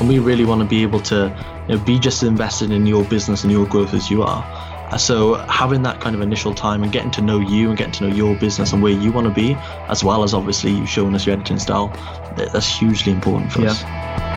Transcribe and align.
And 0.00 0.08
we 0.08 0.18
really 0.18 0.46
want 0.46 0.62
to 0.62 0.66
be 0.66 0.82
able 0.82 1.00
to 1.00 1.32
you 1.68 1.76
know, 1.76 1.84
be 1.84 1.98
just 1.98 2.22
as 2.22 2.28
invested 2.28 2.70
in 2.70 2.86
your 2.86 3.04
business 3.04 3.44
and 3.44 3.52
your 3.52 3.66
growth 3.66 3.92
as 3.92 4.10
you 4.10 4.22
are. 4.22 4.42
Uh, 4.90 4.96
so 4.96 5.34
having 5.34 5.82
that 5.82 6.00
kind 6.00 6.16
of 6.16 6.22
initial 6.22 6.54
time 6.54 6.82
and 6.82 6.90
getting 6.90 7.10
to 7.12 7.20
know 7.20 7.38
you 7.38 7.68
and 7.68 7.78
getting 7.78 7.92
to 7.92 8.08
know 8.08 8.14
your 8.14 8.34
business 8.36 8.72
and 8.72 8.82
where 8.82 8.92
you 8.92 9.12
want 9.12 9.26
to 9.28 9.32
be, 9.32 9.54
as 9.88 10.02
well 10.02 10.24
as 10.24 10.34
obviously 10.34 10.72
you 10.72 10.86
showing 10.86 11.14
us 11.14 11.26
your 11.26 11.36
editing 11.36 11.58
style, 11.58 11.88
that's 12.36 12.66
hugely 12.66 13.12
important 13.12 13.52
for 13.52 13.60
yeah. 13.60 13.70
us. 13.70 14.36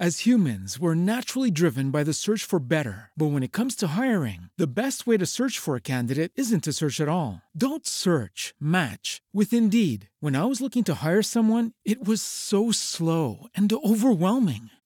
As 0.00 0.20
humans, 0.20 0.78
we're 0.78 0.94
naturally 0.94 1.50
driven 1.50 1.90
by 1.90 2.04
the 2.04 2.14
search 2.14 2.44
for 2.44 2.58
better. 2.58 3.10
But 3.18 3.32
when 3.32 3.42
it 3.42 3.52
comes 3.52 3.76
to 3.76 3.88
hiring, 3.88 4.48
the 4.56 4.66
best 4.66 5.06
way 5.06 5.18
to 5.18 5.26
search 5.26 5.58
for 5.58 5.76
a 5.76 5.80
candidate 5.82 6.32
isn't 6.36 6.64
to 6.64 6.72
search 6.72 7.00
at 7.00 7.08
all. 7.08 7.42
Don't 7.54 7.86
search, 7.86 8.54
match 8.58 9.20
with 9.34 9.52
Indeed. 9.52 10.08
When 10.20 10.36
I 10.36 10.46
was 10.46 10.62
looking 10.62 10.84
to 10.84 11.04
hire 11.04 11.20
someone, 11.20 11.72
it 11.84 12.02
was 12.02 12.22
so 12.22 12.72
slow 12.72 13.48
and 13.54 13.70
overwhelming. 13.70 14.70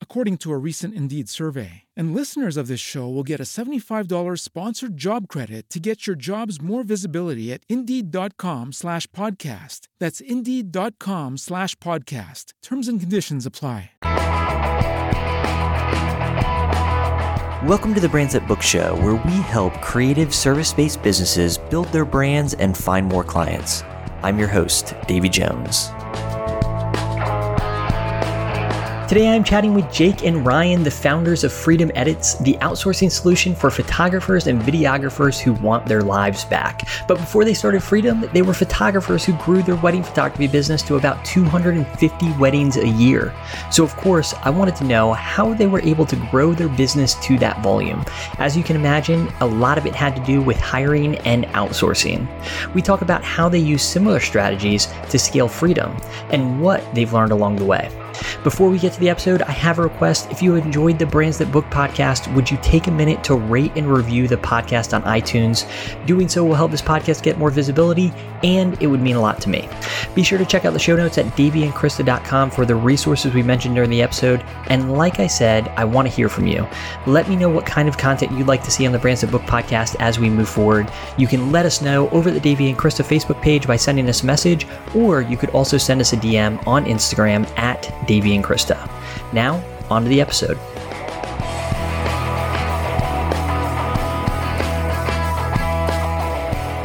according 0.00 0.36
to 0.38 0.52
a 0.52 0.56
recent 0.56 0.94
Indeed 0.94 1.28
survey. 1.28 1.82
And 1.96 2.14
listeners 2.14 2.56
of 2.56 2.68
this 2.68 2.78
show 2.78 3.08
will 3.08 3.24
get 3.24 3.40
a 3.40 3.42
$75 3.42 4.38
sponsored 4.38 4.96
job 4.96 5.26
credit 5.26 5.68
to 5.70 5.80
get 5.80 6.06
your 6.06 6.14
jobs 6.14 6.62
more 6.62 6.84
visibility 6.84 7.52
at 7.52 7.62
Indeed.com 7.68 8.72
slash 8.72 9.08
podcast. 9.08 9.88
That's 9.98 10.20
Indeed.com 10.20 11.38
slash 11.38 11.74
podcast. 11.76 12.52
Terms 12.62 12.86
and 12.86 13.00
conditions 13.00 13.44
apply. 13.44 13.90
Welcome 17.66 17.94
to 17.94 18.00
the 18.00 18.10
Brands 18.10 18.34
That 18.34 18.46
Book 18.46 18.60
Show, 18.60 18.94
where 18.96 19.14
we 19.14 19.40
help 19.40 19.72
creative 19.80 20.34
service 20.34 20.74
based 20.74 21.02
businesses 21.02 21.56
build 21.56 21.88
their 21.92 22.04
brands 22.04 22.52
and 22.52 22.76
find 22.76 23.06
more 23.06 23.24
clients. 23.24 23.82
I'm 24.22 24.38
your 24.38 24.48
host, 24.48 24.92
Davy 25.06 25.30
Jones. 25.30 25.88
Today 29.06 29.28
I'm 29.28 29.44
chatting 29.44 29.74
with 29.74 29.92
Jake 29.92 30.24
and 30.24 30.46
Ryan, 30.46 30.82
the 30.82 30.90
founders 30.90 31.44
of 31.44 31.52
Freedom 31.52 31.90
Edits, 31.94 32.36
the 32.36 32.54
outsourcing 32.62 33.10
solution 33.10 33.54
for 33.54 33.70
photographers 33.70 34.46
and 34.46 34.62
videographers 34.62 35.38
who 35.38 35.52
want 35.52 35.84
their 35.84 36.00
lives 36.00 36.46
back. 36.46 36.88
But 37.06 37.18
before 37.18 37.44
they 37.44 37.52
started 37.52 37.82
Freedom, 37.82 38.22
they 38.32 38.40
were 38.40 38.54
photographers 38.54 39.22
who 39.22 39.34
grew 39.34 39.62
their 39.62 39.76
wedding 39.76 40.02
photography 40.02 40.46
business 40.46 40.82
to 40.84 40.96
about 40.96 41.22
250 41.22 42.32
weddings 42.38 42.78
a 42.78 42.88
year. 42.88 43.34
So, 43.70 43.84
of 43.84 43.94
course, 43.94 44.32
I 44.42 44.48
wanted 44.48 44.74
to 44.76 44.84
know 44.84 45.12
how 45.12 45.52
they 45.52 45.66
were 45.66 45.82
able 45.82 46.06
to 46.06 46.16
grow 46.30 46.54
their 46.54 46.70
business 46.70 47.14
to 47.26 47.38
that 47.40 47.62
volume. 47.62 48.02
As 48.38 48.56
you 48.56 48.64
can 48.64 48.74
imagine, 48.74 49.28
a 49.40 49.46
lot 49.46 49.76
of 49.76 49.84
it 49.84 49.94
had 49.94 50.16
to 50.16 50.24
do 50.24 50.40
with 50.40 50.58
hiring 50.58 51.18
and 51.18 51.44
outsourcing. 51.48 52.26
We 52.72 52.80
talk 52.80 53.02
about 53.02 53.22
how 53.22 53.50
they 53.50 53.58
use 53.58 53.82
similar 53.82 54.18
strategies 54.18 54.88
to 55.10 55.18
scale 55.18 55.46
Freedom 55.46 55.94
and 56.30 56.62
what 56.62 56.82
they've 56.94 57.12
learned 57.12 57.32
along 57.32 57.56
the 57.56 57.66
way. 57.66 57.90
Before 58.42 58.68
we 58.68 58.78
get 58.78 58.92
to 58.92 59.00
the 59.00 59.08
episode, 59.08 59.42
I 59.42 59.52
have 59.52 59.78
a 59.78 59.82
request. 59.82 60.30
If 60.30 60.42
you 60.42 60.54
enjoyed 60.56 60.98
the 60.98 61.06
Brands 61.06 61.38
That 61.38 61.52
Book 61.52 61.64
podcast, 61.66 62.32
would 62.34 62.50
you 62.50 62.58
take 62.62 62.86
a 62.86 62.90
minute 62.90 63.24
to 63.24 63.34
rate 63.34 63.72
and 63.76 63.90
review 63.90 64.28
the 64.28 64.36
podcast 64.36 64.94
on 64.94 65.02
iTunes? 65.02 65.66
Doing 66.06 66.28
so 66.28 66.44
will 66.44 66.54
help 66.54 66.70
this 66.70 66.82
podcast 66.82 67.22
get 67.22 67.38
more 67.38 67.50
visibility, 67.50 68.12
and 68.42 68.80
it 68.82 68.86
would 68.86 69.00
mean 69.00 69.16
a 69.16 69.20
lot 69.20 69.40
to 69.42 69.48
me. 69.48 69.68
Be 70.14 70.22
sure 70.22 70.38
to 70.38 70.44
check 70.44 70.64
out 70.64 70.72
the 70.72 70.78
show 70.78 70.96
notes 70.96 71.18
at 71.18 71.26
davyandkrista.com 71.36 72.50
for 72.50 72.66
the 72.66 72.74
resources 72.74 73.34
we 73.34 73.42
mentioned 73.42 73.74
during 73.74 73.90
the 73.90 74.02
episode. 74.02 74.44
And 74.68 74.92
like 74.92 75.20
I 75.20 75.26
said, 75.26 75.68
I 75.76 75.84
want 75.84 76.08
to 76.08 76.14
hear 76.14 76.28
from 76.28 76.46
you. 76.46 76.66
Let 77.06 77.28
me 77.28 77.36
know 77.36 77.48
what 77.48 77.66
kind 77.66 77.88
of 77.88 77.98
content 77.98 78.32
you'd 78.32 78.46
like 78.46 78.62
to 78.64 78.70
see 78.70 78.86
on 78.86 78.92
the 78.92 78.98
Brands 78.98 79.22
That 79.22 79.30
Book 79.30 79.42
podcast 79.42 79.96
as 80.00 80.18
we 80.18 80.28
move 80.30 80.48
forward. 80.48 80.90
You 81.16 81.26
can 81.26 81.50
let 81.52 81.66
us 81.66 81.82
know 81.82 82.08
over 82.10 82.30
the 82.30 82.40
Davy 82.40 82.68
and 82.68 82.78
Krista 82.78 83.04
Facebook 83.04 83.40
page 83.40 83.66
by 83.66 83.76
sending 83.76 84.08
us 84.08 84.22
a 84.22 84.26
message, 84.26 84.66
or 84.94 85.22
you 85.22 85.36
could 85.36 85.50
also 85.50 85.78
send 85.78 86.00
us 86.00 86.12
a 86.12 86.16
DM 86.16 86.64
on 86.66 86.84
Instagram 86.84 87.48
at 87.58 87.82
Davy 88.06 88.34
and 88.34 88.44
Krista. 88.44 88.90
Now, 89.32 89.62
on 89.90 90.02
to 90.02 90.08
the 90.08 90.20
episode. 90.20 90.58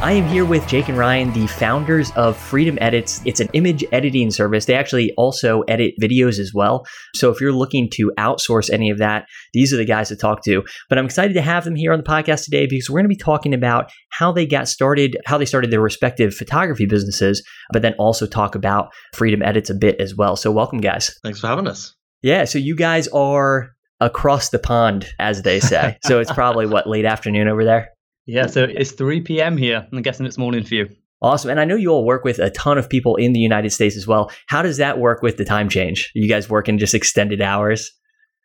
I 0.09 0.14
am 0.14 0.28
here 0.28 0.44
with 0.44 0.68
Jake 0.68 0.90
and 0.90 0.97
Ryan, 0.97 1.31
the 1.34 1.46
founders 1.46 2.09
of 2.16 2.36
Freedom 2.36 2.80
Edits. 2.81 3.22
It's 3.25 3.40
an 3.40 3.50
image 3.53 3.86
editing 3.92 4.31
service. 4.31 4.66
They 4.66 4.74
actually 4.74 5.14
also 5.18 5.62
edit 5.68 5.94
videos 6.02 6.40
as 6.40 6.52
well. 6.52 6.88
So 7.14 7.30
if 7.30 7.40
you're 7.40 7.52
looking 7.52 7.92
to 7.92 8.12
outsource 8.18 8.72
any 8.72 8.90
of 8.90 8.97
that, 8.97 9.28
these 9.53 9.72
are 9.72 9.78
the 9.78 9.86
guys 9.86 10.08
to 10.08 10.16
talk 10.16 10.44
to. 10.46 10.64
But 10.90 10.97
I'm 10.97 11.06
excited 11.06 11.36
to 11.36 11.44
have 11.44 11.64
them 11.64 11.75
here 11.75 11.94
on 11.94 12.00
the 12.00 12.09
podcast 12.09 12.46
today 12.46 12.66
because 12.66 12.90
we're 12.90 13.02
going 13.02 13.03
to 13.03 13.16
be 13.16 13.24
talking 13.24 13.53
about 13.53 13.92
how 14.09 14.31
they 14.31 14.47
got 14.47 14.68
started, 14.68 15.16
how 15.28 15.38
they 15.38 15.46
started 15.46 15.70
their 15.70 15.80
respective 15.80 16.34
photography 16.34 16.88
businesses, 16.88 17.47
but 17.72 17.84
then 17.84 17.94
also 18.00 18.26
talk 18.26 18.56
about 18.56 18.91
Freedom 19.14 19.44
Edits 19.44 19.70
a 19.70 19.76
bit 19.76 20.02
as 20.02 20.16
well. 20.16 20.36
So 20.36 20.52
welcome, 20.52 20.80
guys. 20.80 21.20
Thanks 21.22 21.40
for 21.40 21.46
having 21.46 21.68
us. 21.68 21.94
Yeah. 22.24 22.46
So 22.46 22.58
you 22.58 22.76
guys 22.76 23.08
are 23.09 23.74
across 24.00 24.50
the 24.50 24.58
pond, 24.58 25.06
as 25.20 25.44
they 25.44 25.59
say. 25.59 26.00
so 26.03 26.20
it's 26.20 26.31
probably 26.31 26.66
what, 26.66 26.90
late 26.90 27.06
afternoon 27.06 27.47
over 27.47 27.64
there? 27.64 27.90
Yeah, 28.29 28.45
so 28.45 28.63
it's 28.63 28.91
3 28.91 29.22
p.m. 29.22 29.57
here. 29.57 29.88
I'm 29.91 30.03
guessing 30.03 30.28
it's 30.28 30.38
morning 30.38 30.63
for 30.63 30.75
you. 30.75 30.90
Awesome. 31.19 31.50
And 31.50 31.59
I 31.59 31.66
know 31.66 31.75
you 31.75 31.90
all 31.90 32.06
work 32.06 32.23
with 32.23 32.38
a 32.38 32.51
ton 32.51 32.78
of 32.78 32.88
people 32.88 33.16
in 33.16 33.34
the 33.34 33.40
United 33.40 33.72
States 33.72 33.97
as 33.97 34.06
well. 34.06 34.31
How 34.45 34.62
does 34.62 34.78
that 34.78 35.00
work 35.00 35.23
with 35.23 35.38
the 35.38 35.45
time 35.45 35.67
change? 35.67 36.12
You 36.13 36.29
guys 36.29 36.47
work 36.47 36.69
in 36.69 36.78
just 36.78 36.94
extended 36.94 37.41
hours? 37.41 37.91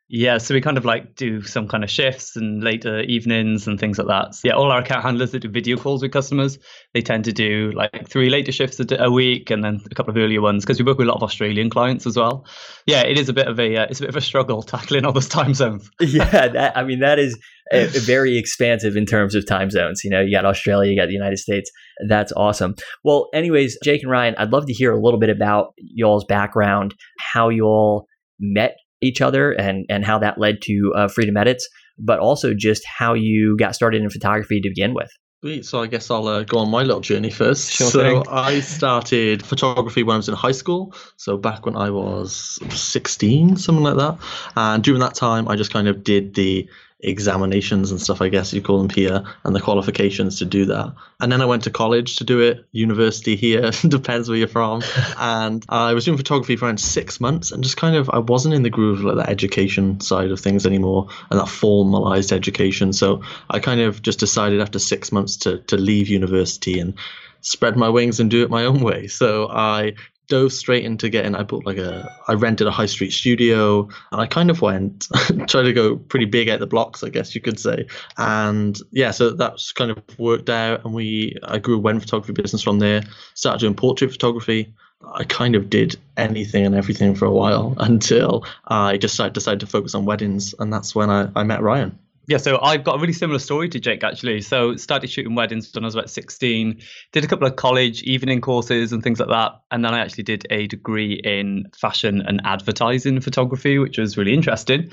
Yeah, 0.08 0.36
so 0.36 0.52
we 0.52 0.60
kind 0.60 0.76
of 0.76 0.84
like 0.84 1.16
do 1.16 1.40
some 1.42 1.66
kind 1.66 1.82
of 1.82 1.90
shifts 1.90 2.36
and 2.36 2.62
later 2.62 3.00
evenings 3.00 3.66
and 3.66 3.80
things 3.80 3.96
like 3.96 4.06
that. 4.08 4.34
So 4.34 4.48
yeah, 4.48 4.52
all 4.52 4.70
our 4.70 4.80
account 4.80 5.02
handlers 5.02 5.30
that 5.30 5.40
do 5.40 5.48
video 5.48 5.78
calls 5.78 6.02
with 6.02 6.12
customers, 6.12 6.58
they 6.92 7.00
tend 7.00 7.24
to 7.24 7.32
do 7.32 7.72
like 7.74 8.06
three 8.08 8.28
later 8.28 8.52
shifts 8.52 8.78
a, 8.78 9.10
week 9.10 9.50
and 9.50 9.64
then 9.64 9.80
a 9.90 9.94
couple 9.94 10.10
of 10.10 10.18
earlier 10.18 10.42
ones 10.42 10.62
because 10.62 10.78
we 10.78 10.84
work 10.84 10.98
with 10.98 11.06
a 11.06 11.10
lot 11.10 11.16
of 11.16 11.22
Australian 11.22 11.70
clients 11.70 12.06
as 12.06 12.18
well. 12.18 12.44
Yeah, 12.86 13.00
it 13.00 13.18
is 13.18 13.30
a 13.30 13.32
bit 13.32 13.48
of 13.48 13.58
a 13.58 13.76
uh, 13.78 13.86
it's 13.88 14.00
a 14.00 14.02
bit 14.02 14.10
of 14.10 14.16
a 14.16 14.20
struggle 14.20 14.62
tackling 14.62 15.06
all 15.06 15.12
those 15.12 15.28
time 15.28 15.54
zones. 15.54 15.90
yeah, 16.00 16.48
that, 16.48 16.76
I 16.76 16.84
mean 16.84 17.00
that 17.00 17.18
is 17.18 17.38
a, 17.72 17.84
a 17.84 18.00
very 18.00 18.36
expansive 18.36 18.96
in 18.96 19.06
terms 19.06 19.34
of 19.34 19.46
time 19.46 19.70
zones. 19.70 20.02
You 20.04 20.10
know, 20.10 20.20
you 20.20 20.36
got 20.36 20.44
Australia, 20.44 20.90
you 20.90 21.00
got 21.00 21.06
the 21.06 21.14
United 21.14 21.38
States. 21.38 21.70
That's 22.08 22.32
awesome. 22.32 22.74
Well, 23.04 23.30
anyways, 23.32 23.78
Jake 23.82 24.02
and 24.02 24.10
Ryan, 24.10 24.34
I'd 24.36 24.52
love 24.52 24.66
to 24.66 24.74
hear 24.74 24.92
a 24.92 25.00
little 25.00 25.18
bit 25.18 25.30
about 25.30 25.72
y'all's 25.78 26.26
background, 26.26 26.94
how 27.18 27.48
y'all 27.48 28.06
met 28.38 28.76
each 29.04 29.20
other 29.20 29.52
and 29.52 29.86
and 29.88 30.04
how 30.04 30.18
that 30.18 30.38
led 30.38 30.62
to 30.62 30.92
uh, 30.96 31.08
Freedom 31.08 31.36
Edits, 31.36 31.68
but 31.98 32.18
also 32.18 32.54
just 32.54 32.82
how 32.86 33.14
you 33.14 33.56
got 33.58 33.74
started 33.74 34.02
in 34.02 34.10
photography 34.10 34.60
to 34.60 34.68
begin 34.68 34.94
with. 34.94 35.10
Sweet. 35.44 35.66
So 35.66 35.82
I 35.82 35.88
guess 35.88 36.10
I'll 36.10 36.26
uh, 36.26 36.42
go 36.42 36.56
on 36.60 36.70
my 36.70 36.84
little 36.84 37.02
journey 37.02 37.28
first. 37.28 37.70
Sure 37.70 37.90
so 37.90 38.00
thing. 38.00 38.24
I 38.30 38.60
started 38.60 39.44
photography 39.44 40.02
when 40.02 40.14
I 40.14 40.16
was 40.16 40.26
in 40.26 40.34
high 40.34 40.52
school. 40.52 40.94
So 41.18 41.36
back 41.36 41.66
when 41.66 41.76
I 41.76 41.90
was 41.90 42.58
16, 42.70 43.56
something 43.56 43.84
like 43.84 43.98
that. 43.98 44.16
And 44.56 44.82
during 44.82 45.00
that 45.00 45.14
time, 45.14 45.46
I 45.46 45.56
just 45.56 45.70
kind 45.70 45.86
of 45.86 46.02
did 46.02 46.32
the 46.32 46.66
examinations 47.04 47.90
and 47.90 48.00
stuff, 48.00 48.20
I 48.20 48.28
guess 48.28 48.52
you 48.52 48.62
call 48.62 48.78
them 48.78 48.90
here, 48.90 49.22
and 49.44 49.54
the 49.54 49.60
qualifications 49.60 50.38
to 50.38 50.44
do 50.44 50.64
that. 50.66 50.94
And 51.20 51.30
then 51.30 51.40
I 51.40 51.44
went 51.44 51.64
to 51.64 51.70
college 51.70 52.16
to 52.16 52.24
do 52.24 52.40
it, 52.40 52.66
university 52.72 53.36
here, 53.36 53.70
depends 53.88 54.28
where 54.28 54.38
you're 54.38 54.48
from. 54.48 54.82
and 55.18 55.64
I 55.68 55.94
was 55.94 56.04
doing 56.04 56.16
photography 56.16 56.56
for 56.56 56.66
around 56.66 56.80
six 56.80 57.20
months 57.20 57.52
and 57.52 57.62
just 57.62 57.76
kind 57.76 57.96
of, 57.96 58.10
I 58.10 58.18
wasn't 58.18 58.54
in 58.54 58.62
the 58.62 58.70
groove 58.70 59.00
of 59.00 59.04
like 59.04 59.16
that 59.16 59.28
education 59.30 60.00
side 60.00 60.30
of 60.30 60.40
things 60.40 60.66
anymore 60.66 61.08
and 61.30 61.38
that 61.38 61.48
formalized 61.48 62.32
education. 62.32 62.92
So 62.92 63.22
I 63.50 63.58
kind 63.60 63.80
of 63.80 64.02
just 64.02 64.18
decided 64.18 64.60
after 64.60 64.78
six 64.78 65.12
months 65.12 65.36
to, 65.38 65.58
to 65.58 65.76
leave 65.76 66.08
university 66.08 66.78
and 66.78 66.94
spread 67.40 67.76
my 67.76 67.88
wings 67.88 68.20
and 68.20 68.30
do 68.30 68.42
it 68.42 68.50
my 68.50 68.64
own 68.64 68.80
way. 68.80 69.06
So 69.06 69.48
I 69.48 69.94
dove 70.28 70.52
straight 70.52 70.84
into 70.84 71.08
getting. 71.08 71.34
I 71.34 71.42
bought 71.42 71.66
like 71.66 71.76
a. 71.76 72.10
I 72.28 72.34
rented 72.34 72.66
a 72.66 72.70
high 72.70 72.86
street 72.86 73.12
studio, 73.12 73.88
and 74.12 74.20
I 74.20 74.26
kind 74.26 74.50
of 74.50 74.62
went 74.62 75.08
tried 75.48 75.62
to 75.62 75.72
go 75.72 75.96
pretty 75.96 76.26
big 76.26 76.48
at 76.48 76.60
the 76.60 76.66
blocks, 76.66 77.02
I 77.02 77.08
guess 77.08 77.34
you 77.34 77.40
could 77.40 77.58
say. 77.58 77.86
And 78.16 78.78
yeah, 78.90 79.10
so 79.10 79.30
that's 79.30 79.72
kind 79.72 79.90
of 79.90 79.98
worked 80.18 80.50
out, 80.50 80.84
and 80.84 80.94
we. 80.94 81.36
I 81.44 81.58
grew 81.58 81.76
a 81.76 81.80
wedding 81.80 82.00
photography 82.00 82.32
business 82.32 82.62
from 82.62 82.78
there. 82.78 83.02
Started 83.34 83.60
doing 83.60 83.74
portrait 83.74 84.10
photography. 84.10 84.74
I 85.12 85.24
kind 85.24 85.54
of 85.54 85.68
did 85.68 85.96
anything 86.16 86.64
and 86.64 86.74
everything 86.74 87.14
for 87.14 87.26
a 87.26 87.32
while 87.32 87.74
until 87.78 88.46
I 88.66 88.96
just 88.96 89.16
decided 89.32 89.60
to 89.60 89.66
focus 89.66 89.94
on 89.94 90.04
weddings, 90.04 90.54
and 90.58 90.72
that's 90.72 90.94
when 90.94 91.10
I, 91.10 91.28
I 91.36 91.42
met 91.42 91.62
Ryan. 91.62 91.98
Yeah, 92.26 92.38
so 92.38 92.58
I've 92.62 92.84
got 92.84 92.96
a 92.96 92.98
really 92.98 93.12
similar 93.12 93.38
story 93.38 93.68
to 93.68 93.80
Jake 93.80 94.02
actually. 94.02 94.40
So 94.40 94.76
started 94.76 95.10
shooting 95.10 95.34
weddings 95.34 95.70
when 95.74 95.84
I 95.84 95.86
was 95.86 95.94
about 95.94 96.08
16, 96.08 96.80
did 97.12 97.24
a 97.24 97.26
couple 97.26 97.46
of 97.46 97.56
college 97.56 98.02
evening 98.02 98.40
courses 98.40 98.92
and 98.92 99.02
things 99.02 99.20
like 99.20 99.28
that, 99.28 99.52
and 99.70 99.84
then 99.84 99.92
I 99.92 100.00
actually 100.00 100.24
did 100.24 100.46
a 100.50 100.66
degree 100.66 101.20
in 101.22 101.66
fashion 101.76 102.22
and 102.26 102.40
advertising 102.44 103.20
photography, 103.20 103.78
which 103.78 103.98
was 103.98 104.16
really 104.16 104.32
interesting. 104.32 104.90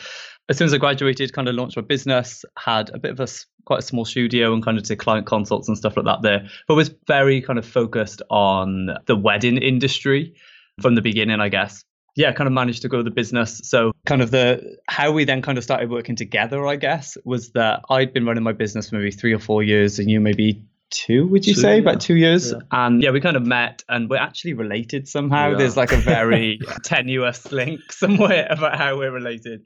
As 0.50 0.58
soon 0.58 0.66
as 0.66 0.74
I 0.74 0.78
graduated, 0.78 1.32
kind 1.32 1.48
of 1.48 1.56
launched 1.56 1.78
my 1.78 1.84
business, 1.84 2.44
had 2.58 2.90
a 2.94 3.00
bit 3.00 3.12
of 3.12 3.20
a 3.22 3.28
quite 3.64 3.80
a 3.80 3.84
small 3.84 4.04
studio 4.04 4.54
and 4.54 4.64
kind 4.64 4.78
of 4.78 4.84
did 4.84 4.98
client 4.98 5.26
consults 5.26 5.70
and 5.70 5.78
stuff 5.78 5.96
like 5.96 6.06
that 6.06 6.22
there, 6.24 6.50
but 6.68 6.76
was 6.76 6.94
very 7.08 7.42
kind 7.42 7.60
of 7.60 7.66
focused 7.66 8.22
on 8.30 8.90
the 9.06 9.16
wedding 9.16 9.58
industry 9.58 10.36
from 10.82 10.96
the 10.96 11.02
beginning, 11.02 11.40
I 11.40 11.48
guess 11.48 11.86
yeah, 12.16 12.32
kind 12.34 12.48
of 12.48 12.54
managed 12.54 12.82
to 12.82 12.90
grow 12.90 13.04
the 13.04 13.12
business. 13.12 13.62
So 13.64 13.94
kind 14.06 14.22
of 14.22 14.32
the 14.32 14.78
how 14.88 15.12
we 15.12 15.24
then 15.24 15.42
kind 15.42 15.58
of 15.58 15.64
started 15.64 15.90
working 15.90 16.16
together, 16.16 16.66
I 16.68 16.76
guess, 16.76 17.18
was 17.24 17.52
that 17.52 17.82
I'd 17.90 18.14
been 18.14 18.26
running 18.26 18.44
my 18.44 18.54
business 18.54 18.90
for 18.90 18.96
maybe 18.98 19.12
three 19.12 19.34
or 19.34 19.40
four 19.40 19.64
years 19.64 20.00
and 20.00 20.10
you 20.10 20.20
maybe 20.20 20.64
two, 20.90 21.28
would 21.28 21.48
you 21.48 21.56
two, 21.56 21.62
say? 21.62 21.76
Yeah. 21.76 21.82
About 21.82 22.02
two 22.02 22.16
years. 22.16 22.52
Yeah. 22.52 22.60
And 22.72 23.02
yeah, 23.02 23.12
we 23.12 23.22
kind 23.22 23.38
of 23.38 23.46
met 23.46 23.84
and 23.88 24.10
we're 24.10 24.18
actually 24.18 24.54
related 24.54 25.08
somehow. 25.08 25.52
Yeah. 25.52 25.58
There's 25.58 25.78
like 25.78 25.94
a 25.94 25.98
very 25.98 26.60
tenuous 26.84 27.52
link 27.52 27.92
somewhere 27.92 28.48
about 28.50 28.78
how 28.78 28.98
we're 28.98 29.12
related 29.12 29.64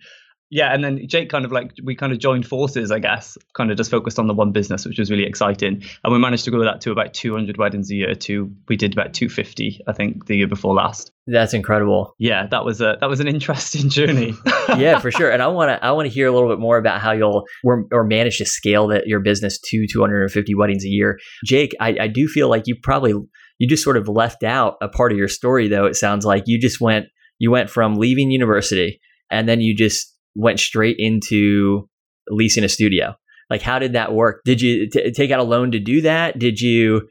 yeah, 0.51 0.73
and 0.73 0.83
then 0.83 1.07
Jake 1.07 1.29
kind 1.29 1.43
of 1.43 1.51
like 1.51 1.71
we 1.83 1.95
kind 1.95 2.13
of 2.13 2.19
joined 2.19 2.45
forces, 2.45 2.91
I 2.91 2.99
guess, 2.99 3.37
kind 3.55 3.71
of 3.71 3.77
just 3.77 3.89
focused 3.89 4.19
on 4.19 4.27
the 4.27 4.33
one 4.33 4.51
business, 4.51 4.85
which 4.85 4.99
was 4.99 5.09
really 5.09 5.25
exciting, 5.25 5.83
and 6.03 6.13
we 6.13 6.19
managed 6.19 6.45
to 6.45 6.51
grow 6.51 6.63
that 6.63 6.81
to 6.81 6.91
about 6.91 7.13
200 7.13 7.57
weddings 7.57 7.89
a 7.89 7.95
year. 7.95 8.13
To 8.13 8.51
we 8.67 8.75
did 8.75 8.93
about 8.93 9.13
250, 9.13 9.81
I 9.87 9.93
think, 9.93 10.27
the 10.27 10.35
year 10.35 10.47
before 10.47 10.75
last. 10.75 11.11
That's 11.27 11.53
incredible. 11.53 12.13
Yeah, 12.19 12.45
that 12.47 12.63
was 12.63 12.79
a 12.79 12.97
that 13.01 13.09
was 13.09 13.19
an 13.19 13.27
interesting 13.27 13.89
journey. 13.89 14.33
yeah, 14.77 14.99
for 14.99 15.11
sure. 15.11 15.31
And 15.31 15.41
I 15.41 15.47
want 15.47 15.69
to 15.69 15.83
I 15.83 15.91
want 15.91 16.07
to 16.07 16.13
hear 16.13 16.27
a 16.27 16.31
little 16.31 16.49
bit 16.49 16.59
more 16.59 16.77
about 16.77 17.01
how 17.01 17.11
you'll 17.11 17.45
or, 17.63 17.85
or 17.91 18.03
manage 18.03 18.37
to 18.37 18.45
scale 18.45 18.87
that 18.89 19.07
your 19.07 19.21
business 19.21 19.59
to 19.59 19.87
250 19.91 20.53
weddings 20.55 20.85
a 20.85 20.89
year. 20.89 21.17
Jake, 21.45 21.73
I, 21.79 21.97
I 22.01 22.07
do 22.07 22.27
feel 22.27 22.49
like 22.49 22.63
you 22.67 22.75
probably 22.83 23.13
you 23.57 23.67
just 23.67 23.83
sort 23.83 23.97
of 23.97 24.07
left 24.07 24.43
out 24.43 24.75
a 24.81 24.87
part 24.87 25.11
of 25.11 25.17
your 25.17 25.27
story, 25.27 25.67
though. 25.67 25.85
It 25.85 25.95
sounds 25.95 26.25
like 26.25 26.43
you 26.45 26.59
just 26.59 26.79
went 26.79 27.07
you 27.39 27.49
went 27.51 27.69
from 27.69 27.95
leaving 27.95 28.31
university 28.31 28.99
and 29.29 29.49
then 29.49 29.61
you 29.61 29.75
just 29.75 30.14
went 30.35 30.59
straight 30.59 30.97
into 30.99 31.87
leasing 32.29 32.63
a 32.63 32.69
studio. 32.69 33.15
Like, 33.49 33.61
how 33.61 33.79
did 33.79 33.93
that 33.93 34.13
work? 34.13 34.41
Did 34.43 34.61
you 34.61 34.89
t- 34.89 35.11
take 35.11 35.31
out 35.31 35.39
a 35.39 35.43
loan 35.43 35.71
to 35.71 35.79
do 35.79 36.01
that? 36.01 36.39
Did 36.39 36.59
you, 36.59 37.07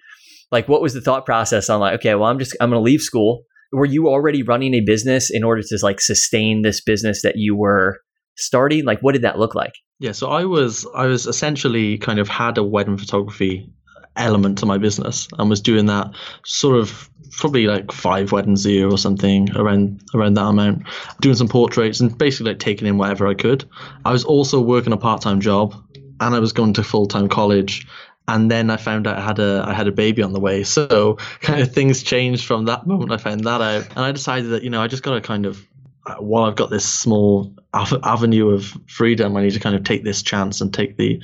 like, 0.51 0.69
what 0.69 0.83
was 0.83 0.93
the 0.93 1.01
thought 1.01 1.25
process 1.25 1.71
on, 1.71 1.81
like, 1.81 2.01
okay, 2.01 2.15
well, 2.15 2.29
I'm 2.29 2.39
just, 2.39 2.57
I'm 2.61 2.71
going 2.71 2.81
to 2.81 2.85
leave 2.85 3.01
school. 3.01 3.45
Were 3.73 3.87
you 3.87 4.09
already 4.09 4.43
running 4.43 4.75
a 4.75 4.81
business 4.81 5.31
in 5.31 5.45
order 5.45 5.63
to, 5.63 5.79
like, 5.83 6.01
sustain 6.01 6.63
this 6.63 6.81
business 6.81 7.23
that 7.23 7.35
you 7.37 7.57
were 7.57 7.99
starting? 8.37 8.85
Like, 8.85 9.01
what 9.01 9.13
did 9.13 9.23
that 9.23 9.39
look 9.39 9.55
like? 9.55 9.75
Yeah, 10.01 10.13
so 10.13 10.29
I 10.29 10.45
was, 10.45 10.87
I 10.95 11.07
was 11.07 11.27
essentially 11.27 11.99
kind 11.99 12.19
of 12.19 12.29
had 12.29 12.59
a 12.59 12.65
wedding 12.65 12.99
photography 12.99 13.71
element 14.17 14.59
to 14.59 14.67
my 14.67 14.79
business 14.79 15.29
and 15.39 15.49
was 15.49 15.61
doing 15.61 15.87
that 15.87 16.09
sort 16.45 16.77
of 16.77 17.11
probably 17.39 17.67
like 17.67 17.93
five 17.93 18.33
weddings 18.33 18.65
a 18.67 18.71
year 18.71 18.89
or 18.89 18.99
something 18.99 19.55
around 19.57 20.03
around 20.15 20.35
that 20.35 20.45
amount 20.45 20.83
doing 21.21 21.37
some 21.37 21.49
portraits 21.49 22.01
and 22.01 22.17
basically 22.19 22.53
like 22.53 22.59
taking 22.59 22.87
in 22.87 22.99
whatever 22.99 23.27
i 23.27 23.35
could 23.35 23.65
i 24.05 24.13
was 24.13 24.25
also 24.25 24.61
working 24.61 24.93
a 24.93 24.97
part-time 24.97 25.41
job 25.41 25.75
and 26.21 26.35
i 26.35 26.39
was 26.39 26.53
going 26.53 26.73
to 26.73 26.83
full-time 26.83 27.29
college 27.29 27.87
and 28.29 28.51
then 28.51 28.71
i 28.71 28.77
found 28.77 29.07
out 29.07 29.17
i 29.17 29.21
had 29.21 29.39
a 29.39 29.65
i 29.67 29.73
had 29.73 29.89
a 29.89 29.93
baby 29.93 30.23
on 30.23 30.33
the 30.33 30.41
way 30.41 30.63
so 30.65 31.15
kind 31.41 31.61
of 31.61 31.73
things 31.73 32.03
changed 32.03 32.45
from 32.45 32.65
that 32.65 32.87
moment 32.87 33.13
i 33.13 33.17
found 33.17 33.45
that 33.45 33.61
out 33.61 33.87
and 33.91 34.01
i 34.01 34.13
decided 34.13 34.51
that 34.51 34.63
you 34.63 34.71
know 34.71 34.81
i 34.81 34.87
just 34.87 35.03
got 35.03 35.15
to 35.15 35.21
kind 35.21 35.47
of 35.47 35.67
uh, 36.07 36.17
while 36.17 36.45
i've 36.45 36.57
got 36.57 36.71
this 36.71 36.85
small 36.85 37.53
avenue 37.73 38.51
of 38.51 38.77
freedom 38.87 39.37
i 39.37 39.43
need 39.43 39.53
to 39.53 39.61
kind 39.61 39.75
of 39.75 39.85
take 39.85 40.05
this 40.05 40.23
chance 40.23 40.61
and 40.61 40.73
take 40.73 40.97
the 40.97 41.21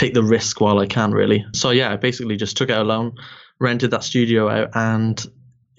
take 0.00 0.14
the 0.14 0.22
risk 0.22 0.60
while 0.60 0.78
I 0.78 0.86
can, 0.86 1.12
really. 1.12 1.44
So 1.54 1.70
yeah, 1.70 1.92
I 1.92 1.96
basically 1.96 2.36
just 2.36 2.56
took 2.56 2.70
out 2.70 2.82
a 2.82 2.84
loan, 2.84 3.14
rented 3.60 3.90
that 3.92 4.02
studio 4.02 4.48
out, 4.48 4.70
and 4.74 5.24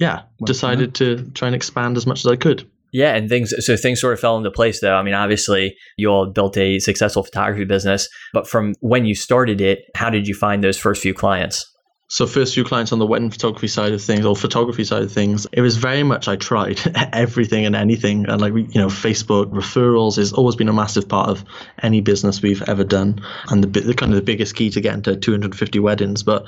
yeah, 0.02 0.24
decided 0.46 0.96
to 0.96 1.30
try 1.36 1.48
and 1.48 1.56
expand 1.56 1.96
as 1.96 2.08
much 2.08 2.26
as 2.26 2.28
I 2.28 2.36
could. 2.36 2.68
Yeah, 2.92 3.16
and 3.16 3.30
things 3.30 3.54
so 3.60 3.78
things 3.78 4.02
sort 4.02 4.14
of 4.14 4.20
fell 4.20 4.36
into 4.36 4.50
place 4.52 4.82
though. 4.82 4.96
I 4.96 5.04
mean, 5.04 5.14
obviously 5.14 5.78
you 5.96 6.10
all 6.10 6.26
built 6.26 6.58
a 6.58 6.80
successful 6.80 7.24
photography 7.24 7.66
business, 7.66 8.10
but 8.34 8.48
from 8.48 8.74
when 8.82 9.06
you 9.06 9.14
started 9.14 9.62
it, 9.62 9.84
how 9.96 10.10
did 10.10 10.28
you 10.28 10.34
find 10.34 10.64
those 10.64 10.78
first 10.78 11.02
few 11.02 11.14
clients? 11.14 11.71
So 12.12 12.28
first 12.28 12.56
few 12.56 12.66
clients 12.66 12.92
on 12.92 13.00
the 13.00 13.06
wedding 13.06 13.32
photography 13.32 13.70
side 13.70 13.94
of 13.94 14.04
things 14.04 14.26
or 14.26 14.36
photography 14.36 14.84
side 14.84 15.02
of 15.02 15.14
things, 15.14 15.48
it 15.54 15.62
was 15.62 15.78
very 15.78 16.04
much 16.04 16.28
I 16.28 16.36
tried 16.36 16.82
everything 17.14 17.66
and 17.66 17.74
anything. 17.74 18.28
And 18.28 18.42
like, 18.42 18.54
you 18.54 18.82
know, 18.82 18.88
Facebook 18.88 19.50
referrals 19.52 20.18
has 20.18 20.34
always 20.34 20.58
been 20.58 20.68
a 20.68 20.74
massive 20.74 21.08
part 21.08 21.30
of 21.30 21.46
any 21.82 22.02
business 22.02 22.42
we've 22.42 22.64
ever 22.64 22.84
done. 22.84 23.22
And 23.48 23.64
the, 23.64 23.80
the 23.80 23.94
kind 23.94 24.12
of 24.12 24.18
the 24.18 24.26
biggest 24.26 24.58
key 24.58 24.70
to 24.72 24.82
getting 24.82 25.04
to 25.04 25.16
250 25.16 25.80
weddings. 25.80 26.22
But 26.22 26.48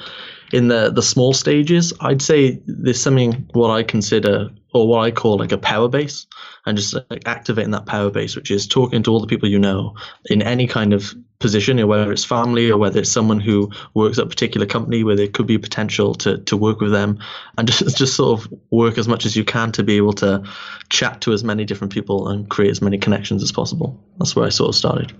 in 0.51 0.68
the, 0.68 0.92
the 0.92 1.01
small 1.01 1.31
stages, 1.31 1.94
I'd 2.01 2.21
say 2.21 2.62
there's 2.66 3.01
something 3.01 3.48
what 3.54 3.71
I 3.71 3.83
consider 3.83 4.50
or 4.73 4.87
what 4.87 5.01
I 5.01 5.11
call 5.11 5.37
like 5.37 5.51
a 5.51 5.57
power 5.57 5.87
base 5.87 6.25
and 6.65 6.77
just 6.77 6.95
like 7.09 7.27
activating 7.27 7.71
that 7.71 7.85
power 7.85 8.09
base, 8.09 8.35
which 8.35 8.51
is 8.51 8.67
talking 8.67 9.03
to 9.03 9.11
all 9.11 9.19
the 9.19 9.27
people 9.27 9.49
you 9.49 9.59
know 9.59 9.95
in 10.25 10.41
any 10.41 10.67
kind 10.67 10.93
of 10.93 11.13
position, 11.39 11.85
whether 11.87 12.11
it's 12.11 12.25
family 12.25 12.71
or 12.71 12.77
whether 12.77 12.99
it's 12.99 13.11
someone 13.11 13.39
who 13.39 13.69
works 13.93 14.17
at 14.17 14.25
a 14.25 14.29
particular 14.29 14.65
company 14.65 15.03
where 15.03 15.15
there 15.15 15.27
could 15.27 15.45
be 15.45 15.57
potential 15.57 16.15
to, 16.15 16.37
to 16.39 16.57
work 16.57 16.79
with 16.79 16.91
them 16.91 17.19
and 17.57 17.67
just, 17.71 17.97
just 17.97 18.15
sort 18.15 18.39
of 18.39 18.53
work 18.71 18.97
as 18.97 19.07
much 19.07 19.25
as 19.25 19.35
you 19.35 19.43
can 19.43 19.71
to 19.71 19.83
be 19.83 19.97
able 19.97 20.13
to 20.13 20.43
chat 20.89 21.21
to 21.21 21.33
as 21.33 21.43
many 21.43 21.65
different 21.65 21.93
people 21.93 22.27
and 22.27 22.49
create 22.49 22.71
as 22.71 22.81
many 22.81 22.97
connections 22.97 23.43
as 23.43 23.51
possible. 23.51 24.01
That's 24.17 24.35
where 24.35 24.45
I 24.45 24.49
sort 24.49 24.69
of 24.69 24.75
started 24.75 25.13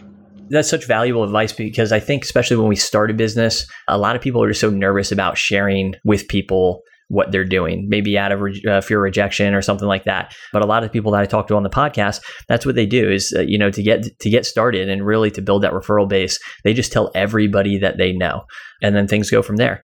that's 0.50 0.69
such 0.69 0.85
valuable 0.85 1.23
advice 1.23 1.53
because 1.53 1.91
I 1.91 2.00
think, 2.00 2.23
especially 2.23 2.57
when 2.57 2.67
we 2.67 2.75
start 2.75 3.09
a 3.09 3.13
business, 3.13 3.65
a 3.88 3.97
lot 3.97 4.15
of 4.15 4.21
people 4.21 4.44
are 4.44 4.50
just 4.50 4.61
so 4.61 4.69
nervous 4.69 5.11
about 5.11 5.38
sharing 5.38 5.95
with 6.03 6.27
people 6.27 6.83
what 7.09 7.31
they're 7.31 7.45
doing, 7.45 7.88
maybe 7.89 8.17
out 8.17 8.31
of 8.31 8.41
re- 8.41 8.63
uh, 8.67 8.81
fear 8.81 9.00
of 9.00 9.03
rejection 9.03 9.53
or 9.53 9.61
something 9.61 9.88
like 9.88 10.05
that. 10.05 10.35
But 10.51 10.61
a 10.61 10.67
lot 10.67 10.83
of 10.83 10.91
people 10.91 11.11
that 11.11 11.21
I 11.21 11.25
talk 11.25 11.47
to 11.47 11.55
on 11.55 11.63
the 11.63 11.69
podcast, 11.69 12.21
that's 12.47 12.65
what 12.65 12.75
they 12.75 12.85
do 12.85 13.11
is, 13.11 13.33
uh, 13.38 13.41
you 13.41 13.57
know, 13.57 13.71
to 13.71 13.83
get 13.83 14.19
to 14.19 14.29
get 14.29 14.45
started 14.45 14.89
and 14.89 15.05
really 15.05 15.31
to 15.31 15.41
build 15.41 15.63
that 15.63 15.73
referral 15.73 16.07
base, 16.07 16.39
they 16.63 16.73
just 16.73 16.91
tell 16.91 17.11
everybody 17.15 17.79
that 17.79 17.97
they 17.97 18.13
know, 18.13 18.44
and 18.81 18.95
then 18.95 19.07
things 19.07 19.29
go 19.29 19.41
from 19.41 19.57
there. 19.57 19.83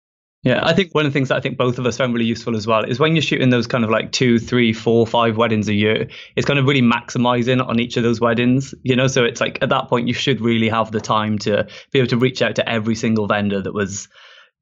Yeah, 0.46 0.60
I 0.64 0.74
think 0.76 0.94
one 0.94 1.08
of 1.08 1.12
the 1.12 1.18
things 1.18 1.30
that 1.30 1.38
I 1.38 1.40
think 1.40 1.58
both 1.58 1.80
of 1.80 1.88
us 1.88 1.98
found 1.98 2.14
really 2.14 2.28
useful 2.28 2.56
as 2.56 2.68
well 2.68 2.84
is 2.84 3.00
when 3.00 3.16
you're 3.16 3.24
shooting 3.24 3.50
those 3.50 3.66
kind 3.66 3.84
of 3.84 3.90
like 3.90 4.12
two, 4.12 4.38
three, 4.38 4.74
four, 4.74 5.08
five 5.08 5.38
weddings 5.38 5.68
a 5.68 5.74
year, 5.74 6.08
it's 6.36 6.46
kind 6.46 6.60
of 6.60 6.68
really 6.68 6.84
maximizing 6.84 7.68
on 7.68 7.80
each 7.80 7.98
of 7.98 8.04
those 8.04 8.22
weddings, 8.22 8.72
you 8.84 8.96
know. 8.96 9.08
So 9.08 9.24
it's 9.24 9.42
like 9.42 9.58
at 9.64 9.70
that 9.70 9.90
point, 9.90 10.08
you 10.08 10.14
should 10.14 10.42
really 10.42 10.70
have 10.70 10.92
the 10.92 11.02
time 11.02 11.40
to 11.40 11.68
be 11.92 11.98
able 11.98 12.10
to 12.10 12.18
reach 12.18 12.44
out 12.44 12.56
to 12.58 12.70
every 12.70 12.94
single 12.94 13.26
vendor 13.26 13.60
that 13.60 13.74
was 13.74 14.08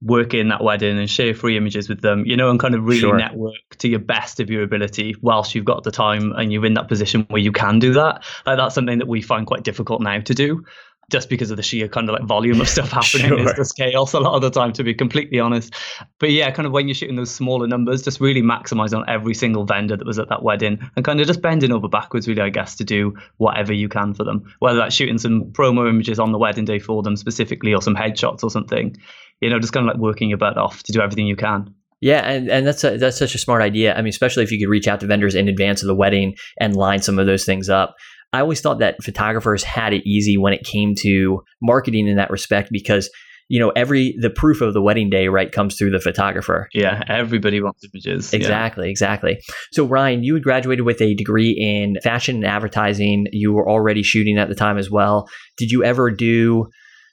work 0.04 0.34
in 0.34 0.50
that 0.50 0.64
wedding 0.64 0.98
and 1.00 1.10
share 1.10 1.34
free 1.34 1.58
images 1.58 1.88
with 1.88 2.02
them, 2.02 2.26
you 2.26 2.36
know, 2.36 2.50
and 2.50 2.60
kind 2.60 2.76
of 2.76 2.84
really 2.84 3.00
sure. 3.00 3.18
network 3.18 3.54
to 3.78 3.88
your 3.88 4.00
best 4.00 4.40
of 4.40 4.50
your 4.50 4.64
ability 4.64 5.16
whilst 5.22 5.56
you've 5.56 5.66
got 5.66 5.84
the 5.84 5.92
time 5.92 6.34
and 6.34 6.52
you're 6.52 6.66
in 6.66 6.74
that 6.74 6.88
position 6.88 7.26
where 7.30 7.42
you 7.42 7.52
can 7.52 7.80
do 7.80 7.94
that. 7.94 8.24
Like 8.46 8.58
that's 8.58 8.76
something 8.76 9.00
that 9.00 9.08
we 9.08 9.22
find 9.22 9.48
quite 9.48 9.64
difficult 9.64 10.02
now 10.02 10.20
to 10.20 10.34
do. 10.34 10.64
Just 11.12 11.30
because 11.30 11.52
of 11.52 11.58
the 11.58 11.64
sheer 11.64 11.90
kind 11.90 12.10
of 12.10 12.14
like 12.14 12.24
volume 12.24 12.62
of 12.62 12.68
stuff 12.68 12.90
happening, 12.92 13.28
sure. 13.28 13.40
it's 13.40 13.54
just 13.58 13.76
chaos 13.76 14.14
a 14.14 14.22
lot 14.22 14.36
of 14.36 14.42
the 14.42 14.50
time, 14.50 14.72
to 14.74 14.84
be 14.84 14.94
completely 14.94 15.38
honest. 15.38 15.74
But 16.18 16.32
yeah, 16.32 16.50
kind 16.50 16.66
of 16.66 16.72
when 16.72 16.88
you're 16.88 16.96
shooting 16.96 17.18
those 17.18 17.30
smaller 17.30 17.68
numbers, 17.68 18.02
just 18.02 18.22
really 18.22 18.42
maximize 18.42 18.98
on 18.98 19.08
every 19.08 19.34
single 19.34 19.66
vendor 19.66 19.98
that 19.98 20.08
was 20.08 20.18
at 20.18 20.30
that 20.30 20.44
wedding 20.44 20.80
and 20.96 21.04
kind 21.04 21.20
of 21.20 21.28
just 21.28 21.42
bending 21.42 21.74
over 21.74 21.90
backwards, 21.90 22.28
really, 22.28 22.42
I 22.42 22.50
guess, 22.50 22.76
to 22.78 22.86
do 22.86 23.16
whatever 23.36 23.74
you 23.74 23.90
can 23.90 24.14
for 24.14 24.24
them. 24.24 24.52
Whether 24.60 24.78
that's 24.78 24.96
shooting 24.96 25.18
some 25.18 25.52
promo 25.52 25.90
images 25.90 26.20
on 26.20 26.32
the 26.32 26.38
wedding 26.38 26.66
day 26.66 26.80
for 26.80 27.04
them 27.04 27.18
specifically 27.18 27.74
or 27.74 27.82
some 27.82 27.96
headshots 27.96 28.42
or 28.42 28.50
something 28.50 28.96
you 29.42 29.50
know, 29.50 29.60
just 29.60 29.74
kind 29.74 29.88
of 29.88 29.94
like 29.94 30.02
working 30.02 30.30
your 30.30 30.38
butt 30.38 30.58
off 30.58 30.84
to 30.84 30.92
do 30.92 31.02
everything 31.02 31.28
you 31.28 31.36
can. 31.36 31.74
Yeah, 32.02 32.30
and, 32.30 32.50
and 32.50 32.68
that's 32.68 32.84
a, 32.84 32.98
that's 32.98 33.18
such 33.18 33.34
a 33.34 33.38
smart 33.38 33.62
idea. 33.62 33.96
I 33.96 34.02
mean, 34.02 34.10
especially 34.10 34.44
if 34.44 34.52
you 34.52 34.60
could 34.60 34.70
reach 34.70 34.90
out 34.90 35.00
to 35.00 35.08
vendors 35.08 35.36
in 35.36 35.48
advance 35.48 35.82
of 35.82 35.88
the 35.88 35.96
wedding 35.96 36.36
and 36.60 36.76
line 36.76 37.02
some 37.02 37.18
of 37.18 37.28
those 37.28 37.46
things 37.46 37.70
up. 37.70 37.96
I 38.34 38.42
always 38.42 38.62
thought 38.62 38.80
that 38.80 39.02
photographers 39.02 39.64
had 39.64 39.94
it 39.94 40.06
easy 40.06 40.38
when 40.38 40.54
it 40.54 40.64
came 40.64 40.96
to 40.96 41.44
marketing 41.62 42.08
in 42.08 42.18
that 42.18 42.32
respect 42.32 42.70
because 42.72 43.10
you 43.48 43.60
know 43.60 43.70
every 43.76 44.16
the 44.20 44.30
proof 44.30 44.62
of 44.62 44.74
the 44.74 44.82
wedding 44.82 45.10
day 45.10 45.28
right 45.28 45.52
comes 45.52 45.78
through 45.78 45.92
the 45.92 46.00
photographer 46.00 46.68
yeah 46.74 47.04
everybody 47.08 47.62
wants 47.62 47.84
images 47.94 48.34
exactly 48.34 48.86
yeah. 48.86 48.92
exactly 48.92 49.40
so 49.72 49.86
ryan 49.86 50.24
you 50.24 50.34
had 50.34 50.44
graduated 50.44 50.86
with 50.86 51.02
a 51.02 51.14
degree 51.14 51.52
in 51.52 51.98
fashion 52.02 52.38
and 52.38 52.46
advertising 52.46 53.28
you 53.32 53.52
were 53.52 53.70
already 53.70 54.02
shooting 54.02 54.38
at 54.38 54.48
the 54.48 54.56
time 54.56 54.78
as 54.78 54.90
well 54.90 55.28
did 55.58 55.72
you 55.72 55.84
ever 55.84 56.10
do 56.10 56.66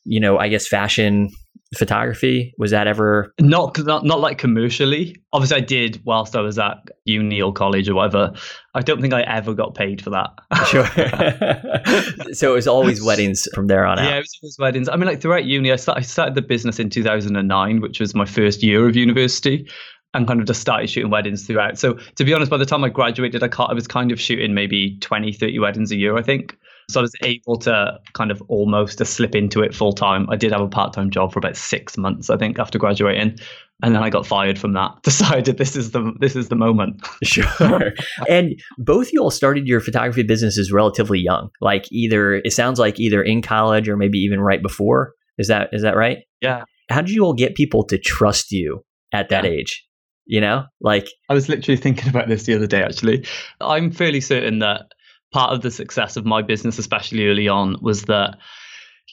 you 0.05 0.21
know 0.21 0.39
i 0.39 0.49
guess 0.49 0.67
fashion 0.67 1.29
photography? 1.77 2.53
Was 2.59 2.73
that 2.73 2.87
ever 2.87 3.33
not 3.41 3.79
not 3.79 4.05
not 4.05 4.21
like 4.21 4.39
commercially? 4.39 5.17
Obviously, 5.33 5.57
I 5.59 5.61
did 5.61 6.01
whilst 6.05 6.35
I 6.35 6.41
was 6.41 6.59
at 6.59 6.79
uni 7.05 7.41
or 7.41 7.53
college 7.53 7.89
or 7.89 7.95
whatever. 7.95 8.33
I 8.75 8.83
don't 8.83 9.01
think 9.01 9.15
I 9.15 9.23
ever 9.23 9.55
got 9.55 9.75
paid 9.75 10.03
for 10.03 10.11
that. 10.11 10.31
sure. 12.27 12.35
so 12.35 12.53
it 12.53 12.55
was 12.55 12.67
always 12.67 13.03
weddings 13.03 13.47
from 13.55 13.67
there 13.67 13.87
on 13.87 13.99
out. 13.99 14.05
Yeah, 14.05 14.17
it 14.17 14.21
was 14.21 14.39
always 14.43 14.57
weddings. 14.59 14.89
I 14.89 14.97
mean, 14.97 15.07
like 15.07 15.21
throughout 15.21 15.45
uni, 15.45 15.73
I, 15.73 15.77
start, 15.77 15.99
I 15.99 16.03
started 16.03 16.35
the 16.35 16.43
business 16.43 16.79
in 16.79 16.91
2009, 16.91 17.81
which 17.81 18.01
was 18.01 18.15
my 18.15 18.25
first 18.25 18.63
year 18.63 18.89
of 18.89 18.97
university. 18.97 19.69
And 20.15 20.27
kind 20.27 20.41
of 20.41 20.47
just 20.47 20.61
started 20.61 20.91
shooting 20.91 21.11
weddings 21.11 21.47
throughout. 21.47 21.79
So 21.79 21.95
to 22.17 22.25
be 22.25 22.35
honest, 22.35 22.51
by 22.51 22.57
the 22.57 22.67
time 22.67 22.83
I 22.85 22.89
graduated, 22.89 23.43
I, 23.43 23.49
I 23.65 23.75
was 23.75 23.87
kind 23.87 24.11
of 24.11 24.21
shooting 24.21 24.55
maybe 24.55 24.99
20, 25.01 25.33
30 25.33 25.59
weddings 25.59 25.93
a 25.93 25.97
year, 25.97 26.17
I 26.17 26.23
think. 26.23 26.57
So 26.91 27.01
I 27.01 27.03
was 27.03 27.15
able 27.23 27.57
to 27.59 27.99
kind 28.15 28.33
of 28.33 28.43
almost 28.49 28.99
to 28.99 29.05
slip 29.05 29.37
into 29.37 29.63
it 29.63 29.75
full 29.75 29.93
time. 29.93 30.29
I 30.29 30.37
did 30.37 30.51
have 30.51 30.61
a 30.61 30.69
part 30.69 30.93
time 30.93 31.11
job 31.11 31.33
for 31.33 31.39
about 31.39 31.57
six 31.57 31.97
months, 31.97 32.31
I 32.31 32.37
think, 32.37 32.59
after 32.59 32.79
graduating, 32.79 33.39
and 33.83 33.95
then 33.95 34.03
I 34.03 34.11
got 34.11 34.27
fired 34.27 34.59
from 34.59 34.73
that. 34.75 34.91
Decided 35.03 35.57
this 35.57 35.77
is 35.77 35.93
the 35.93 36.13
this 36.19 36.35
is 36.35 36.49
the 36.49 36.57
moment. 36.57 37.07
Sure. 37.23 37.93
and 38.29 38.61
both 38.79 39.13
you 39.13 39.23
all 39.23 39.31
started 39.31 39.69
your 39.69 39.81
photography 39.81 40.25
businesses 40.25 40.73
relatively 40.73 41.21
young. 41.21 41.51
Like 41.61 41.85
either 41.93 42.35
it 42.35 42.53
sounds 42.53 42.79
like 42.79 42.99
either 42.99 43.23
in 43.23 43.41
college 43.41 43.89
or 43.89 43.97
maybe 43.97 44.19
even 44.19 44.41
right 44.41 44.61
before. 44.61 45.13
Is 45.39 45.47
that 45.49 45.69
is 45.73 45.83
that 45.83 45.97
right? 45.97 46.19
Yeah. 46.41 46.65
How 46.89 47.03
did 47.03 47.11
you 47.11 47.25
all 47.25 47.35
get 47.35 47.55
people 47.55 47.85
to 47.85 47.99
trust 47.99 48.51
you 48.51 48.85
at 49.13 49.29
that 49.29 49.45
yeah. 49.45 49.51
age? 49.51 49.87
You 50.31 50.41
know, 50.41 50.65
like 50.81 51.09
I 51.29 51.35
was 51.35 51.49
literally 51.49 51.77
thinking 51.77 52.09
about 52.09 52.29
this 52.29 52.45
the 52.45 52.55
other 52.55 52.69
day. 52.69 52.85
Actually, 52.85 53.27
I'm 53.61 53.91
fairly 53.91 54.21
certain 54.21 54.61
that 54.61 54.93
part 55.33 55.53
of 55.53 55.63
the 55.63 55.73
success 55.73 56.17
of 56.17 56.25
my 56.25 56.41
business, 56.41 56.79
especially 56.79 57.27
early 57.27 57.49
on, 57.49 57.77
was 57.83 58.05
that 58.05 58.39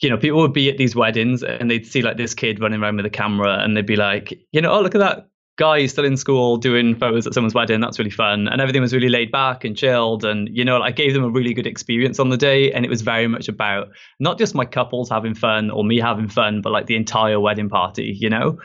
you 0.00 0.08
know, 0.08 0.16
people 0.16 0.38
would 0.38 0.52
be 0.52 0.70
at 0.70 0.78
these 0.78 0.94
weddings 0.94 1.42
and 1.42 1.68
they'd 1.68 1.84
see 1.84 2.02
like 2.02 2.16
this 2.16 2.32
kid 2.32 2.60
running 2.60 2.80
around 2.80 2.98
with 2.98 3.06
a 3.06 3.10
camera 3.10 3.58
and 3.58 3.76
they'd 3.76 3.84
be 3.84 3.96
like, 3.96 4.32
you 4.52 4.60
know, 4.60 4.70
oh, 4.70 4.80
look 4.80 4.94
at 4.94 5.00
that 5.00 5.28
guy 5.56 5.84
still 5.86 6.04
in 6.04 6.16
school 6.16 6.56
doing 6.56 6.94
photos 6.94 7.26
at 7.26 7.34
someone's 7.34 7.54
wedding. 7.54 7.80
That's 7.80 7.98
really 7.98 8.12
fun. 8.12 8.46
And 8.46 8.60
everything 8.60 8.80
was 8.80 8.94
really 8.94 9.08
laid 9.08 9.32
back 9.32 9.64
and 9.64 9.76
chilled. 9.76 10.24
And, 10.24 10.48
you 10.56 10.64
know, 10.64 10.80
I 10.80 10.92
gave 10.92 11.14
them 11.14 11.24
a 11.24 11.28
really 11.28 11.52
good 11.52 11.66
experience 11.66 12.20
on 12.20 12.28
the 12.28 12.36
day. 12.36 12.72
And 12.72 12.84
it 12.84 12.88
was 12.88 13.02
very 13.02 13.26
much 13.26 13.48
about 13.48 13.88
not 14.20 14.38
just 14.38 14.54
my 14.54 14.64
couples 14.64 15.10
having 15.10 15.34
fun 15.34 15.70
or 15.70 15.82
me 15.82 15.98
having 15.98 16.28
fun, 16.28 16.60
but 16.62 16.70
like 16.70 16.86
the 16.86 16.94
entire 16.94 17.40
wedding 17.40 17.68
party, 17.68 18.16
you 18.20 18.30
know? 18.30 18.58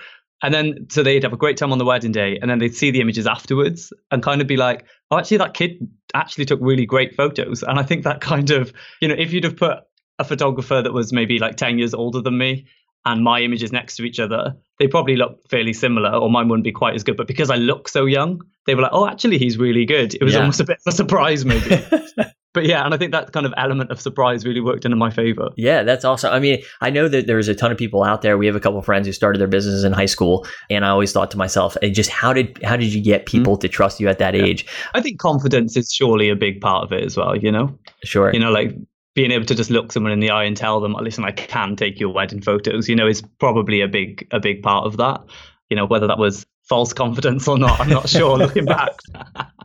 And 0.44 0.54
then, 0.54 0.88
so 0.90 1.02
they'd 1.02 1.24
have 1.24 1.32
a 1.32 1.38
great 1.38 1.56
time 1.56 1.72
on 1.72 1.78
the 1.78 1.86
wedding 1.86 2.12
day, 2.12 2.38
and 2.40 2.52
then 2.52 2.60
they'd 2.60 2.76
see 2.76 2.92
the 2.92 3.00
images 3.00 3.26
afterwards 3.26 3.94
and 4.12 4.22
kind 4.22 4.42
of 4.42 4.48
be 4.48 4.58
like, 4.58 4.86
oh, 5.10 5.18
actually, 5.18 5.38
that 5.38 5.54
kid 5.54 5.88
actually 6.14 6.44
took 6.44 6.60
really 6.62 6.86
great 6.86 7.16
photos. 7.16 7.64
And 7.64 7.80
I 7.80 7.84
think 7.84 8.04
that 8.04 8.20
kind 8.20 8.52
of, 8.52 8.74
you 9.02 9.08
know, 9.08 9.16
if 9.18 9.32
you'd 9.32 9.46
have 9.46 9.56
put 9.56 9.80
a 10.20 10.26
photographer 10.26 10.82
that 10.82 10.92
was 10.92 11.14
maybe 11.14 11.40
like 11.40 11.56
10 11.56 11.80
years 11.80 11.94
older 11.94 12.22
than 12.22 12.38
me 12.38 12.68
and 13.06 13.24
my 13.24 13.40
images 13.40 13.72
next 13.72 13.96
to 13.96 14.04
each 14.04 14.20
other, 14.20 14.56
they 14.80 14.88
probably 14.88 15.16
look 15.16 15.48
fairly 15.50 15.72
similar, 15.72 16.14
or 16.14 16.30
mine 16.30 16.50
wouldn't 16.50 16.66
be 16.66 16.74
quite 16.74 16.94
as 16.94 17.04
good. 17.04 17.16
But 17.16 17.28
because 17.28 17.50
I 17.50 17.56
look 17.56 17.88
so 17.88 18.06
young, 18.06 18.42
they 18.66 18.76
were 18.76 18.82
like, 18.82 18.94
oh, 18.94 19.08
actually, 19.08 19.38
he's 19.38 19.58
really 19.58 19.86
good. 19.86 20.14
It 20.14 20.24
was 20.24 20.34
yeah. 20.34 20.42
almost 20.42 20.60
a 20.60 20.66
bit 20.66 20.78
of 20.86 20.94
a 20.94 20.96
surprise, 20.96 21.46
maybe. 21.46 21.82
but 22.54 22.66
yeah, 22.66 22.86
and 22.86 22.94
I 22.94 22.98
think 22.98 23.12
that 23.12 23.32
kind 23.32 23.46
of 23.46 23.54
element 23.58 23.90
of 23.90 24.00
surprise 24.00 24.46
really 24.46 24.62
worked 24.62 24.86
into 24.86 24.96
my 24.96 25.10
favor. 25.10 25.50
Yeah, 25.58 25.84
that's 25.84 26.06
awesome. 26.06 26.32
I 26.32 26.40
mean, 26.40 26.62
I 26.82 26.92
know 26.92 27.08
that 27.08 27.26
there's 27.26 27.48
a 27.48 27.56
ton 27.56 27.72
of 27.72 27.78
people 27.78 28.04
out 28.04 28.22
there. 28.22 28.38
We 28.38 28.46
have 28.46 28.56
a 28.56 28.60
couple 28.60 28.78
of 28.78 28.86
friends 28.86 29.08
who 29.08 29.14
started 29.14 29.40
their 29.40 29.48
businesses 29.48 29.84
in 29.84 29.92
high 29.92 30.06
school, 30.06 30.46
and 30.70 30.86
I 30.86 30.90
always 30.90 31.12
thought 31.12 31.32
to 31.32 31.38
myself, 31.38 31.76
and 31.82 31.96
just 31.96 32.12
how 32.12 32.32
did 32.32 32.62
how 32.64 32.78
did 32.78 32.94
you 32.94 33.02
get 33.02 33.22
mm-hmm. 33.22 33.38
people 33.38 33.54
mm-hmm. 33.56 33.62
to 33.62 33.70
trust 33.70 34.00
you 34.00 34.08
at 34.08 34.20
that 34.20 34.36
yeah. 34.36 34.44
age? 34.44 34.66
I 34.94 35.02
think 35.02 35.20
confidence 35.20 35.76
is 35.76 35.92
surely 35.92 36.30
a 36.30 36.36
big 36.36 36.62
part 36.62 36.84
of 36.84 36.92
it 36.92 37.04
as 37.04 37.18
well. 37.18 37.36
You 37.36 37.52
know, 37.52 37.78
sure. 38.04 38.32
You 38.32 38.40
know, 38.40 38.52
like 38.52 38.76
being 39.16 39.32
able 39.32 39.46
to 39.46 39.56
just 39.56 39.70
look 39.70 39.92
someone 39.92 40.12
in 40.12 40.20
the 40.20 40.30
eye 40.30 40.44
and 40.44 40.58
tell 40.58 40.80
them, 40.80 40.94
listen, 40.94 41.24
I 41.24 41.32
can 41.32 41.76
take 41.76 42.00
your 42.00 42.10
wedding 42.10 42.42
photos. 42.42 42.88
You 42.88 42.96
know, 42.96 43.08
is 43.08 43.24
probably 43.40 43.82
a 43.82 43.88
big 43.88 44.28
a 44.32 44.40
big 44.40 44.62
part 44.62 44.86
of 44.86 44.98
that. 44.98 45.22
You 45.70 45.78
know, 45.78 45.86
whether 45.86 46.06
that 46.06 46.20
was 46.20 46.46
false 46.70 46.94
confidence 47.04 47.48
or 47.48 47.58
not, 47.58 47.80
I'm 47.80 47.90
not 47.90 48.10
sure. 48.10 48.38
looking 48.38 48.66
back. 48.66 48.92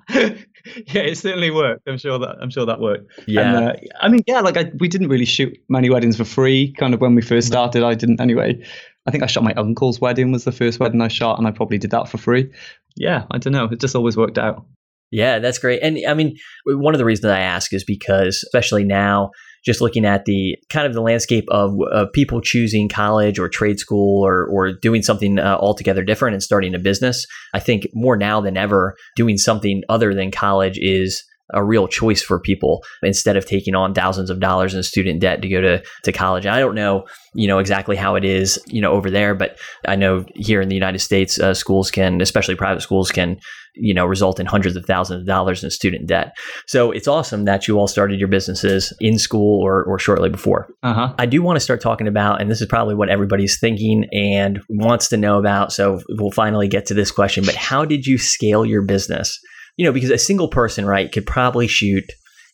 yeah, 0.86 1.02
it 1.02 1.18
certainly 1.18 1.50
worked. 1.50 1.88
I'm 1.88 1.98
sure 1.98 2.18
that 2.18 2.36
I'm 2.40 2.50
sure 2.50 2.66
that 2.66 2.80
worked. 2.80 3.10
Yeah, 3.26 3.56
and, 3.56 3.68
uh, 3.68 3.72
I 4.00 4.08
mean, 4.08 4.22
yeah, 4.26 4.40
like 4.40 4.56
I, 4.56 4.70
we 4.78 4.88
didn't 4.88 5.08
really 5.08 5.24
shoot 5.24 5.56
many 5.68 5.90
weddings 5.90 6.16
for 6.16 6.24
free. 6.24 6.72
Kind 6.72 6.94
of 6.94 7.00
when 7.00 7.14
we 7.14 7.22
first 7.22 7.46
started, 7.46 7.82
I 7.82 7.94
didn't 7.94 8.20
anyway. 8.20 8.62
I 9.06 9.10
think 9.10 9.22
I 9.22 9.26
shot 9.26 9.42
my 9.42 9.54
uncle's 9.54 10.00
wedding 10.00 10.32
was 10.32 10.44
the 10.44 10.52
first 10.52 10.80
wedding 10.80 11.00
I 11.00 11.08
shot, 11.08 11.38
and 11.38 11.46
I 11.46 11.50
probably 11.50 11.78
did 11.78 11.92
that 11.92 12.08
for 12.08 12.18
free. 12.18 12.50
Yeah, 12.96 13.24
I 13.30 13.38
don't 13.38 13.52
know. 13.52 13.64
It 13.64 13.80
just 13.80 13.96
always 13.96 14.16
worked 14.16 14.38
out. 14.38 14.66
Yeah, 15.10 15.38
that's 15.38 15.58
great. 15.58 15.82
And 15.82 15.98
I 16.06 16.14
mean, 16.14 16.36
one 16.66 16.94
of 16.94 16.98
the 16.98 17.04
reasons 17.04 17.26
I 17.26 17.40
ask 17.40 17.72
is 17.72 17.84
because, 17.84 18.42
especially 18.44 18.84
now, 18.84 19.30
just 19.64 19.80
looking 19.80 20.04
at 20.04 20.24
the 20.24 20.56
kind 20.70 20.86
of 20.86 20.94
the 20.94 21.00
landscape 21.00 21.44
of, 21.50 21.74
of 21.92 22.12
people 22.12 22.40
choosing 22.40 22.88
college 22.88 23.38
or 23.38 23.48
trade 23.48 23.78
school 23.78 24.24
or, 24.24 24.46
or 24.46 24.72
doing 24.72 25.02
something 25.02 25.38
uh, 25.38 25.56
altogether 25.60 26.02
different 26.02 26.34
and 26.34 26.42
starting 26.42 26.74
a 26.74 26.78
business, 26.78 27.26
I 27.54 27.60
think 27.60 27.88
more 27.94 28.16
now 28.16 28.40
than 28.40 28.56
ever, 28.56 28.94
doing 29.16 29.36
something 29.36 29.82
other 29.88 30.14
than 30.14 30.30
college 30.30 30.78
is 30.78 31.22
a 31.54 31.64
real 31.64 31.88
choice 31.88 32.22
for 32.22 32.38
people 32.38 32.84
instead 33.02 33.36
of 33.36 33.46
taking 33.46 33.74
on 33.74 33.94
thousands 33.94 34.28
of 34.28 34.40
dollars 34.40 34.74
in 34.74 34.82
student 34.82 35.20
debt 35.20 35.40
to 35.40 35.48
go 35.48 35.60
to, 35.60 35.82
to 36.04 36.12
college. 36.12 36.46
I 36.46 36.60
don't 36.60 36.74
know, 36.74 37.06
you 37.34 37.48
know, 37.48 37.58
exactly 37.58 37.96
how 37.96 38.16
it 38.16 38.24
is, 38.24 38.58
you 38.66 38.82
know, 38.82 38.92
over 38.92 39.10
there, 39.10 39.34
but 39.34 39.58
I 39.86 39.96
know 39.96 40.26
here 40.34 40.60
in 40.60 40.68
the 40.68 40.74
United 40.74 40.98
States, 40.98 41.40
uh, 41.40 41.54
schools 41.54 41.90
can, 41.90 42.20
especially 42.20 42.54
private 42.54 42.82
schools 42.82 43.10
can, 43.10 43.38
you 43.78 43.94
know, 43.94 44.04
result 44.06 44.40
in 44.40 44.46
hundreds 44.46 44.76
of 44.76 44.84
thousands 44.84 45.20
of 45.20 45.26
dollars 45.26 45.64
in 45.64 45.70
student 45.70 46.06
debt. 46.06 46.36
So 46.66 46.90
it's 46.90 47.08
awesome 47.08 47.44
that 47.44 47.68
you 47.68 47.78
all 47.78 47.88
started 47.88 48.18
your 48.18 48.28
businesses 48.28 48.92
in 49.00 49.18
school 49.18 49.62
or, 49.62 49.84
or 49.84 49.98
shortly 49.98 50.28
before. 50.28 50.68
Uh-huh. 50.82 51.14
I 51.18 51.26
do 51.26 51.42
want 51.42 51.56
to 51.56 51.60
start 51.60 51.80
talking 51.80 52.08
about, 52.08 52.40
and 52.40 52.50
this 52.50 52.60
is 52.60 52.66
probably 52.66 52.94
what 52.94 53.08
everybody's 53.08 53.58
thinking 53.58 54.06
and 54.12 54.60
wants 54.68 55.08
to 55.08 55.16
know 55.16 55.38
about. 55.38 55.72
So 55.72 56.00
we'll 56.08 56.30
finally 56.30 56.68
get 56.68 56.86
to 56.86 56.94
this 56.94 57.10
question, 57.10 57.44
but 57.44 57.54
how 57.54 57.84
did 57.84 58.06
you 58.06 58.18
scale 58.18 58.64
your 58.64 58.82
business? 58.82 59.38
you 59.78 59.86
know, 59.86 59.92
because 59.92 60.10
a 60.10 60.18
single 60.18 60.48
person, 60.48 60.84
right, 60.84 61.10
could 61.10 61.24
probably 61.24 61.68
shoot 61.68 62.04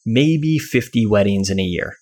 maybe 0.06 0.58
50 0.58 1.06
weddings 1.06 1.50
in 1.50 1.58
a 1.58 1.64
year. 1.64 1.94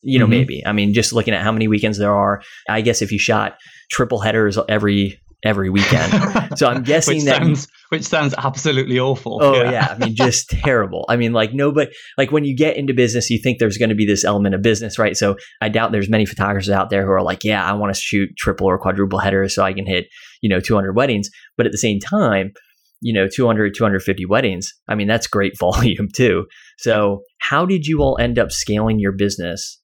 You 0.00 0.20
know, 0.20 0.24
mm-hmm. 0.24 0.30
maybe. 0.30 0.62
I 0.64 0.72
mean, 0.72 0.94
just 0.94 1.12
looking 1.12 1.34
at 1.34 1.42
how 1.42 1.50
many 1.50 1.66
weekends 1.66 1.98
there 1.98 2.14
are, 2.14 2.40
I 2.68 2.80
guess 2.80 3.02
if 3.02 3.10
you 3.10 3.18
shot 3.18 3.56
triple 3.90 4.20
headers 4.20 4.56
every 4.68 5.20
every 5.44 5.70
weekend. 5.70 6.12
So 6.58 6.66
I'm 6.66 6.82
guessing 6.82 7.18
which 7.18 7.24
that 7.26 7.42
sounds, 7.42 7.68
which 7.90 8.02
sounds 8.02 8.34
absolutely 8.36 8.98
awful. 8.98 9.38
Oh 9.40 9.54
yeah. 9.54 9.70
yeah. 9.70 9.86
I 9.90 9.98
mean 9.98 10.16
just 10.16 10.48
terrible. 10.50 11.04
I 11.08 11.16
mean 11.16 11.32
like 11.32 11.52
nobody 11.52 11.90
like 12.16 12.32
when 12.32 12.44
you 12.44 12.56
get 12.56 12.76
into 12.76 12.94
business 12.94 13.30
you 13.30 13.38
think 13.40 13.58
there's 13.58 13.76
going 13.76 13.90
to 13.90 13.94
be 13.94 14.06
this 14.06 14.24
element 14.24 14.54
of 14.54 14.62
business, 14.62 14.98
right? 14.98 15.16
So 15.16 15.36
I 15.60 15.68
doubt 15.68 15.92
there's 15.92 16.08
many 16.08 16.26
photographers 16.26 16.70
out 16.70 16.90
there 16.90 17.04
who 17.04 17.12
are 17.12 17.22
like, 17.22 17.44
yeah, 17.44 17.64
I 17.64 17.74
want 17.74 17.94
to 17.94 18.00
shoot 18.00 18.30
triple 18.36 18.66
or 18.66 18.78
quadruple 18.78 19.20
headers 19.20 19.54
so 19.54 19.62
I 19.62 19.72
can 19.72 19.86
hit, 19.86 20.06
you 20.40 20.48
know, 20.48 20.58
200 20.58 20.94
weddings, 20.96 21.30
but 21.56 21.66
at 21.66 21.72
the 21.72 21.78
same 21.78 22.00
time, 22.00 22.52
you 23.00 23.12
know 23.12 23.28
200 23.28 23.74
250 23.74 24.26
weddings 24.26 24.74
i 24.88 24.94
mean 24.94 25.06
that's 25.06 25.26
great 25.26 25.56
volume 25.60 26.08
too 26.12 26.46
so 26.78 27.22
how 27.38 27.64
did 27.64 27.86
you 27.86 28.00
all 28.02 28.18
end 28.20 28.38
up 28.38 28.50
scaling 28.50 28.98
your 28.98 29.12
business 29.12 29.80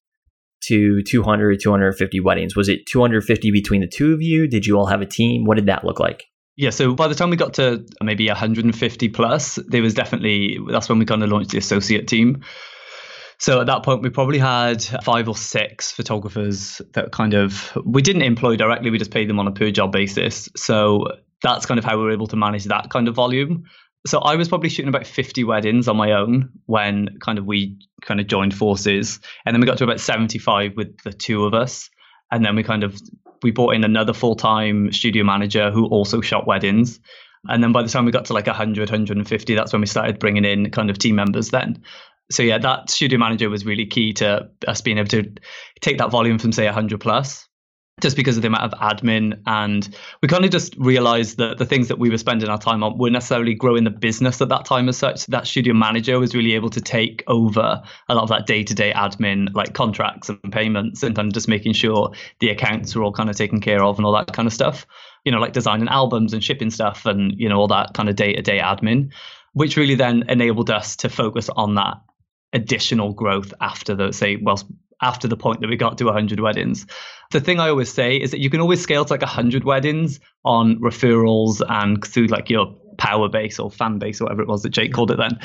to 0.66 1.02
200 1.02 1.60
250 1.60 2.20
weddings 2.20 2.56
was 2.56 2.68
it 2.68 2.86
250 2.86 3.50
between 3.50 3.80
the 3.80 3.88
two 3.88 4.12
of 4.12 4.22
you 4.22 4.46
did 4.46 4.66
you 4.66 4.76
all 4.76 4.86
have 4.86 5.00
a 5.00 5.06
team 5.06 5.44
what 5.44 5.56
did 5.56 5.66
that 5.66 5.84
look 5.84 6.00
like 6.00 6.24
yeah, 6.56 6.70
so 6.70 6.94
by 6.94 7.08
the 7.08 7.16
time 7.16 7.30
we 7.30 7.36
got 7.36 7.54
to 7.54 7.84
maybe 8.00 8.28
150 8.28 9.08
plus, 9.08 9.56
there 9.66 9.82
was 9.82 9.94
definitely 9.94 10.58
that's 10.70 10.88
when 10.88 10.98
we 10.98 11.04
kind 11.04 11.22
of 11.22 11.30
launched 11.30 11.50
the 11.50 11.58
associate 11.58 12.06
team. 12.06 12.42
So 13.38 13.60
at 13.60 13.66
that 13.66 13.82
point, 13.82 14.02
we 14.02 14.10
probably 14.10 14.38
had 14.38 14.82
five 15.02 15.28
or 15.28 15.36
six 15.36 15.90
photographers 15.90 16.80
that 16.92 17.10
kind 17.10 17.34
of 17.34 17.76
we 17.84 18.02
didn't 18.02 18.22
employ 18.22 18.56
directly; 18.56 18.90
we 18.90 18.98
just 18.98 19.10
paid 19.10 19.28
them 19.28 19.40
on 19.40 19.48
a 19.48 19.52
per 19.52 19.72
job 19.72 19.90
basis. 19.90 20.48
So 20.54 21.08
that's 21.42 21.66
kind 21.66 21.78
of 21.78 21.84
how 21.84 21.98
we 21.98 22.04
were 22.04 22.12
able 22.12 22.28
to 22.28 22.36
manage 22.36 22.64
that 22.64 22.88
kind 22.88 23.08
of 23.08 23.16
volume. 23.16 23.64
So 24.06 24.18
I 24.18 24.36
was 24.36 24.48
probably 24.48 24.68
shooting 24.68 24.90
about 24.90 25.06
50 25.06 25.44
weddings 25.44 25.88
on 25.88 25.96
my 25.96 26.12
own 26.12 26.50
when 26.66 27.18
kind 27.20 27.38
of 27.38 27.46
we 27.46 27.78
kind 28.02 28.20
of 28.20 28.26
joined 28.26 28.54
forces. 28.54 29.18
And 29.46 29.54
then 29.54 29.60
we 29.60 29.66
got 29.66 29.78
to 29.78 29.84
about 29.84 30.00
75 30.00 30.76
with 30.76 30.98
the 31.04 31.12
two 31.12 31.44
of 31.44 31.54
us. 31.54 31.88
And 32.30 32.44
then 32.44 32.54
we 32.54 32.62
kind 32.62 32.84
of 32.84 33.00
we 33.42 33.50
brought 33.50 33.74
in 33.74 33.84
another 33.84 34.12
full-time 34.12 34.92
studio 34.92 35.24
manager 35.24 35.70
who 35.70 35.86
also 35.86 36.20
shot 36.20 36.46
weddings. 36.46 37.00
And 37.46 37.62
then 37.62 37.72
by 37.72 37.82
the 37.82 37.88
time 37.88 38.04
we 38.04 38.12
got 38.12 38.24
to 38.26 38.32
like 38.32 38.46
100, 38.46 38.90
150, 38.90 39.54
that's 39.54 39.72
when 39.72 39.80
we 39.80 39.86
started 39.86 40.18
bringing 40.18 40.44
in 40.44 40.70
kind 40.70 40.90
of 40.90 40.98
team 40.98 41.14
members 41.16 41.50
then. 41.50 41.82
So 42.30 42.42
yeah, 42.42 42.58
that 42.58 42.90
studio 42.90 43.18
manager 43.18 43.50
was 43.50 43.66
really 43.66 43.86
key 43.86 44.14
to 44.14 44.48
us 44.66 44.80
being 44.80 44.96
able 44.96 45.08
to 45.08 45.30
take 45.80 45.98
that 45.98 46.10
volume 46.10 46.38
from 46.38 46.52
say 46.52 46.64
100 46.64 47.00
plus 47.00 47.43
just 48.00 48.16
because 48.16 48.36
of 48.36 48.42
the 48.42 48.48
amount 48.48 48.72
of 48.72 48.78
admin 48.80 49.40
and 49.46 49.96
we 50.20 50.28
kind 50.28 50.44
of 50.44 50.50
just 50.50 50.76
realized 50.76 51.38
that 51.38 51.58
the 51.58 51.64
things 51.64 51.88
that 51.88 51.98
we 51.98 52.10
were 52.10 52.18
spending 52.18 52.48
our 52.48 52.58
time 52.58 52.82
on 52.82 52.98
weren't 52.98 53.12
necessarily 53.12 53.54
growing 53.54 53.84
the 53.84 53.90
business 53.90 54.40
at 54.40 54.48
that 54.48 54.64
time 54.64 54.88
as 54.88 54.96
such 54.96 55.26
that 55.26 55.46
studio 55.46 55.72
manager 55.72 56.18
was 56.18 56.34
really 56.34 56.54
able 56.54 56.68
to 56.68 56.80
take 56.80 57.22
over 57.28 57.82
a 58.08 58.14
lot 58.14 58.24
of 58.24 58.28
that 58.28 58.46
day-to-day 58.46 58.92
admin 58.92 59.48
like 59.54 59.74
contracts 59.74 60.28
and 60.28 60.52
payments 60.52 61.02
and 61.04 61.14
kind 61.14 61.28
of 61.28 61.34
just 61.34 61.46
making 61.46 61.72
sure 61.72 62.10
the 62.40 62.50
accounts 62.50 62.96
were 62.96 63.04
all 63.04 63.12
kind 63.12 63.30
of 63.30 63.36
taken 63.36 63.60
care 63.60 63.82
of 63.82 63.96
and 63.96 64.04
all 64.04 64.12
that 64.12 64.32
kind 64.32 64.46
of 64.46 64.52
stuff. 64.52 64.86
You 65.24 65.32
know 65.32 65.38
like 65.38 65.52
designing 65.52 65.88
albums 65.88 66.34
and 66.34 66.42
shipping 66.42 66.70
stuff 66.70 67.06
and 67.06 67.32
you 67.38 67.48
know 67.48 67.58
all 67.58 67.68
that 67.68 67.94
kind 67.94 68.08
of 68.08 68.16
day-to-day 68.16 68.58
admin 68.58 69.12
which 69.54 69.76
really 69.76 69.94
then 69.94 70.24
enabled 70.28 70.68
us 70.68 70.96
to 70.96 71.08
focus 71.08 71.48
on 71.48 71.76
that 71.76 71.94
additional 72.52 73.12
growth 73.12 73.54
after 73.60 73.94
the 73.94 74.12
say 74.12 74.36
well 74.36 74.60
after 75.02 75.28
the 75.28 75.36
point 75.36 75.60
that 75.60 75.68
we 75.68 75.76
got 75.76 75.98
to 75.98 76.04
100 76.04 76.40
weddings. 76.40 76.86
The 77.30 77.40
thing 77.40 77.60
I 77.60 77.68
always 77.68 77.92
say 77.92 78.16
is 78.16 78.30
that 78.30 78.40
you 78.40 78.50
can 78.50 78.60
always 78.60 78.80
scale 78.80 79.04
to 79.04 79.12
like 79.12 79.22
100 79.22 79.64
weddings 79.64 80.20
on 80.44 80.78
referrals 80.80 81.62
and 81.68 82.04
through 82.04 82.26
like 82.26 82.50
your 82.50 82.74
power 82.98 83.28
base 83.28 83.58
or 83.58 83.70
fan 83.70 83.98
base 83.98 84.20
or 84.20 84.24
whatever 84.24 84.42
it 84.42 84.48
was 84.48 84.62
that 84.62 84.70
Jake 84.70 84.92
called 84.92 85.10
it 85.10 85.18
then. 85.18 85.38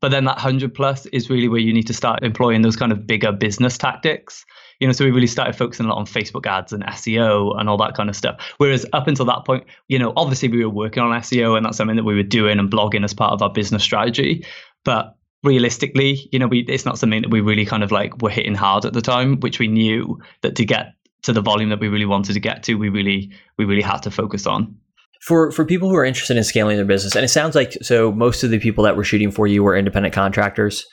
But 0.00 0.10
then 0.10 0.24
that 0.24 0.36
100 0.36 0.74
plus 0.74 1.06
is 1.06 1.30
really 1.30 1.48
where 1.48 1.60
you 1.60 1.72
need 1.72 1.86
to 1.86 1.94
start 1.94 2.22
employing 2.22 2.62
those 2.62 2.76
kind 2.76 2.92
of 2.92 3.06
bigger 3.06 3.32
business 3.32 3.78
tactics. 3.78 4.44
You 4.78 4.86
know, 4.86 4.92
so 4.92 5.04
we 5.04 5.10
really 5.10 5.26
started 5.26 5.56
focusing 5.56 5.86
a 5.86 5.88
lot 5.88 5.96
on 5.96 6.04
Facebook 6.04 6.46
ads 6.46 6.72
and 6.72 6.84
SEO 6.84 7.58
and 7.58 7.68
all 7.68 7.78
that 7.78 7.94
kind 7.94 8.10
of 8.10 8.16
stuff. 8.16 8.54
Whereas 8.58 8.84
up 8.92 9.08
until 9.08 9.24
that 9.26 9.46
point, 9.46 9.64
you 9.88 9.98
know, 9.98 10.12
obviously 10.16 10.48
we 10.48 10.62
were 10.62 10.70
working 10.70 11.02
on 11.02 11.18
SEO 11.22 11.56
and 11.56 11.64
that's 11.64 11.78
something 11.78 11.96
that 11.96 12.04
we 12.04 12.14
were 12.14 12.22
doing 12.22 12.58
and 12.58 12.70
blogging 12.70 13.04
as 13.04 13.14
part 13.14 13.32
of 13.32 13.40
our 13.40 13.50
business 13.50 13.82
strategy. 13.82 14.44
But 14.84 15.15
realistically, 15.42 16.28
you 16.32 16.38
know, 16.38 16.46
we 16.46 16.60
it's 16.68 16.84
not 16.84 16.98
something 16.98 17.22
that 17.22 17.30
we 17.30 17.40
really 17.40 17.64
kind 17.64 17.82
of 17.82 17.92
like 17.92 18.20
were 18.22 18.30
hitting 18.30 18.54
hard 18.54 18.84
at 18.84 18.92
the 18.92 19.02
time, 19.02 19.40
which 19.40 19.58
we 19.58 19.68
knew 19.68 20.18
that 20.42 20.56
to 20.56 20.64
get 20.64 20.94
to 21.22 21.32
the 21.32 21.40
volume 21.40 21.70
that 21.70 21.80
we 21.80 21.88
really 21.88 22.04
wanted 22.04 22.34
to 22.34 22.40
get 22.40 22.62
to, 22.64 22.74
we 22.74 22.88
really 22.88 23.30
we 23.58 23.64
really 23.64 23.82
had 23.82 23.98
to 23.98 24.10
focus 24.10 24.46
on 24.46 24.76
for 25.22 25.50
for 25.50 25.64
people 25.64 25.88
who 25.88 25.96
are 25.96 26.04
interested 26.04 26.36
in 26.36 26.44
scaling 26.44 26.76
their 26.76 26.84
business 26.84 27.16
and 27.16 27.24
it 27.24 27.28
sounds 27.28 27.54
like 27.54 27.72
so 27.82 28.12
most 28.12 28.44
of 28.44 28.50
the 28.50 28.58
people 28.58 28.84
that 28.84 28.96
were 28.96 29.02
shooting 29.02 29.30
for 29.30 29.46
you 29.46 29.62
were 29.62 29.74
independent 29.74 30.14
contractors 30.14 30.86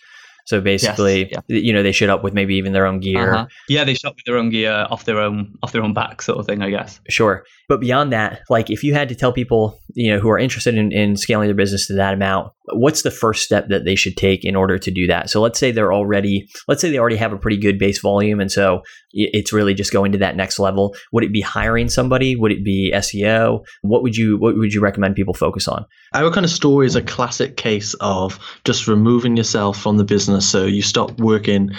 so 0.45 0.59
basically, 0.59 1.29
yes, 1.31 1.43
yeah. 1.47 1.57
you 1.57 1.71
know, 1.71 1.83
they 1.83 1.91
showed 1.91 2.09
up 2.09 2.23
with 2.23 2.33
maybe 2.33 2.55
even 2.55 2.73
their 2.73 2.85
own 2.85 2.99
gear. 2.99 3.33
Uh-huh. 3.33 3.45
Yeah, 3.69 3.83
they 3.83 3.93
shot 3.93 4.15
with 4.15 4.25
their 4.25 4.37
own 4.37 4.49
gear 4.49 4.87
off 4.89 5.05
their 5.05 5.19
own 5.19 5.57
off 5.63 5.71
their 5.71 5.83
own 5.83 5.93
back, 5.93 6.21
sort 6.21 6.37
of 6.37 6.45
thing, 6.45 6.61
I 6.61 6.69
guess. 6.69 6.99
Sure, 7.09 7.45
but 7.69 7.79
beyond 7.79 8.11
that, 8.11 8.41
like 8.49 8.69
if 8.69 8.83
you 8.83 8.93
had 8.93 9.09
to 9.09 9.15
tell 9.15 9.31
people, 9.31 9.79
you 9.93 10.11
know, 10.11 10.19
who 10.19 10.29
are 10.29 10.37
interested 10.37 10.75
in, 10.75 10.91
in 10.91 11.15
scaling 11.15 11.47
their 11.47 11.55
business 11.55 11.87
to 11.87 11.93
that 11.93 12.13
amount, 12.13 12.51
what's 12.73 13.03
the 13.03 13.11
first 13.11 13.43
step 13.43 13.67
that 13.69 13.85
they 13.85 13.95
should 13.95 14.17
take 14.17 14.43
in 14.43 14.55
order 14.55 14.77
to 14.77 14.91
do 14.91 15.07
that? 15.07 15.29
So 15.29 15.41
let's 15.41 15.59
say 15.59 15.71
they're 15.71 15.93
already, 15.93 16.47
let's 16.67 16.81
say 16.81 16.89
they 16.89 16.99
already 16.99 17.15
have 17.15 17.33
a 17.33 17.37
pretty 17.37 17.57
good 17.57 17.79
base 17.79 17.99
volume, 17.99 18.39
and 18.39 18.51
so 18.51 18.81
it's 19.11 19.53
really 19.53 19.73
just 19.73 19.93
going 19.93 20.11
to 20.11 20.17
that 20.17 20.35
next 20.35 20.59
level. 20.59 20.95
Would 21.11 21.23
it 21.23 21.31
be 21.31 21.41
hiring 21.41 21.89
somebody? 21.89 22.35
Would 22.35 22.51
it 22.51 22.63
be 22.63 22.91
SEO? 22.93 23.63
What 23.81 24.03
would 24.03 24.17
you 24.17 24.37
What 24.37 24.57
would 24.57 24.73
you 24.73 24.81
recommend 24.81 25.15
people 25.15 25.33
focus 25.33 25.67
on? 25.67 25.85
Our 26.13 26.31
kind 26.31 26.45
of 26.45 26.51
story 26.51 26.85
is 26.85 26.95
a 26.95 27.01
classic 27.01 27.57
case 27.57 27.93
of 27.95 28.39
just 28.65 28.87
removing 28.87 29.37
yourself 29.37 29.79
from 29.79 29.97
the 29.97 30.03
business, 30.03 30.49
so 30.49 30.65
you 30.65 30.81
stop 30.81 31.19
working 31.19 31.71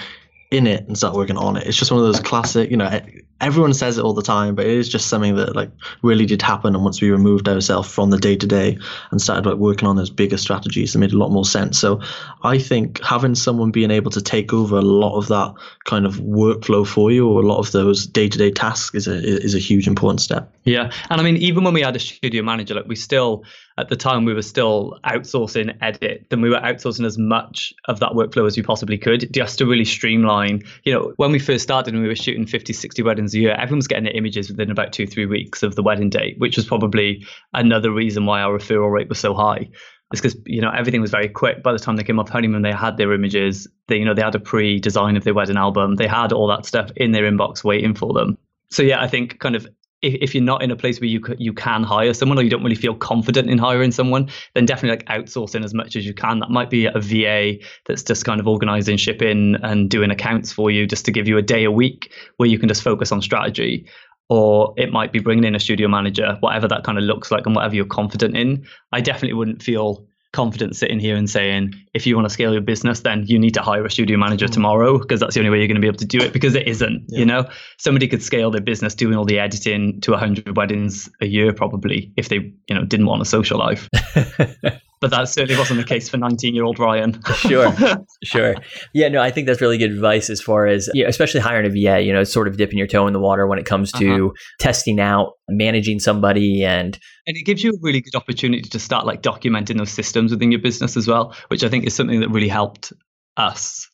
in 0.55 0.67
it 0.67 0.87
and 0.87 0.97
start 0.97 1.15
working 1.15 1.37
on 1.37 1.57
it. 1.57 1.67
It's 1.67 1.77
just 1.77 1.91
one 1.91 2.01
of 2.01 2.07
those 2.07 2.21
classic, 2.21 2.71
you 2.71 2.77
know, 2.77 3.01
everyone 3.41 3.75
says 3.75 3.99
it 3.99 4.05
all 4.05 4.15
the 4.15 4.23
time, 4.23 4.55
but 4.55 4.65
it 4.65 4.73
is 4.73 4.89
just 4.89 5.09
something 5.09 5.37
that 5.37 5.55
like 5.55 5.71
really 6.03 6.25
did 6.25 6.41
happen. 6.41 6.75
And 6.75 6.85
once 6.85 7.01
we 7.01 7.11
removed 7.11 7.49
ourselves 7.49 7.93
from 7.93 8.11
the 8.11 8.19
day 8.19 8.37
to 8.37 8.47
day 8.47 8.79
and 9.11 9.21
started 9.21 9.47
like 9.47 9.59
working 9.59 9.89
on 9.89 9.97
those 9.97 10.11
bigger 10.11 10.37
strategies, 10.37 10.95
it 10.95 10.99
made 10.99 11.13
a 11.13 11.19
lot 11.19 11.31
more 11.31 11.45
sense. 11.45 11.79
So 11.79 12.01
I 12.43 12.59
think 12.59 13.03
having 13.03 13.35
someone 13.35 13.71
being 13.71 13.91
able 13.91 14.11
to 14.13 14.23
take 14.23 14.53
over 14.53 14.77
a 14.77 14.83
lot 14.83 15.17
of 15.19 15.29
that 15.29 15.55
kind 15.85 16.07
of 16.07 16.17
workflow 16.17 16.87
for 16.87 17.11
you 17.11 17.29
or 17.29 17.43
a 17.43 17.47
lot 17.47 17.59
of 17.59 17.73
those 17.73 18.07
day 18.07 18.29
to 18.29 18.39
day 18.39 18.51
tasks 18.51 18.95
is 18.95 19.09
a 19.09 19.17
is 19.17 19.55
a 19.55 19.59
huge 19.59 19.87
important 19.87 20.21
step. 20.21 20.51
Yeah, 20.65 20.91
and 21.11 21.21
I 21.21 21.25
mean, 21.25 21.37
even 21.37 21.65
when 21.65 21.75
we 21.75 21.83
had 21.83 21.97
a 21.97 22.01
studio 22.01 22.43
manager, 22.43 22.75
like 22.75 22.87
we 22.87 22.97
still 22.97 23.45
at 23.79 23.89
the 23.89 23.97
time 23.97 24.25
we 24.25 24.35
were 24.35 24.43
still 24.43 24.99
outsourcing 25.05 25.77
edit 25.81 26.27
then 26.31 26.41
we 26.41 26.51
were 26.51 26.61
outsourcing 26.61 27.05
as 27.05 27.19
much 27.19 27.75
of 27.87 28.01
that 28.01 28.13
workflow 28.13 28.47
as 28.47 28.57
we 28.57 28.63
possibly 28.63 28.99
could 28.99 29.33
just 29.33 29.59
to 29.59 29.67
really 29.67 29.85
streamline. 29.85 30.63
You 30.85 30.93
know 30.93 31.13
when 31.17 31.33
we 31.33 31.39
first 31.39 31.63
started 31.63 31.95
and 31.95 32.03
we 32.03 32.09
were 32.09 32.15
shooting 32.15 32.47
50 32.47 32.73
60 32.73 33.03
weddings 33.03 33.35
a 33.35 33.39
year 33.39 33.53
everyone 33.53 33.79
was 33.79 33.89
getting 33.89 34.05
their 34.05 34.17
images 34.17 34.49
within 34.49 34.71
about 34.71 34.93
two 34.93 35.07
three 35.07 35.27
weeks 35.27 35.63
of 35.63 35.77
the 35.77 35.83
wedding 35.83 36.11
date 36.11 36.39
which 36.39 36.57
was 36.57 36.67
probably 36.67 37.27
another 37.53 37.91
reason 37.91 38.27
why 38.27 38.41
our 38.41 38.59
referral 38.59 38.93
rate 38.93 39.09
was 39.09 39.19
so 39.19 39.35
high. 39.35 39.69
It's 40.13 40.21
because 40.21 40.37
you 40.47 40.61
know 40.61 40.71
everything 40.71 41.01
was 41.01 41.11
very 41.11 41.29
quick. 41.29 41.63
By 41.63 41.73
the 41.73 41.79
time 41.79 41.97
they 41.97 42.05
came 42.05 42.21
off 42.21 42.29
honeymoon 42.29 42.63
they 42.63 42.73
had 42.73 42.97
their 42.97 43.13
images. 43.13 43.67
They 43.89 43.97
you 43.97 44.05
know 44.05 44.15
they 44.15 44.23
had 44.23 44.35
a 44.35 44.41
pre-design 44.41 45.17
of 45.17 45.25
their 45.25 45.35
wedding 45.35 45.57
album. 45.57 45.97
They 45.97 46.07
had 46.07 46.33
all 46.33 46.47
that 46.49 46.67
stuff 46.67 46.91
in 46.97 47.13
their 47.13 47.25
inbox 47.25 47.65
waiting 47.65 47.95
for 47.95 48.13
them. 48.13 48.39
So 48.71 48.83
yeah 48.83 49.01
i 49.01 49.09
think 49.09 49.39
kind 49.39 49.55
of 49.55 49.69
if, 50.05 50.15
if 50.21 50.35
you're 50.35 50.45
not 50.45 50.63
in 50.63 50.71
a 50.71 50.77
place 50.77 51.01
where 51.01 51.09
you 51.09 51.21
you 51.39 51.53
can 51.53 51.83
hire 51.83 52.13
someone 52.15 52.39
or 52.39 52.43
you 52.43 52.51
don't 52.51 52.63
really 52.63 52.75
feel 52.75 52.95
confident 52.95 53.49
in 53.49 53.59
hiring 53.59 53.91
someone, 53.91 54.29
then 54.55 54.67
definitely 54.67 54.97
like 54.97 55.07
outsourcing 55.07 55.65
as 55.65 55.75
much 55.75 55.97
as 55.97 56.07
you 56.07 56.15
can. 56.15 56.41
That 56.41 56.51
might 56.51 56.71
be 56.71 56.87
a 56.87 56.99
VA 56.99 57.65
that's 57.87 58.03
just 58.03 58.25
kind 58.25 58.41
of 58.41 58.47
organizing 58.47 58.97
shipping 58.97 59.57
and 59.63 59.89
doing 59.91 60.11
accounts 60.11 60.53
for 60.53 60.71
you 60.71 60.87
just 60.87 61.05
to 61.07 61.13
give 61.13 61.27
you 61.27 61.39
a 61.39 61.43
day 61.43 61.65
a 61.65 61.71
week 61.71 62.13
where 62.37 62.49
you 62.49 62.59
can 62.59 62.69
just 62.69 62.83
focus 62.83 63.11
on 63.11 63.23
strategy. 63.23 63.87
Or 64.31 64.73
it 64.79 64.91
might 64.91 65.13
be 65.13 65.19
bringing 65.19 65.45
in 65.45 65.55
a 65.55 65.61
studio 65.61 65.87
manager, 65.87 66.39
whatever 66.41 66.67
that 66.69 66.83
kind 66.83 66.97
of 66.97 67.05
looks 67.05 67.31
like 67.31 67.45
and 67.47 67.55
whatever 67.55 67.75
you're 67.75 67.85
confident 67.85 68.37
in. 68.37 68.67
I 68.91 69.03
definitely 69.03 69.35
wouldn't 69.35 69.63
feel 69.63 70.07
confident 70.35 70.77
sitting 70.77 70.99
here 70.99 71.17
and 71.17 71.31
saying, 71.31 71.73
if 71.95 72.07
you 72.07 72.17
want 72.17 72.27
to 72.27 72.33
scale 72.33 72.53
your 72.53 72.61
business, 72.61 73.01
then 73.01 73.25
you 73.27 73.39
need 73.39 73.55
to 73.55 73.63
hire 73.63 73.85
a 73.85 73.91
studio 73.91 74.19
manager 74.19 74.47
mm. 74.47 74.53
tomorrow 74.53 74.99
because 74.99 75.21
that's 75.21 75.35
the 75.35 75.41
only 75.41 75.51
way 75.51 75.59
you're 75.59 75.69
going 75.69 75.77
to 75.77 75.81
be 75.81 75.87
able 75.87 75.99
to 75.99 76.05
do 76.05 76.19
it 76.19 76.33
because 76.33 76.55
it 76.55 76.69
isn't. 76.69 77.05
Yeah. 77.09 77.19
You 77.21 77.27
know, 77.27 77.49
somebody 77.79 78.09
could 78.09 78.23
scale 78.23 78.51
their 78.51 78.61
business 78.61 78.95
doing 78.95 79.17
all 79.17 79.25
the 79.25 79.39
editing 79.39 80.01
to 80.03 80.11
100 80.11 80.57
weddings 80.57 81.09
a 81.23 81.27
year 81.27 81.53
probably 81.53 82.13
if 82.17 82.29
they, 82.29 82.37
you 82.69 82.75
know, 82.75 82.85
didn't 82.85 83.07
want 83.07 83.23
a 83.23 83.25
social 83.25 83.59
life. 83.59 83.89
but 85.05 85.11
that 85.11 85.29
certainly 85.29 85.55
wasn't 85.59 85.79
the 85.79 85.85
case 85.85 86.09
for 86.09 86.17
19 86.17 86.55
year 86.55 86.65
old 86.65 86.79
Ryan. 86.79 87.21
sure, 87.35 87.77
sure. 88.25 88.55
Yeah, 88.95 89.09
no, 89.09 89.21
I 89.21 89.31
think 89.31 89.47
that's 89.47 89.61
really 89.61 89.77
good 89.77 89.91
advice 89.91 90.31
as 90.31 90.41
far 90.41 90.67
as, 90.67 90.89
yeah, 90.95 91.07
especially 91.09 91.41
hiring 91.41 91.67
a 91.67 91.69
VA, 91.69 92.01
you 92.01 92.11
know, 92.11 92.25
sort 92.25 92.49
of 92.49 92.57
dipping 92.57 92.79
your 92.79 92.87
toe 92.87 93.07
in 93.07 93.13
the 93.13 93.21
water 93.21 93.47
when 93.47 93.59
it 93.59 93.67
comes 93.67 93.93
to 93.93 94.29
uh-huh. 94.29 94.35
testing 94.61 94.99
out, 95.01 95.35
managing 95.47 96.01
somebody 96.01 96.65
and. 96.65 96.99
And 97.27 97.37
it 97.37 97.43
gives 97.43 97.63
you 97.63 97.73
a 97.73 97.79
really 97.83 98.01
good 98.01 98.15
opportunity 98.15 98.67
to 98.67 98.79
start 98.79 99.05
like 99.05 99.21
documenting 99.21 99.77
those 99.77 99.91
systems 99.91 100.31
within 100.31 100.51
your 100.51 100.63
business 100.63 100.97
as 100.97 101.07
well, 101.07 101.37
which 101.49 101.63
I 101.63 101.69
think 101.69 101.85
is 101.85 101.93
something 101.93 102.21
that 102.21 102.31
really 102.31 102.49
helped 102.49 102.91
us 103.37 103.87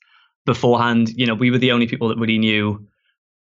beforehand. 0.46 1.08
You 1.16 1.26
know, 1.26 1.34
we 1.34 1.50
were 1.50 1.58
the 1.58 1.72
only 1.72 1.88
people 1.88 2.06
that 2.10 2.18
really 2.18 2.38
knew 2.38 2.86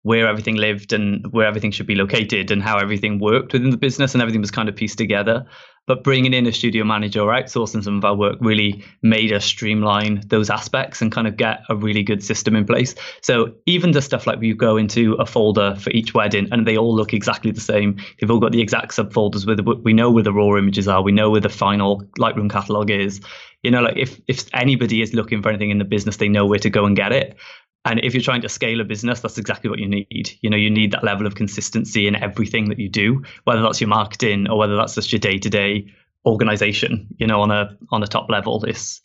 where 0.04 0.28
everything 0.28 0.54
lived 0.54 0.92
and 0.92 1.26
where 1.32 1.46
everything 1.46 1.70
should 1.70 1.86
be 1.86 1.94
located 1.94 2.50
and 2.50 2.62
how 2.62 2.76
everything 2.78 3.18
worked 3.18 3.54
within 3.54 3.70
the 3.70 3.76
business 3.76 4.14
and 4.14 4.20
everything 4.20 4.42
was 4.42 4.50
kind 4.50 4.68
of 4.68 4.76
pieced 4.76 4.98
together. 4.98 5.46
But 5.86 6.04
bringing 6.04 6.34
in 6.34 6.46
a 6.46 6.52
studio 6.52 6.84
manager 6.84 7.20
or 7.20 7.32
outsourcing 7.32 7.82
some 7.82 7.96
of 7.96 8.04
our 8.04 8.14
work 8.14 8.36
really 8.40 8.84
made 9.02 9.32
us 9.32 9.46
streamline 9.46 10.22
those 10.26 10.50
aspects 10.50 11.00
and 11.00 11.10
kind 11.10 11.26
of 11.26 11.38
get 11.38 11.62
a 11.70 11.76
really 11.76 12.02
good 12.02 12.22
system 12.22 12.54
in 12.54 12.66
place. 12.66 12.94
So 13.22 13.54
even 13.64 13.92
the 13.92 14.02
stuff 14.02 14.26
like 14.26 14.40
we 14.40 14.52
go 14.52 14.76
into 14.76 15.14
a 15.14 15.24
folder 15.24 15.74
for 15.76 15.90
each 15.90 16.12
wedding 16.12 16.48
and 16.52 16.66
they 16.66 16.76
all 16.76 16.94
look 16.94 17.14
exactly 17.14 17.50
the 17.50 17.60
same. 17.60 17.96
They've 18.20 18.30
all 18.30 18.40
got 18.40 18.52
the 18.52 18.62
exact 18.62 18.92
subfolders 18.92 19.46
with 19.46 19.60
we 19.84 19.94
know 19.94 20.10
where 20.10 20.22
the 20.22 20.32
raw 20.32 20.56
images 20.56 20.86
are, 20.86 21.02
we 21.02 21.12
know 21.12 21.30
where 21.30 21.40
the 21.40 21.48
final 21.48 22.02
Lightroom 22.18 22.50
catalog 22.50 22.90
is. 22.90 23.20
You 23.62 23.70
know, 23.70 23.80
like 23.80 23.96
if 23.96 24.20
if 24.28 24.44
anybody 24.52 25.00
is 25.00 25.14
looking 25.14 25.42
for 25.42 25.48
anything 25.48 25.70
in 25.70 25.78
the 25.78 25.86
business, 25.86 26.18
they 26.18 26.28
know 26.28 26.44
where 26.44 26.58
to 26.58 26.68
go 26.68 26.84
and 26.84 26.94
get 26.94 27.12
it. 27.12 27.36
And 27.84 28.00
if 28.02 28.14
you're 28.14 28.22
trying 28.22 28.40
to 28.42 28.48
scale 28.48 28.80
a 28.80 28.84
business, 28.84 29.20
that's 29.20 29.36
exactly 29.36 29.68
what 29.68 29.78
you 29.78 29.88
need. 29.88 30.32
You 30.40 30.48
know, 30.48 30.56
you 30.56 30.70
need 30.70 30.92
that 30.92 31.04
level 31.04 31.26
of 31.26 31.34
consistency 31.34 32.06
in 32.06 32.16
everything 32.16 32.68
that 32.70 32.78
you 32.78 32.88
do, 32.88 33.22
whether 33.44 33.60
that's 33.60 33.80
your 33.80 33.88
marketing 33.88 34.48
or 34.48 34.56
whether 34.56 34.76
that's 34.76 34.94
just 34.94 35.12
your 35.12 35.18
day-to-day 35.18 35.86
organization, 36.24 37.06
you 37.18 37.26
know, 37.26 37.42
on 37.42 37.50
a 37.50 37.76
on 37.90 38.02
a 38.02 38.06
top 38.06 38.30
level. 38.30 38.58
This, 38.58 39.02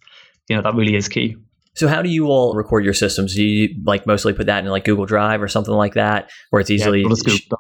you 0.47 0.55
know, 0.55 0.61
that 0.61 0.75
really 0.75 0.95
is 0.95 1.09
key. 1.09 1.35
So 1.73 1.87
how 1.87 2.01
do 2.01 2.09
you 2.09 2.27
all 2.27 2.55
record 2.55 2.85
your 2.85 2.93
systems? 2.93 3.35
Do 3.35 3.43
you 3.43 3.75
like 3.83 4.07
mostly 4.07 4.33
put 4.33 4.47
that 4.47 4.63
in 4.63 4.71
like 4.71 4.85
Google 4.85 5.05
Drive 5.05 5.41
or 5.41 5.47
something 5.47 5.73
like 5.73 5.95
that, 5.95 6.29
where 6.49 6.59
it's 6.59 6.69
easily 6.69 7.03
yeah, 7.03 7.57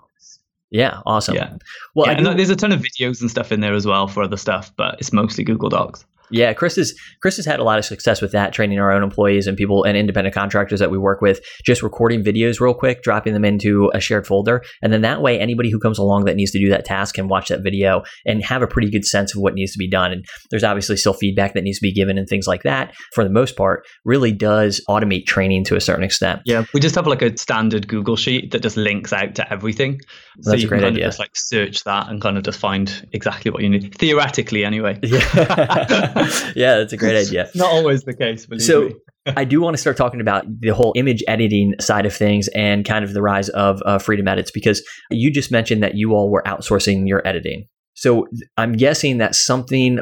yeah, 0.71 1.01
awesome. 1.05 1.35
Yeah. 1.35 1.57
Well, 1.95 2.07
yeah, 2.07 2.17
and 2.17 2.39
there's 2.39 2.49
a 2.49 2.55
ton 2.55 2.71
of 2.71 2.79
videos 2.79 3.21
and 3.21 3.29
stuff 3.29 3.51
in 3.51 3.59
there 3.59 3.73
as 3.73 3.85
well 3.85 4.07
for 4.07 4.23
other 4.23 4.37
stuff, 4.37 4.71
but 4.77 4.95
it's 4.99 5.11
mostly 5.11 5.43
Google 5.43 5.69
Docs. 5.69 6.05
Yeah, 6.31 6.53
Chris 6.53 6.75
has 6.75 6.93
Chris 7.21 7.37
has 7.37 7.45
had 7.45 7.59
a 7.59 7.63
lot 7.63 7.79
of 7.79 7.85
success 7.85 8.21
with 8.21 8.31
that, 8.31 8.53
training 8.53 8.79
our 8.79 8.91
own 8.91 9.03
employees 9.03 9.47
and 9.47 9.57
people 9.57 9.83
and 9.83 9.97
independent 9.97 10.33
contractors 10.35 10.79
that 10.79 10.91
we 10.91 10.97
work 10.97 11.21
with, 11.21 11.39
just 11.65 11.81
recording 11.81 12.23
videos 12.23 12.59
real 12.59 12.73
quick, 12.73 13.03
dropping 13.03 13.33
them 13.33 13.45
into 13.45 13.91
a 13.93 13.99
shared 13.99 14.27
folder, 14.27 14.63
and 14.81 14.93
then 14.93 15.01
that 15.01 15.21
way 15.21 15.39
anybody 15.39 15.71
who 15.71 15.79
comes 15.79 15.97
along 15.97 16.25
that 16.25 16.35
needs 16.35 16.51
to 16.51 16.59
do 16.59 16.69
that 16.69 16.85
task 16.85 17.15
can 17.15 17.27
watch 17.27 17.49
that 17.49 17.63
video 17.63 18.03
and 18.25 18.43
have 18.43 18.61
a 18.61 18.67
pretty 18.67 18.89
good 18.89 19.05
sense 19.05 19.35
of 19.35 19.41
what 19.41 19.53
needs 19.53 19.71
to 19.71 19.77
be 19.77 19.89
done. 19.89 20.11
And 20.11 20.25
there's 20.49 20.63
obviously 20.63 20.97
still 20.97 21.13
feedback 21.13 21.53
that 21.53 21.63
needs 21.63 21.79
to 21.79 21.83
be 21.83 21.93
given 21.93 22.17
and 22.17 22.27
things 22.27 22.47
like 22.47 22.63
that. 22.63 22.93
For 23.13 23.23
the 23.23 23.29
most 23.29 23.55
part, 23.55 23.85
really 24.05 24.31
does 24.31 24.81
automate 24.89 25.25
training 25.25 25.65
to 25.65 25.75
a 25.75 25.81
certain 25.81 26.03
extent. 26.03 26.41
Yeah, 26.45 26.65
we 26.73 26.79
just 26.79 26.95
have 26.95 27.07
like 27.07 27.21
a 27.21 27.35
standard 27.37 27.87
Google 27.87 28.15
sheet 28.15 28.51
that 28.51 28.61
just 28.61 28.77
links 28.77 29.13
out 29.13 29.35
to 29.35 29.51
everything, 29.51 29.99
so 30.41 30.51
that's 30.51 30.61
you 30.61 30.67
a 30.67 30.69
great 30.69 30.81
can 30.81 30.93
idea. 30.93 31.05
just 31.05 31.19
like 31.19 31.31
search 31.33 31.83
that 31.85 32.09
and 32.09 32.21
kind 32.21 32.37
of 32.37 32.43
just 32.43 32.59
find 32.59 33.07
exactly 33.13 33.51
what 33.51 33.63
you 33.63 33.69
need 33.69 33.95
theoretically, 33.95 34.63
anyway. 34.63 34.99
Yeah. 35.01 36.09
yeah, 36.55 36.77
that's 36.77 36.93
a 36.93 36.97
great 36.97 37.15
idea. 37.15 37.49
Not 37.55 37.71
always 37.71 38.03
the 38.03 38.13
case, 38.13 38.47
so 38.59 38.89
I 39.25 39.45
do 39.45 39.61
want 39.61 39.75
to 39.75 39.81
start 39.81 39.97
talking 39.97 40.21
about 40.21 40.45
the 40.59 40.69
whole 40.69 40.93
image 40.95 41.23
editing 41.27 41.75
side 41.79 42.05
of 42.05 42.15
things 42.15 42.47
and 42.49 42.85
kind 42.85 43.03
of 43.03 43.13
the 43.13 43.21
rise 43.21 43.49
of 43.49 43.81
uh, 43.85 43.99
Freedom 43.99 44.27
Edits 44.27 44.51
because 44.51 44.83
you 45.11 45.31
just 45.31 45.51
mentioned 45.51 45.83
that 45.83 45.95
you 45.95 46.13
all 46.13 46.31
were 46.31 46.43
outsourcing 46.43 47.07
your 47.07 47.25
editing. 47.27 47.65
So 47.93 48.27
I'm 48.57 48.73
guessing 48.73 49.17
that 49.17 49.35
something 49.35 49.99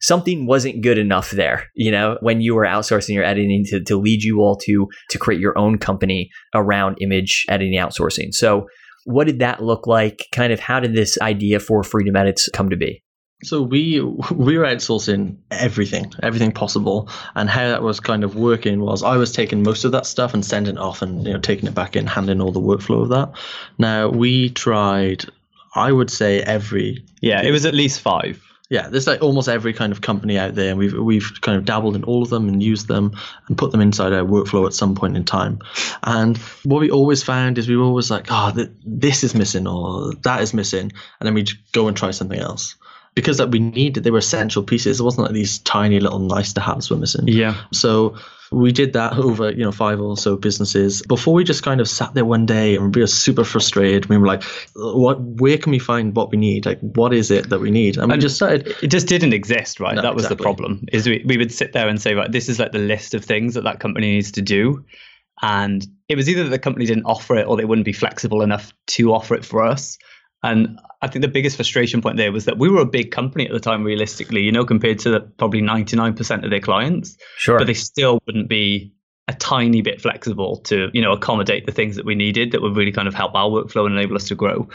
something 0.00 0.46
wasn't 0.46 0.82
good 0.82 0.98
enough 0.98 1.32
there, 1.32 1.66
you 1.74 1.90
know, 1.90 2.18
when 2.20 2.40
you 2.40 2.54
were 2.54 2.64
outsourcing 2.64 3.14
your 3.14 3.24
editing 3.24 3.64
to, 3.66 3.82
to 3.82 3.96
lead 3.96 4.22
you 4.22 4.40
all 4.40 4.56
to 4.56 4.88
to 5.10 5.18
create 5.18 5.40
your 5.40 5.58
own 5.58 5.78
company 5.78 6.30
around 6.54 6.98
image 7.00 7.44
editing 7.48 7.78
outsourcing. 7.78 8.32
So 8.32 8.66
what 9.04 9.26
did 9.26 9.38
that 9.38 9.62
look 9.62 9.86
like? 9.86 10.26
Kind 10.32 10.52
of 10.52 10.60
how 10.60 10.80
did 10.80 10.94
this 10.94 11.18
idea 11.20 11.60
for 11.60 11.82
Freedom 11.82 12.14
Edits 12.14 12.48
come 12.52 12.70
to 12.70 12.76
be? 12.76 13.02
So 13.44 13.62
we 13.62 14.00
we 14.00 14.58
were 14.58 14.64
outsourcing 14.64 15.36
everything, 15.52 16.12
everything 16.22 16.50
possible, 16.50 17.08
and 17.36 17.48
how 17.48 17.68
that 17.68 17.82
was 17.82 18.00
kind 18.00 18.24
of 18.24 18.34
working 18.34 18.80
was 18.80 19.04
I 19.04 19.16
was 19.16 19.30
taking 19.30 19.62
most 19.62 19.84
of 19.84 19.92
that 19.92 20.06
stuff 20.06 20.34
and 20.34 20.44
sending 20.44 20.74
it 20.74 20.80
off, 20.80 21.02
and 21.02 21.24
you 21.24 21.32
know 21.32 21.38
taking 21.38 21.68
it 21.68 21.74
back 21.74 21.94
in, 21.94 22.08
handing 22.08 22.40
all 22.40 22.50
the 22.50 22.60
workflow 22.60 23.02
of 23.02 23.10
that. 23.10 23.32
Now 23.78 24.08
we 24.08 24.50
tried, 24.50 25.24
I 25.76 25.92
would 25.92 26.10
say 26.10 26.42
every 26.42 27.04
yeah, 27.20 27.42
it 27.42 27.52
was 27.52 27.64
at 27.64 27.74
least 27.74 28.00
five. 28.00 28.42
yeah, 28.70 28.88
there's 28.88 29.06
like 29.06 29.22
almost 29.22 29.48
every 29.48 29.72
kind 29.72 29.92
of 29.92 30.00
company 30.00 30.36
out 30.36 30.56
there, 30.56 30.70
and 30.70 30.78
we've 30.78 30.94
we've 30.94 31.30
kind 31.40 31.56
of 31.56 31.64
dabbled 31.64 31.94
in 31.94 32.02
all 32.02 32.24
of 32.24 32.30
them 32.30 32.48
and 32.48 32.60
used 32.60 32.88
them 32.88 33.16
and 33.46 33.56
put 33.56 33.70
them 33.70 33.80
inside 33.80 34.12
our 34.12 34.24
workflow 34.24 34.66
at 34.66 34.74
some 34.74 34.96
point 34.96 35.16
in 35.16 35.24
time. 35.24 35.60
And 36.02 36.36
what 36.64 36.80
we 36.80 36.90
always 36.90 37.22
found 37.22 37.56
is 37.56 37.68
we 37.68 37.76
were 37.76 37.84
always 37.84 38.10
like, 38.10 38.26
oh, 38.30 38.50
th- 38.52 38.70
this 38.84 39.22
is 39.22 39.36
missing 39.36 39.68
or 39.68 40.12
that 40.22 40.42
is 40.42 40.52
missing, 40.52 40.92
and 41.20 41.26
then 41.26 41.34
we 41.34 41.46
go 41.70 41.86
and 41.86 41.96
try 41.96 42.10
something 42.10 42.40
else 42.40 42.74
because 43.14 43.38
that 43.38 43.50
we 43.50 43.58
needed 43.58 44.04
they 44.04 44.10
were 44.10 44.18
essential 44.18 44.62
pieces. 44.62 45.00
It 45.00 45.04
wasn't 45.04 45.26
like 45.26 45.34
these 45.34 45.58
tiny 45.60 46.00
little 46.00 46.18
nice 46.18 46.52
to 46.54 46.60
haves 46.60 46.90
were 46.90 46.96
missing. 46.96 47.26
Yeah. 47.28 47.54
So 47.72 48.16
we 48.50 48.72
did 48.72 48.92
that 48.94 49.12
over 49.18 49.50
you 49.50 49.62
know 49.62 49.72
five 49.72 50.00
or 50.00 50.16
so 50.16 50.36
businesses 50.36 51.02
before 51.02 51.34
we 51.34 51.44
just 51.44 51.62
kind 51.62 51.80
of 51.80 51.88
sat 51.88 52.14
there 52.14 52.24
one 52.24 52.46
day 52.46 52.76
and 52.76 52.94
we 52.94 53.00
were 53.02 53.06
super 53.06 53.44
frustrated 53.44 54.06
we 54.06 54.16
were 54.16 54.26
like 54.26 54.42
what 54.74 55.20
where 55.20 55.58
can 55.58 55.70
we 55.70 55.78
find 55.78 56.16
what 56.16 56.30
we 56.30 56.38
need 56.38 56.64
like 56.64 56.80
what 56.80 57.12
is 57.12 57.30
it 57.30 57.50
that 57.50 57.60
we 57.60 57.70
need 57.70 57.96
and, 57.96 58.04
And 58.04 58.12
we 58.12 58.18
just 58.18 58.36
started 58.36 58.74
it 58.82 58.88
just 58.88 59.06
didn't 59.06 59.32
exist 59.34 59.80
right 59.80 59.94
No, 59.96 60.02
that 60.02 60.14
was 60.14 60.24
exactly. 60.24 60.36
the 60.36 60.42
problem 60.42 60.86
is 60.92 61.06
we, 61.06 61.22
we 61.26 61.36
would 61.36 61.52
sit 61.52 61.72
there 61.72 61.88
and 61.88 62.00
say 62.00 62.14
right 62.14 62.30
this 62.30 62.48
is 62.48 62.58
like 62.58 62.72
the 62.72 62.78
list 62.78 63.12
of 63.14 63.24
things 63.24 63.54
that 63.54 63.64
that 63.64 63.80
company 63.80 64.14
needs 64.14 64.32
to 64.32 64.42
do 64.42 64.82
and 65.42 65.86
it 66.08 66.16
was 66.16 66.28
either 66.28 66.44
that 66.44 66.50
the 66.50 66.58
company 66.58 66.86
didn't 66.86 67.04
offer 67.04 67.36
it 67.36 67.46
or 67.46 67.56
they 67.56 67.64
wouldn't 67.66 67.84
be 67.84 67.92
flexible 67.92 68.40
enough 68.40 68.72
to 68.86 69.12
offer 69.12 69.34
it 69.34 69.44
for 69.44 69.62
us 69.62 69.98
and 70.42 70.78
i 71.02 71.08
think 71.08 71.22
the 71.22 71.28
biggest 71.28 71.56
frustration 71.56 72.02
point 72.02 72.16
there 72.16 72.32
was 72.32 72.44
that 72.46 72.58
we 72.58 72.68
were 72.68 72.80
a 72.80 72.86
big 72.86 73.10
company 73.10 73.46
at 73.46 73.52
the 73.52 73.60
time 73.60 73.84
realistically 73.84 74.42
you 74.42 74.52
know 74.52 74.64
compared 74.64 74.98
to 74.98 75.10
the, 75.10 75.20
probably 75.20 75.62
99% 75.62 76.44
of 76.44 76.50
their 76.50 76.60
clients. 76.60 77.16
Sure. 77.36 77.58
but 77.58 77.66
they 77.66 77.74
still 77.74 78.20
wouldn't 78.26 78.48
be 78.48 78.92
a 79.28 79.34
tiny 79.34 79.82
bit 79.82 80.00
flexible 80.00 80.56
to 80.56 80.88
you 80.92 81.02
know 81.02 81.12
accommodate 81.12 81.66
the 81.66 81.72
things 81.72 81.96
that 81.96 82.04
we 82.04 82.14
needed 82.14 82.52
that 82.52 82.62
would 82.62 82.76
really 82.76 82.92
kind 82.92 83.06
of 83.06 83.14
help 83.14 83.34
our 83.34 83.48
workflow 83.48 83.86
and 83.86 83.94
enable 83.94 84.16
us 84.16 84.28
to 84.28 84.34
grow. 84.34 84.68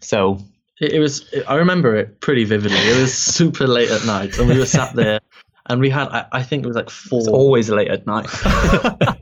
So 0.00 0.38
it, 0.80 0.92
it 0.94 0.98
was 0.98 1.32
i 1.46 1.56
remember 1.56 1.94
it 1.96 2.20
pretty 2.20 2.44
vividly. 2.44 2.78
It 2.78 3.00
was 3.00 3.14
super 3.38 3.66
late 3.66 3.90
at 3.90 4.04
night 4.06 4.38
and 4.38 4.48
we 4.48 4.58
were 4.58 4.66
sat 4.66 4.94
there 4.94 5.20
and 5.66 5.80
we 5.80 5.90
had 5.90 6.08
i, 6.08 6.26
I 6.32 6.42
think 6.42 6.64
it 6.64 6.66
was 6.66 6.76
like 6.76 6.90
four 6.90 7.20
it's 7.20 7.28
always 7.28 7.68
late 7.68 7.88
at 7.88 8.06
night 8.06 8.26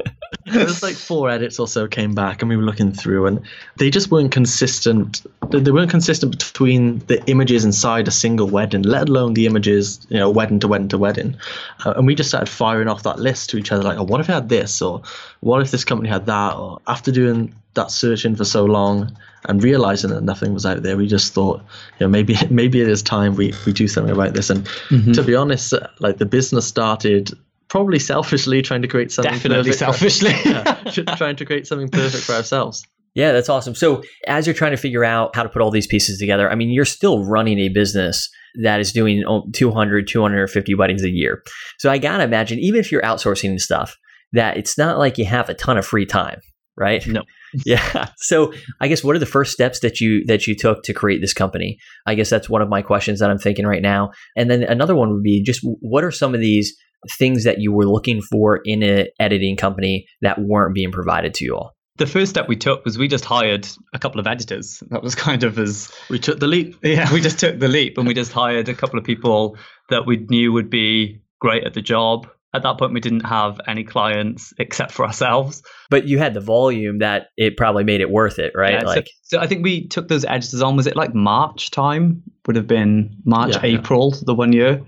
it 0.57 0.66
was 0.66 0.83
like 0.83 0.95
four 0.95 1.31
edits 1.31 1.59
or 1.59 1.69
so 1.69 1.87
came 1.87 2.14
back 2.14 2.42
and 2.42 2.49
we 2.49 2.57
were 2.57 2.62
looking 2.62 2.92
through 2.92 3.27
and 3.27 3.40
they 3.77 3.90
just 3.90 4.11
weren't 4.11 4.33
consistent. 4.33 5.23
They 5.51 5.71
weren't 5.71 5.90
consistent 5.90 6.33
between 6.33 6.99
the 7.07 7.25
images 7.27 7.64
inside 7.64 8.09
a 8.09 8.11
single 8.11 8.49
wedding 8.49 8.83
let 8.83 9.09
alone 9.09 9.35
the 9.35 9.47
images 9.47 10.07
you 10.09 10.19
know 10.19 10.31
wedding 10.31 10.61
to 10.61 10.69
wedding 10.69 10.88
to 10.88 10.99
wedding. 10.99 11.37
Uh, 11.85 11.95
and 11.97 12.07
we 12.07 12.14
just 12.14 12.29
started 12.29 12.49
firing 12.51 12.88
off 12.88 13.03
that 13.05 13.19
list 13.19 13.51
to 13.51 13.57
each 13.57 13.73
other 13.73 13.83
like 13.83 13.99
oh 13.99 14.05
what 14.05 14.21
if 14.21 14.31
I 14.31 14.35
had 14.35 14.49
this? 14.49 14.83
Or 14.83 15.03
what 15.40 15.62
if 15.62 15.71
this 15.71 15.85
company 15.85 16.09
had 16.09 16.27
that? 16.27 16.57
Or 16.57 16.81
after 16.87 17.12
doing 17.12 17.55
that 17.75 17.90
searching 17.90 18.35
for 18.35 18.45
so 18.45 18.64
long 18.64 19.16
and 19.49 19.62
realizing 19.62 20.11
that 20.11 20.23
nothing 20.23 20.53
was 20.55 20.66
out 20.66 20.83
there 20.83 20.97
we 20.97 21.07
just 21.07 21.33
thought 21.35 21.61
you 22.01 22.07
know 22.07 22.09
maybe 22.09 22.35
maybe 22.51 22.81
it 22.81 22.88
is 22.88 23.03
time 23.03 23.37
we, 23.37 23.53
we 23.64 23.73
do 23.73 23.87
something 23.87 24.12
about 24.12 24.35
this. 24.35 24.51
And 24.51 24.66
to 25.14 25.23
be 25.23 25.35
honest 25.35 25.75
like 26.01 26.19
the 26.19 26.27
business 26.27 26.66
started 26.66 27.31
probably 27.76 27.98
selfishly 27.98 28.62
trying 28.62 28.80
to 28.80 28.88
create 28.88 29.12
something 29.12 29.34
definitely 29.34 29.72
selfishly 29.72 30.30
yeah, 30.44 30.82
trying 31.16 31.36
to 31.36 31.44
create 31.44 31.66
something 31.66 31.88
perfect 31.88 32.24
for 32.24 32.32
ourselves. 32.32 32.82
Yeah, 33.14 33.32
that's 33.32 33.48
awesome. 33.48 33.74
So, 33.74 34.02
as 34.26 34.46
you're 34.46 34.54
trying 34.54 34.72
to 34.72 34.76
figure 34.78 35.04
out 35.04 35.36
how 35.36 35.42
to 35.42 35.48
put 35.48 35.62
all 35.62 35.70
these 35.70 35.86
pieces 35.86 36.18
together, 36.18 36.50
I 36.50 36.54
mean, 36.54 36.70
you're 36.70 36.84
still 36.84 37.24
running 37.24 37.58
a 37.58 37.68
business 37.68 38.28
that 38.62 38.80
is 38.80 38.92
doing 38.92 39.24
oh, 39.26 39.44
200, 39.52 40.08
250 40.08 40.74
weddings 40.74 41.02
a 41.02 41.10
year. 41.10 41.42
So, 41.78 41.90
I 41.90 41.98
got 41.98 42.18
to 42.18 42.24
imagine, 42.24 42.58
even 42.58 42.80
if 42.80 42.90
you're 42.90 43.02
outsourcing 43.02 43.58
stuff, 43.58 43.96
that 44.32 44.56
it's 44.56 44.76
not 44.76 44.98
like 44.98 45.18
you 45.18 45.24
have 45.26 45.48
a 45.48 45.54
ton 45.54 45.78
of 45.78 45.86
free 45.86 46.06
time, 46.06 46.40
right? 46.76 47.06
No. 47.06 47.22
Yeah. 47.64 48.08
So, 48.18 48.52
I 48.82 48.88
guess 48.88 49.02
what 49.02 49.16
are 49.16 49.20
the 49.20 49.24
first 49.24 49.52
steps 49.52 49.80
that 49.80 49.98
you 49.98 50.24
that 50.26 50.46
you 50.46 50.54
took 50.54 50.82
to 50.82 50.92
create 50.92 51.22
this 51.22 51.32
company? 51.32 51.78
I 52.06 52.14
guess 52.14 52.28
that's 52.28 52.50
one 52.50 52.60
of 52.60 52.68
my 52.68 52.82
questions 52.82 53.20
that 53.20 53.30
I'm 53.30 53.38
thinking 53.38 53.66
right 53.66 53.80
now. 53.80 54.10
And 54.36 54.50
then 54.50 54.62
another 54.62 54.94
one 54.94 55.10
would 55.10 55.22
be 55.22 55.42
just 55.42 55.60
what 55.62 56.04
are 56.04 56.10
some 56.10 56.34
of 56.34 56.40
these 56.40 56.76
things 57.18 57.44
that 57.44 57.61
you 57.61 57.72
were 57.72 57.87
looking 57.87 58.20
for 58.22 58.61
in 58.64 58.82
an 58.82 59.06
editing 59.20 59.56
company 59.56 60.06
that 60.22 60.38
weren't 60.40 60.74
being 60.74 60.92
provided 60.92 61.35
to 61.35 61.44
you 61.44 61.54
all? 61.56 61.72
the 61.98 62.06
first 62.06 62.28
step 62.28 62.46
we 62.46 62.56
took 62.56 62.85
was 62.85 62.98
we 62.98 63.09
just 63.09 63.24
hired 63.24 63.66
a 63.94 63.98
couple 63.98 64.20
of 64.20 64.26
editors. 64.26 64.82
That 64.90 65.02
was 65.02 65.14
kind 65.26 65.44
of 65.44 65.59
as 65.59 65.90
We 66.11 66.18
took 66.18 66.38
the 66.38 66.46
leap. 66.46 66.76
yeah, 66.82 67.11
we 67.11 67.22
just 67.22 67.38
took 67.40 67.59
the 67.59 67.68
leap 67.68 67.96
and 67.96 68.06
we 68.06 68.12
just 68.22 68.32
hired 68.32 68.68
a 68.68 68.74
couple 68.74 68.98
of 68.98 69.04
people 69.06 69.56
that 69.88 70.04
we 70.04 70.18
knew 70.18 70.52
would 70.52 70.68
be 70.68 71.22
great 71.40 71.64
at 71.64 71.72
the 71.72 71.80
job. 71.80 72.28
At 72.52 72.64
that 72.64 72.76
point, 72.78 72.92
we 72.92 73.00
didn't 73.00 73.24
have 73.24 73.62
any 73.66 73.82
clients 73.82 74.52
except 74.59 74.92
for 74.92 75.06
ourselves. 75.06 75.62
but 75.88 76.06
you 76.06 76.18
had 76.18 76.35
the 76.35 76.40
volume 76.40 76.98
that 76.98 77.28
it 77.38 77.56
probably 77.56 77.85
made 77.85 78.02
it 78.02 78.11
worth 78.11 78.38
it, 78.38 78.52
right? 78.54 78.74
Yeah, 78.74 78.80
so- 78.80 78.87
like, 78.87 79.09
so, 79.22 79.38
I 79.40 79.46
think 79.46 79.64
we 79.64 79.88
took 79.88 80.09
those 80.09 80.26
editors 80.26 80.61
on. 80.61 80.76
Was 80.76 80.87
it 80.87 80.96
like 80.96 81.14
March 81.14 81.70
time? 81.70 82.22
Would 82.46 82.56
have 82.56 82.66
been 82.66 83.16
March, 83.24 83.54
Yeah, 83.54 83.64
yeah. 83.64 83.78
April, 83.78 84.14
the 84.22 84.35
one 84.35 84.52
year, 84.52 84.82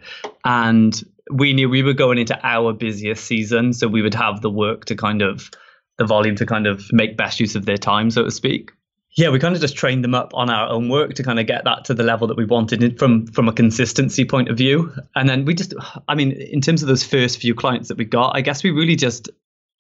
and 0.44 1.03
we 1.31 1.53
knew 1.53 1.69
we 1.69 1.83
were 1.83 1.95
going 1.95 2.19
into 2.19 2.38
our 2.43 2.73
busiest 2.73 3.25
season, 3.25 3.73
so 3.73 3.88
we 3.88 4.03
would 4.03 4.14
have 4.14 4.41
the 4.41 4.51
work 4.51 4.87
to 4.87 4.97
kind 4.97 5.23
of 5.23 5.51
the 5.99 6.05
volume 6.05 6.37
to 6.37 6.47
kind 6.47 6.67
of 6.67 6.93
make 6.93 7.17
best 7.17 7.41
use 7.41 7.55
of 7.55 7.67
their 7.67 7.77
time, 7.77 8.11
so 8.11 8.25
to 8.25 8.31
speak. 8.31 8.71
Yeah, 9.17 9.31
we 9.31 9.38
kind 9.38 9.55
of 9.55 9.61
just 9.61 9.77
trained 9.77 10.05
them 10.05 10.14
up 10.14 10.33
on 10.35 10.49
our 10.49 10.69
own 10.69 10.88
work 10.88 11.14
to 11.14 11.23
kind 11.23 11.41
of 11.41 11.47
get 11.47 11.64
that 11.64 11.87
to 11.87 11.95
the 11.95 12.05
level 12.05 12.29
that 12.29 12.37
we 12.37 12.45
wanted 12.45 12.99
from 12.99 13.27
from 13.27 13.49
a 13.49 13.53
consistency 13.53 14.25
point 14.25 14.49
of 14.49 14.57
view. 14.57 14.93
And 15.17 15.29
then 15.29 15.45
we 15.45 15.55
just, 15.55 15.75
I 16.07 16.14
mean, 16.14 16.33
in 16.33 16.61
terms 16.61 16.83
of 16.83 16.88
those 16.88 17.03
first 17.03 17.41
few 17.41 17.55
clients 17.55 17.88
that 17.88 17.99
we 17.99 18.05
got, 18.05 18.37
I 18.37 18.43
guess 18.43 18.62
we 18.62 18.71
really 18.71 18.97
just 18.97 19.29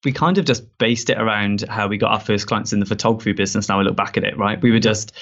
we 0.04 0.12
kind 0.12 0.38
of 0.38 0.44
just 0.44 0.78
based 0.78 1.10
it 1.10 1.18
around 1.18 1.62
how 1.68 1.88
we 1.88 1.98
got 1.98 2.12
our 2.12 2.20
first 2.20 2.46
clients 2.46 2.72
in 2.72 2.80
the 2.80 2.86
photography 2.86 3.32
business. 3.32 3.68
Now 3.68 3.80
I 3.80 3.82
look 3.82 3.96
back 3.96 4.16
at 4.16 4.24
it, 4.24 4.36
right? 4.38 4.60
We 4.60 4.70
were 4.70 4.78
just 4.80 5.12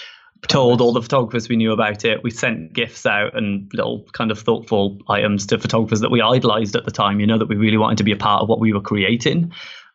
told 0.49 0.81
all 0.81 0.93
the 0.93 1.03
photographers 1.03 1.49
we 1.49 1.57
knew 1.57 1.73
about 1.73 2.05
it. 2.05 2.23
We 2.23 2.31
sent 2.31 2.73
gifts 2.73 3.07
out 3.07 3.37
and 3.37 3.71
little 3.73 4.05
kind 4.13 4.31
of 4.31 4.39
thoughtful 4.39 4.99
items 5.09 5.47
to 5.47 5.59
photographers 5.59 6.01
that 6.01 6.11
we 6.11 6.21
idolized 6.21 6.77
at 6.77 6.85
the 6.85 6.91
time, 6.91 7.21
you 7.21 7.27
know, 7.27 7.39
that 7.39 7.49
we 7.49 7.57
really 7.57 7.79
wanted 7.79 7.99
to 7.99 8.05
be 8.05 8.13
a 8.13 8.17
part 8.17 8.43
of 8.43 8.49
what 8.49 8.61
we 8.61 8.73
were 8.73 8.81
creating. 8.81 9.53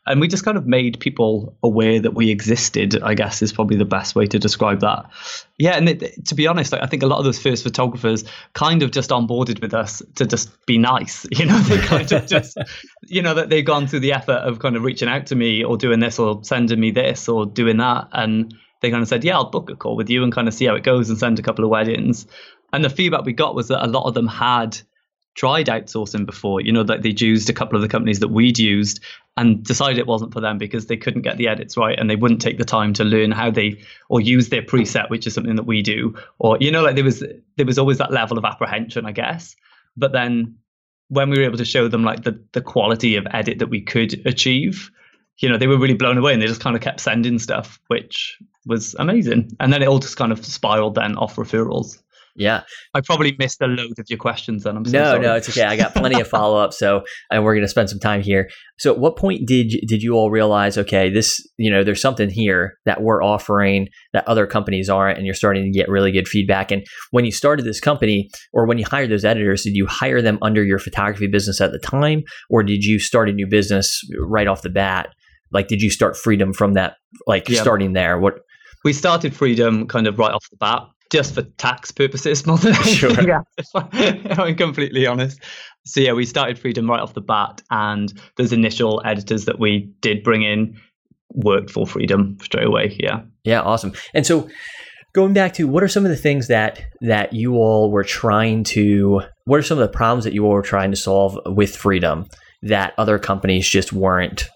And 0.08 0.20
we 0.20 0.28
just 0.28 0.44
kind 0.44 0.58
of 0.58 0.66
made 0.66 1.00
people 1.00 1.56
aware 1.62 2.00
that 2.00 2.16
we 2.16 2.32
existed, 2.32 3.02
I 3.04 3.14
guess 3.14 3.44
is 3.44 3.54
probably 3.54 3.78
the 3.78 3.86
best 3.86 4.16
way 4.16 4.26
to 4.26 4.40
describe 4.40 4.80
that. 4.80 5.06
Yeah, 5.60 5.78
and 5.78 5.88
it, 5.88 6.26
to 6.26 6.34
be 6.34 6.48
honest, 6.48 6.72
like, 6.72 6.82
I 6.82 6.88
think 6.88 7.04
a 7.04 7.06
lot 7.06 7.20
of 7.20 7.26
those 7.26 7.40
first 7.40 7.64
photographers 7.64 8.24
kind 8.54 8.82
of 8.82 8.90
just 8.90 9.12
onboarded 9.12 9.62
with 9.62 9.76
us 9.76 10.02
to 10.16 10.26
just 10.26 10.66
be 10.66 10.80
nice. 10.80 11.28
You 11.42 11.46
know, 11.46 11.58
they 11.60 11.78
kind 11.78 12.12
of 12.12 12.26
just, 12.26 12.58
you 13.04 13.22
know, 13.22 13.36
that 13.36 13.50
they've 13.50 13.66
gone 13.66 13.86
through 13.86 14.02
the 14.02 14.14
effort 14.14 14.34
of 14.34 14.58
kind 14.58 14.76
of 14.76 14.84
reaching 14.84 15.08
out 15.08 15.28
to 15.28 15.36
me 15.36 15.64
or 15.64 15.78
doing 15.78 16.00
this 16.00 16.18
or 16.18 16.44
sending 16.44 16.80
me 16.80 16.90
this 16.92 17.30
or 17.30 17.46
doing 17.46 17.78
that. 17.78 18.08
And 18.12 18.56
they 18.82 18.92
kind 18.92 19.02
of 19.02 19.08
said, 19.08 19.24
yeah, 19.24 19.36
I'll 19.36 19.50
book 19.50 19.70
a 19.70 19.76
call 19.76 19.96
with 19.96 20.10
you 20.10 20.24
and 20.24 20.34
kind 20.34 20.48
of 20.48 20.54
see 20.54 20.66
how 20.66 20.76
it 20.76 20.84
goes 20.84 21.10
and 21.10 21.18
send 21.18 21.40
a 21.40 21.44
couple 21.44 21.64
of 21.64 21.72
weddings. 21.72 22.28
And 22.74 22.84
the 22.84 22.90
feedback 22.90 23.26
we 23.26 23.34
got 23.34 23.56
was 23.56 23.68
that 23.68 23.86
a 23.86 23.88
lot 23.88 24.08
of 24.08 24.14
them 24.14 24.28
had 24.28 24.78
tried 25.36 25.68
outsourcing 25.68 26.26
before, 26.26 26.62
you 26.62 26.72
know, 26.72 26.84
that 26.84 27.04
they'd 27.04 27.22
used 27.22 27.50
a 27.50 27.54
couple 27.54 27.76
of 27.76 27.82
the 27.82 27.88
companies 27.88 28.20
that 28.20 28.30
we'd 28.30 28.60
used 28.60 29.00
and 29.38 29.64
decided 29.64 29.98
it 29.98 30.08
wasn't 30.08 30.34
for 30.34 30.42
them 30.42 30.58
because 30.58 30.88
they 30.88 30.98
couldn't 30.98 31.22
get 31.22 31.38
the 31.38 31.48
edits 31.48 31.78
right 31.78 31.98
and 31.98 32.10
they 32.10 32.18
wouldn't 32.18 32.42
take 32.42 32.58
the 32.58 32.66
time 32.66 32.92
to 32.94 33.04
learn 33.04 33.32
how 33.32 33.50
they 33.50 33.82
or 34.10 34.20
use 34.20 34.50
their 34.50 34.62
preset, 34.62 35.10
which 35.10 35.26
is 35.26 35.34
something 35.34 35.56
that 35.56 35.66
we 35.66 35.82
do. 35.82 36.16
Or, 36.40 36.58
you 36.60 36.72
know, 36.72 36.84
like 36.84 36.96
there 36.96 37.04
was 37.04 37.24
there 37.56 37.66
was 37.66 37.80
always 37.80 37.98
that 38.00 38.12
level 38.12 38.38
of 38.38 38.46
apprehension, 38.46 39.06
I 39.06 39.14
guess. 39.14 39.56
But 39.96 40.12
then 40.12 40.56
when 41.08 41.30
we 41.30 41.38
were 41.38 41.46
able 41.46 41.58
to 41.58 41.66
show 41.66 41.88
them 41.88 42.04
like 42.04 42.24
the 42.24 42.44
the 42.52 42.62
quality 42.62 43.16
of 43.16 43.28
edit 43.32 43.60
that 43.60 43.68
we 43.68 43.82
could 43.82 44.26
achieve, 44.26 44.92
you 45.42 45.50
know, 45.50 45.58
they 45.58 45.68
were 45.68 45.78
really 45.78 45.96
blown 45.96 46.18
away 46.18 46.34
and 46.34 46.42
they 46.42 46.48
just 46.48 46.62
kind 46.62 46.76
of 46.76 46.82
kept 46.82 47.00
sending 47.00 47.40
stuff, 47.40 47.80
which 47.88 48.38
was 48.66 48.96
amazing. 49.00 49.50
And 49.60 49.74
then 49.74 49.82
it 49.82 49.88
all 49.88 50.00
just 50.00 50.16
kind 50.18 50.32
of 50.32 50.46
spiraled 50.46 50.96
then 50.96 51.18
off 51.18 51.36
referrals. 51.36 51.98
yeah. 52.36 52.62
I 52.94 53.02
probably 53.02 53.36
missed 53.40 53.60
a 53.62 53.66
load 53.66 53.98
of 53.98 54.06
your 54.08 54.20
questions 54.20 54.64
then. 54.64 54.78
I'm 54.78 54.86
so 54.86 54.92
no, 54.92 55.04
sorry. 55.06 55.22
no, 55.22 55.36
it's 55.36 55.50
okay. 55.50 55.64
I 55.64 55.76
got 55.76 55.96
plenty 55.96 56.22
of 56.22 56.28
follow 56.30 56.60
up. 56.62 56.74
So, 56.74 57.02
and 57.32 57.44
we're 57.44 57.56
going 57.56 57.66
to 57.66 57.70
spend 57.70 57.90
some 57.90 58.00
time 58.00 58.22
here. 58.22 58.50
So, 58.78 58.94
at 58.94 59.00
what 59.00 59.18
point 59.18 59.48
did 59.48 59.74
did 59.88 60.04
you 60.04 60.14
all 60.14 60.30
realize, 60.30 60.78
okay, 60.78 61.10
this, 61.10 61.40
you 61.58 61.72
know, 61.72 61.84
there's 61.84 62.02
something 62.02 62.30
here 62.30 62.78
that 62.86 63.02
we're 63.02 63.24
offering 63.24 63.88
that 64.14 64.28
other 64.28 64.46
companies 64.46 64.90
aren't, 64.90 65.18
and 65.18 65.26
you're 65.26 65.36
starting 65.36 65.64
to 65.64 65.72
get 65.72 65.90
really 65.90 66.12
good 66.12 66.28
feedback? 66.28 66.72
And 66.72 66.86
when 67.10 67.26
you 67.26 67.32
started 67.32 67.66
this 67.66 67.80
company, 67.80 68.30
or 68.54 68.68
when 68.68 68.78
you 68.78 68.86
hired 68.86 69.10
those 69.10 69.26
editors, 69.26 69.64
did 69.64 69.76
you 69.76 69.88
hire 69.88 70.22
them 70.22 70.38
under 70.42 70.64
your 70.64 70.80
photography 70.80 71.28
business 71.28 71.60
at 71.60 71.72
the 71.72 71.80
time, 71.80 72.24
or 72.50 72.62
did 72.62 72.84
you 72.84 73.00
start 73.00 73.30
a 73.30 73.34
new 73.34 73.48
business 73.48 74.02
right 74.20 74.48
off 74.48 74.62
the 74.62 74.70
bat? 74.70 75.10
Like, 75.52 75.68
did 75.68 75.82
you 75.82 75.90
start 75.90 76.16
Freedom 76.18 76.54
from 76.54 76.74
that, 76.74 76.96
like 77.28 77.50
Yeah. 77.50 77.62
starting 77.62 77.94
there? 77.94 78.18
What? 78.20 78.40
we 78.84 78.94
started 78.94 79.36
freedom 79.36 79.86
kind 79.88 80.08
of 80.08 80.18
right 80.18 80.32
off 80.32 80.50
the 80.50 80.58
bat 80.58 80.82
just 81.12 81.36
for 81.36 81.44
tax 81.60 81.92
purposes 81.92 82.46
more 82.48 82.58
than 82.58 82.74
Sure. 82.74 83.12
else, 83.12 83.46
if 83.60 83.68
I- 83.76 83.88
if 84.32 84.40
I'm 84.40 84.56
completely 84.56 85.06
honest. 85.06 85.40
So 85.86 86.00
yeah, 86.02 86.14
we 86.14 86.26
started 86.26 86.58
freedom 86.58 86.90
right 86.90 87.00
off 87.00 87.14
the 87.14 87.22
bat, 87.22 87.62
and 87.70 88.12
those 88.38 88.52
initial 88.52 89.00
editors 89.06 89.46
that 89.46 89.60
we 89.60 89.92
did 90.02 90.24
bring 90.24 90.42
in 90.42 90.80
worked 91.34 91.70
for 91.70 91.86
freedom 91.86 92.38
straight 92.42 92.66
away. 92.66 92.98
Yeah. 93.00 93.22
Yeah, 93.44 93.62
awesome. 93.62 93.94
And 94.16 94.26
so 94.26 94.50
going 95.14 95.34
back 95.34 95.54
to 95.56 95.68
what 95.68 95.84
are 95.84 95.88
some 95.88 96.04
of 96.06 96.10
the 96.10 96.18
things 96.18 96.48
that 96.48 96.82
that 97.02 97.34
you 97.34 97.56
all 97.58 97.92
were 97.92 98.04
trying 98.04 98.64
to 98.64 99.22
what 99.46 99.60
are 99.60 99.64
some 99.64 99.78
of 99.78 99.84
the 99.92 99.96
problems 99.96 100.24
that 100.24 100.34
you 100.34 100.46
all 100.46 100.54
were 100.54 100.62
trying 100.64 100.90
to 100.92 100.98
solve 100.98 101.38
with 101.46 101.76
freedom 101.76 102.26
that 102.64 102.94
other 102.98 103.20
companies 103.20 103.68
just 103.70 103.92
weren't 103.94 104.50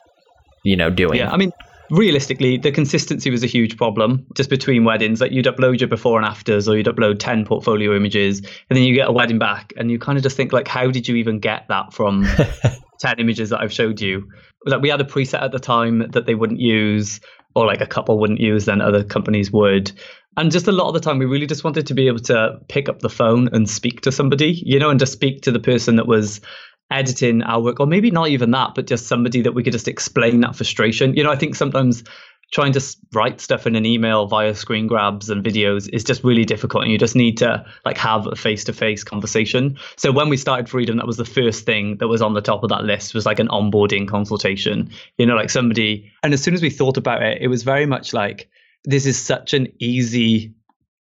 you 0.65 0.75
know 0.75 0.89
doing 0.89 1.17
Yeah, 1.17 1.32
I 1.32 1.38
mean, 1.38 1.51
realistically, 1.89 2.58
the 2.58 2.71
consistency 2.71 3.30
was 3.30 3.43
a 3.43 3.47
huge 3.47 3.78
problem 3.78 4.25
just 4.36 4.49
between 4.49 4.84
weddings. 4.84 5.21
Like 5.21 5.32
you'd 5.32 5.45
upload 5.45 5.80
your 5.80 5.88
before 5.88 6.17
and 6.17 6.25
afters, 6.25 6.67
or 6.67 6.75
you'd 6.75 6.88
upload 6.88 7.19
10 7.19 7.45
portfolio 7.45 7.95
images, 7.95 8.39
and 8.39 8.75
then 8.75 8.84
you 8.84 8.93
get 8.93 9.08
a 9.08 9.12
wedding 9.12 9.39
back, 9.39 9.73
and 9.78 9.89
you 9.89 9.99
kind 9.99 10.17
of 10.17 10.23
just 10.23 10.36
think, 10.36 10.51
like, 10.51 10.67
how 10.67 10.89
did 10.91 11.08
you 11.08 11.15
even 11.15 11.39
get 11.39 11.65
that 11.69 11.93
from 11.93 12.28
10 12.99 13.19
images 13.19 13.51
that 13.51 13.62
I've 13.62 13.73
showed 13.73 14.01
you? 14.01 14.30
Like 14.65 14.82
we 14.82 14.89
had 14.89 14.99
a 14.99 15.06
preset 15.06 15.41
at 15.41 15.51
the 15.51 15.60
time 15.60 16.12
that 16.12 16.25
they 16.25 16.36
wouldn't 16.36 16.60
use, 16.60 17.21
or 17.56 17.65
like 17.65 17.82
a 17.82 17.88
couple 17.88 18.19
wouldn't 18.19 18.39
use, 18.39 18.65
then 18.65 18.82
other 18.82 19.04
companies 19.04 19.51
would. 19.51 19.91
And 20.38 20.51
just 20.51 20.67
a 20.67 20.73
lot 20.73 20.89
of 20.89 20.93
the 20.93 20.99
time, 20.99 21.17
we 21.17 21.25
really 21.25 21.47
just 21.47 21.63
wanted 21.63 21.88
to 21.88 21.93
be 21.93 22.08
able 22.08 22.19
to 22.19 22.60
pick 22.67 22.89
up 22.89 22.99
the 22.99 23.10
phone 23.10 23.47
and 23.54 23.69
speak 23.69 24.01
to 24.01 24.12
somebody, 24.12 24.51
you 24.65 24.80
know, 24.80 24.89
and 24.89 24.99
just 24.99 25.13
speak 25.13 25.43
to 25.43 25.51
the 25.51 25.60
person 25.60 25.95
that 25.95 26.08
was 26.08 26.41
editing 26.91 27.41
our 27.43 27.61
work, 27.61 27.79
or 27.79 27.87
maybe 27.87 28.11
not 28.11 28.29
even 28.29 28.51
that, 28.51 28.75
but 28.75 28.87
just 28.87 29.07
somebody 29.07 29.41
that 29.41 29.53
we 29.53 29.63
could 29.63 29.73
just 29.73 29.87
explain 29.87 30.41
that 30.41 30.55
frustration. 30.55 31.15
You 31.15 31.23
know, 31.23 31.31
I 31.31 31.35
think 31.35 31.55
sometimes 31.55 32.03
trying 32.51 32.71
to 32.71 32.95
write 33.13 33.41
stuff 33.41 33.65
in 33.65 33.75
an 33.75 33.85
email 33.85 34.27
via 34.27 34.53
screen 34.53 34.87
grabs 34.87 35.29
and 35.29 35.43
videos 35.43 35.89
is 35.91 36.03
just 36.03 36.23
really 36.23 36.45
difficult 36.45 36.83
and 36.83 36.91
you 36.91 36.97
just 36.97 37.15
need 37.15 37.37
to 37.37 37.65
like 37.85 37.97
have 37.97 38.27
a 38.27 38.35
face-to-face 38.35 39.03
conversation. 39.03 39.77
So 39.97 40.11
when 40.11 40.29
we 40.29 40.37
started 40.37 40.69
freedom 40.69 40.97
that 40.97 41.07
was 41.07 41.17
the 41.17 41.25
first 41.25 41.65
thing 41.65 41.97
that 41.97 42.07
was 42.07 42.21
on 42.21 42.33
the 42.33 42.41
top 42.41 42.63
of 42.63 42.69
that 42.69 42.83
list 42.83 43.13
was 43.13 43.25
like 43.25 43.39
an 43.39 43.47
onboarding 43.47 44.07
consultation. 44.07 44.89
You 45.17 45.25
know 45.25 45.35
like 45.35 45.49
somebody 45.49 46.11
and 46.23 46.33
as 46.33 46.43
soon 46.43 46.53
as 46.53 46.61
we 46.61 46.69
thought 46.69 46.97
about 46.97 47.23
it 47.23 47.41
it 47.41 47.47
was 47.47 47.63
very 47.63 47.85
much 47.85 48.13
like 48.13 48.47
this 48.83 49.05
is 49.05 49.19
such 49.19 49.53
an 49.53 49.67
easy 49.79 50.53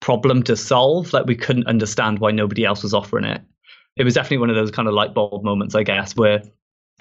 problem 0.01 0.43
to 0.45 0.57
solve 0.57 1.13
like 1.13 1.27
we 1.27 1.37
couldn't 1.37 1.67
understand 1.67 2.19
why 2.19 2.31
nobody 2.31 2.65
else 2.65 2.83
was 2.83 2.95
offering 2.95 3.25
it 3.25 3.41
it 3.97 4.05
was 4.05 4.15
definitely 4.15 4.39
one 4.39 4.51
of 4.51 4.57
those 4.57 4.71
kind 4.71 4.89
of 4.89 4.95
light 4.95 5.15
bulb 5.15 5.45
moments, 5.45 5.75
I 5.75 5.83
guess, 5.83 6.17
where 6.17 6.43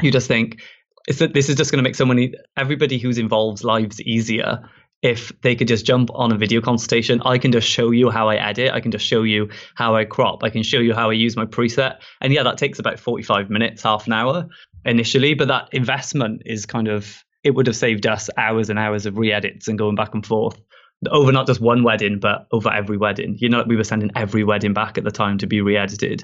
you 0.01 0.11
just 0.11 0.27
think 0.27 0.61
it's 1.07 1.19
that 1.19 1.33
this 1.33 1.49
is 1.49 1.55
just 1.55 1.71
going 1.71 1.83
to 1.83 1.87
make 1.87 1.95
so 1.95 2.05
many 2.05 2.33
everybody 2.57 2.97
who's 2.97 3.17
involved's 3.17 3.63
lives 3.63 4.01
easier 4.01 4.69
if 5.01 5.31
they 5.41 5.55
could 5.55 5.67
just 5.67 5.85
jump 5.85 6.09
on 6.13 6.31
a 6.31 6.37
video 6.37 6.61
consultation. 6.61 7.21
I 7.25 7.39
can 7.39 7.51
just 7.51 7.67
show 7.67 7.89
you 7.89 8.11
how 8.11 8.29
I 8.29 8.35
edit. 8.35 8.71
I 8.71 8.79
can 8.81 8.91
just 8.91 9.05
show 9.05 9.23
you 9.23 9.49
how 9.75 9.95
I 9.95 10.05
crop. 10.05 10.43
I 10.43 10.49
can 10.49 10.61
show 10.61 10.77
you 10.77 10.93
how 10.93 11.09
I 11.09 11.13
use 11.13 11.35
my 11.35 11.45
preset. 11.45 11.97
And 12.21 12.31
yeah, 12.31 12.43
that 12.43 12.59
takes 12.59 12.77
about 12.77 12.99
45 12.99 13.49
minutes, 13.49 13.81
half 13.81 14.05
an 14.05 14.13
hour 14.13 14.47
initially, 14.85 15.33
but 15.33 15.47
that 15.47 15.69
investment 15.71 16.43
is 16.45 16.65
kind 16.65 16.87
of 16.87 17.23
it 17.43 17.55
would 17.55 17.65
have 17.65 17.75
saved 17.75 18.05
us 18.05 18.29
hours 18.37 18.69
and 18.69 18.77
hours 18.77 19.07
of 19.07 19.17
re-edits 19.17 19.67
and 19.67 19.79
going 19.79 19.95
back 19.95 20.13
and 20.13 20.23
forth 20.23 20.61
over 21.09 21.31
not 21.31 21.47
just 21.47 21.59
one 21.59 21.83
wedding, 21.83 22.19
but 22.19 22.47
over 22.51 22.71
every 22.71 22.97
wedding. 22.97 23.35
You 23.39 23.49
know, 23.49 23.63
we 23.65 23.75
were 23.75 23.83
sending 23.83 24.11
every 24.15 24.43
wedding 24.43 24.73
back 24.73 24.97
at 24.97 25.03
the 25.03 25.11
time 25.11 25.39
to 25.39 25.47
be 25.47 25.61
re-edited. 25.61 26.23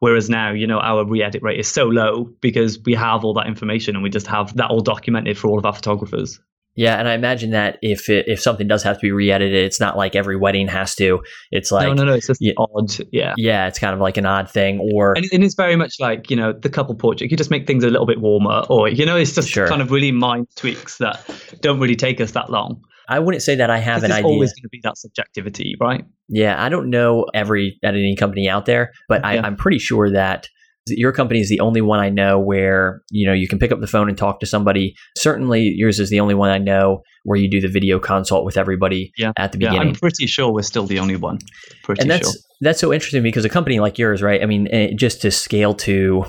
Whereas 0.00 0.30
now, 0.30 0.52
you 0.52 0.66
know, 0.66 0.78
our 0.78 1.04
re-edit 1.04 1.42
rate 1.42 1.58
is 1.58 1.68
so 1.68 1.84
low 1.84 2.24
because 2.40 2.78
we 2.84 2.94
have 2.94 3.24
all 3.24 3.34
that 3.34 3.46
information 3.46 3.96
and 3.96 4.02
we 4.02 4.10
just 4.10 4.26
have 4.28 4.56
that 4.56 4.70
all 4.70 4.80
documented 4.80 5.36
for 5.36 5.48
all 5.48 5.58
of 5.58 5.66
our 5.66 5.74
photographers. 5.74 6.38
Yeah, 6.78 6.96
and 6.96 7.08
I 7.08 7.14
imagine 7.14 7.50
that 7.50 7.80
if 7.82 8.08
it, 8.08 8.28
if 8.28 8.40
something 8.40 8.68
does 8.68 8.84
have 8.84 8.98
to 8.98 9.00
be 9.00 9.10
re-edited, 9.10 9.64
it's 9.64 9.80
not 9.80 9.96
like 9.96 10.14
every 10.14 10.36
wedding 10.36 10.68
has 10.68 10.94
to. 10.94 11.24
It's 11.50 11.72
like 11.72 11.88
no, 11.88 11.94
no, 11.94 12.04
no. 12.04 12.14
It's 12.14 12.28
just 12.28 12.40
yeah, 12.40 12.52
odd. 12.56 12.96
Yeah, 13.10 13.34
yeah. 13.36 13.66
It's 13.66 13.80
kind 13.80 13.94
of 13.94 13.98
like 13.98 14.16
an 14.16 14.26
odd 14.26 14.48
thing, 14.48 14.78
or 14.94 15.14
and, 15.16 15.26
and, 15.32 15.42
it's 15.42 15.56
very 15.56 15.74
much 15.74 15.96
like 15.98 16.30
you 16.30 16.36
know 16.36 16.52
the 16.52 16.68
couple 16.68 16.94
portrait. 16.94 17.32
You 17.32 17.36
just 17.36 17.50
make 17.50 17.66
things 17.66 17.82
a 17.82 17.90
little 17.90 18.06
bit 18.06 18.20
warmer, 18.20 18.64
or 18.70 18.88
you 18.88 19.06
know, 19.06 19.16
it's 19.16 19.34
just 19.34 19.48
sure. 19.48 19.66
kind 19.66 19.82
of 19.82 19.90
really 19.90 20.12
mind 20.12 20.46
tweaks 20.54 20.98
that 20.98 21.28
don't 21.62 21.80
really 21.80 21.96
take 21.96 22.20
us 22.20 22.30
that 22.32 22.48
long. 22.48 22.84
I 23.08 23.18
wouldn't 23.18 23.42
say 23.42 23.54
that 23.56 23.70
I 23.70 23.78
have 23.78 24.04
an 24.04 24.12
idea. 24.12 24.26
always 24.26 24.52
going 24.52 24.62
to 24.62 24.68
be 24.68 24.80
that 24.82 24.98
subjectivity, 24.98 25.74
right? 25.80 26.04
Yeah, 26.28 26.62
I 26.62 26.68
don't 26.68 26.90
know 26.90 27.26
every 27.34 27.78
editing 27.82 28.16
company 28.16 28.48
out 28.48 28.66
there, 28.66 28.92
but 29.08 29.24
I, 29.24 29.38
I'm 29.38 29.56
pretty 29.56 29.78
sure 29.78 30.10
that 30.12 30.48
your 30.86 31.12
company 31.12 31.40
is 31.40 31.48
the 31.48 31.60
only 31.60 31.80
one 31.80 32.00
I 32.00 32.08
know 32.08 32.38
where 32.38 33.02
you 33.10 33.26
know 33.26 33.32
you 33.32 33.48
can 33.48 33.58
pick 33.58 33.72
up 33.72 33.80
the 33.80 33.86
phone 33.86 34.08
and 34.08 34.16
talk 34.16 34.40
to 34.40 34.46
somebody. 34.46 34.94
Certainly, 35.16 35.72
yours 35.76 35.98
is 35.98 36.10
the 36.10 36.20
only 36.20 36.34
one 36.34 36.50
I 36.50 36.58
know 36.58 37.02
where 37.24 37.38
you 37.38 37.50
do 37.50 37.60
the 37.60 37.68
video 37.68 37.98
consult 37.98 38.44
with 38.44 38.56
everybody 38.56 39.12
yeah. 39.16 39.32
at 39.36 39.52
the 39.52 39.58
beginning. 39.58 39.80
Yeah, 39.82 39.88
I'm 39.88 39.94
pretty 39.94 40.26
sure 40.26 40.52
we're 40.52 40.62
still 40.62 40.86
the 40.86 40.98
only 40.98 41.16
one. 41.16 41.38
Pretty 41.82 42.02
and 42.02 42.10
that's 42.10 42.30
sure. 42.30 42.40
that's 42.60 42.80
so 42.80 42.92
interesting 42.92 43.22
because 43.22 43.44
a 43.44 43.48
company 43.48 43.80
like 43.80 43.98
yours, 43.98 44.22
right? 44.22 44.42
I 44.42 44.46
mean, 44.46 44.68
eh, 44.70 44.92
just 44.96 45.22
to 45.22 45.30
scale 45.30 45.74
to 45.74 46.24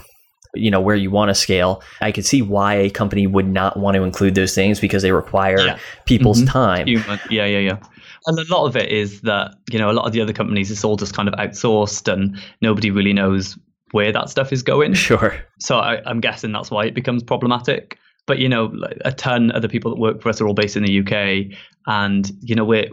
you 0.55 0.71
know 0.71 0.81
where 0.81 0.95
you 0.95 1.11
want 1.11 1.29
to 1.29 1.35
scale 1.35 1.81
i 2.01 2.11
could 2.11 2.25
see 2.25 2.41
why 2.41 2.73
a 2.73 2.89
company 2.89 3.27
would 3.27 3.47
not 3.47 3.77
want 3.77 3.95
to 3.95 4.03
include 4.03 4.35
those 4.35 4.55
things 4.55 4.79
because 4.79 5.03
they 5.03 5.11
require 5.11 5.59
yeah. 5.59 5.79
people's 6.05 6.39
mm-hmm. 6.39 6.51
time 6.51 6.87
Human. 6.87 7.19
yeah 7.29 7.45
yeah 7.45 7.59
yeah 7.59 7.77
and 8.25 8.39
a 8.39 8.53
lot 8.53 8.65
of 8.65 8.75
it 8.75 8.91
is 8.91 9.21
that 9.21 9.55
you 9.71 9.77
know 9.77 9.91
a 9.91 9.93
lot 9.93 10.05
of 10.05 10.13
the 10.13 10.21
other 10.21 10.33
companies 10.33 10.71
it's 10.71 10.83
all 10.83 10.95
just 10.95 11.13
kind 11.13 11.27
of 11.27 11.35
outsourced 11.35 12.11
and 12.11 12.37
nobody 12.61 12.91
really 12.91 13.13
knows 13.13 13.57
where 13.91 14.11
that 14.11 14.29
stuff 14.29 14.51
is 14.51 14.63
going 14.63 14.93
sure 14.93 15.37
so 15.59 15.77
I, 15.77 16.01
i'm 16.05 16.19
guessing 16.19 16.51
that's 16.51 16.71
why 16.71 16.85
it 16.85 16.93
becomes 16.93 17.23
problematic 17.23 17.97
but 18.25 18.39
you 18.39 18.49
know 18.49 18.73
a 19.05 19.11
ton 19.11 19.51
of 19.51 19.61
the 19.61 19.69
people 19.69 19.91
that 19.91 19.99
work 19.99 20.21
for 20.21 20.29
us 20.29 20.41
are 20.41 20.47
all 20.47 20.53
based 20.53 20.75
in 20.75 20.83
the 20.83 20.99
uk 20.99 21.57
and 21.87 22.31
you 22.41 22.55
know 22.55 22.65
we're 22.65 22.89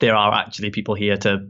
there 0.00 0.14
are 0.14 0.34
actually 0.34 0.70
people 0.70 0.94
here 0.94 1.16
to 1.18 1.48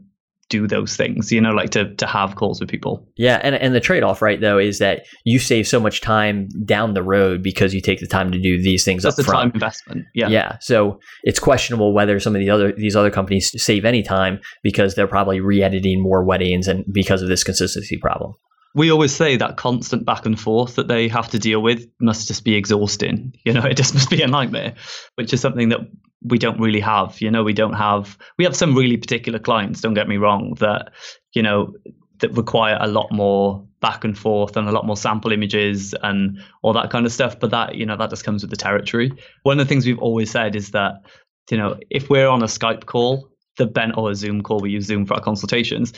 do 0.49 0.67
those 0.67 0.97
things, 0.97 1.33
you 1.33 1.41
know, 1.41 1.51
like 1.51 1.71
to 1.71 1.95
to 1.97 2.07
have 2.07 2.37
calls 2.37 2.61
with 2.61 2.69
people. 2.69 3.07
Yeah, 3.17 3.41
and 3.43 3.55
and 3.55 3.75
the 3.75 3.81
trade 3.81 4.03
off, 4.03 4.23
right, 4.23 4.41
though, 4.41 4.59
is 4.59 4.79
that 4.79 5.07
you 5.25 5.39
save 5.39 5.67
so 5.67 5.81
much 5.81 6.01
time 6.01 6.49
down 6.65 6.95
the 6.95 7.03
road 7.03 7.43
because 7.43 7.75
you 7.75 7.81
take 7.81 8.01
the 8.01 8.07
time 8.07 8.33
to 8.33 8.39
do 8.39 8.63
these 8.63 8.85
things 8.85 9.03
That's 9.03 9.15
up 9.15 9.17
the 9.17 9.25
front. 9.25 9.51
time 9.51 9.55
investment. 9.55 10.05
Yeah. 10.15 10.29
Yeah. 10.29 10.59
So 10.61 10.99
it's 11.23 11.39
questionable 11.39 11.93
whether 11.95 12.19
some 12.21 12.35
of 12.35 12.41
the 12.41 12.51
other 12.51 12.73
these 12.73 12.97
other 12.97 13.11
companies 13.11 13.51
save 13.63 13.85
any 13.85 14.03
time 14.03 14.41
because 14.63 14.95
they're 14.95 15.07
probably 15.07 15.41
re-editing 15.41 16.03
more 16.03 16.25
weddings 16.25 16.69
and 16.69 16.85
because 16.93 17.23
of 17.23 17.29
this 17.29 17.45
consistency 17.45 17.99
problem 17.99 18.35
we 18.75 18.91
always 18.91 19.15
say 19.15 19.37
that 19.37 19.57
constant 19.57 20.05
back 20.05 20.27
and 20.27 20.39
forth 20.39 20.75
that 20.75 20.89
they 20.89 21.07
have 21.09 21.31
to 21.31 21.39
deal 21.39 21.63
with 21.63 21.87
must 22.01 22.27
just 22.27 22.45
be 22.45 22.57
exhausting. 22.57 23.33
You 23.45 23.53
know, 23.53 23.63
it 23.65 23.77
just 23.77 23.95
must 23.95 24.11
be 24.11 24.21
a 24.23 24.27
nightmare, 24.27 24.75
which 25.15 25.33
is 25.33 25.41
something 25.41 25.69
that 25.69 25.81
we 26.25 26.39
don't 26.39 26.59
really 26.59 26.81
have. 26.81 27.21
You 27.21 27.31
know, 27.31 27.45
we 27.45 27.53
don't 27.53 27.75
have, 27.75 28.19
we 28.39 28.45
have 28.45 28.57
some 28.57 28.75
really 28.75 28.97
particular 28.97 29.39
clients, 29.39 29.81
don't 29.81 29.95
get 29.95 30.09
me 30.09 30.17
wrong, 30.17 30.55
that, 30.61 30.93
you 31.35 31.43
know, 31.43 31.75
that 32.21 32.37
require 32.37 32.79
a 32.81 32.87
lot 32.87 33.13
more 33.13 33.67
back 33.81 34.05
and 34.05 34.17
forth 34.17 34.57
and 34.57 34.69
a 34.69 34.73
lot 34.73 34.87
more 34.87 34.97
sample 34.97 35.33
images 35.33 35.95
and 36.03 36.41
all 36.63 36.73
that 36.73 36.91
kind 36.91 37.05
of 37.05 37.13
stuff. 37.13 37.39
But 37.39 37.51
that, 37.51 37.75
you 37.75 37.85
know, 37.85 37.97
that 37.97 38.11
just 38.11 38.25
comes 38.25 38.43
with 38.43 38.51
the 38.51 38.57
territory. 38.57 39.13
One 39.43 39.61
of 39.61 39.67
the 39.67 39.69
things 39.69 39.85
we've 39.85 39.99
always 39.99 40.31
said 40.31 40.57
is 40.57 40.71
that, 40.71 41.03
you 41.51 41.59
know, 41.59 41.79
if 41.91 42.09
we're 42.09 42.29
on 42.29 42.43
a 42.43 42.47
Skype 42.47 42.87
call, 42.87 43.29
the 43.59 43.67
ben 43.67 43.93
or 43.93 44.11
a 44.11 44.15
Zoom 44.15 44.43
call, 44.43 44.61
we 44.61 44.71
use 44.71 44.87
Zoom 44.87 45.05
for 45.05 45.15
our 45.15 45.21
consultations. 45.21 45.93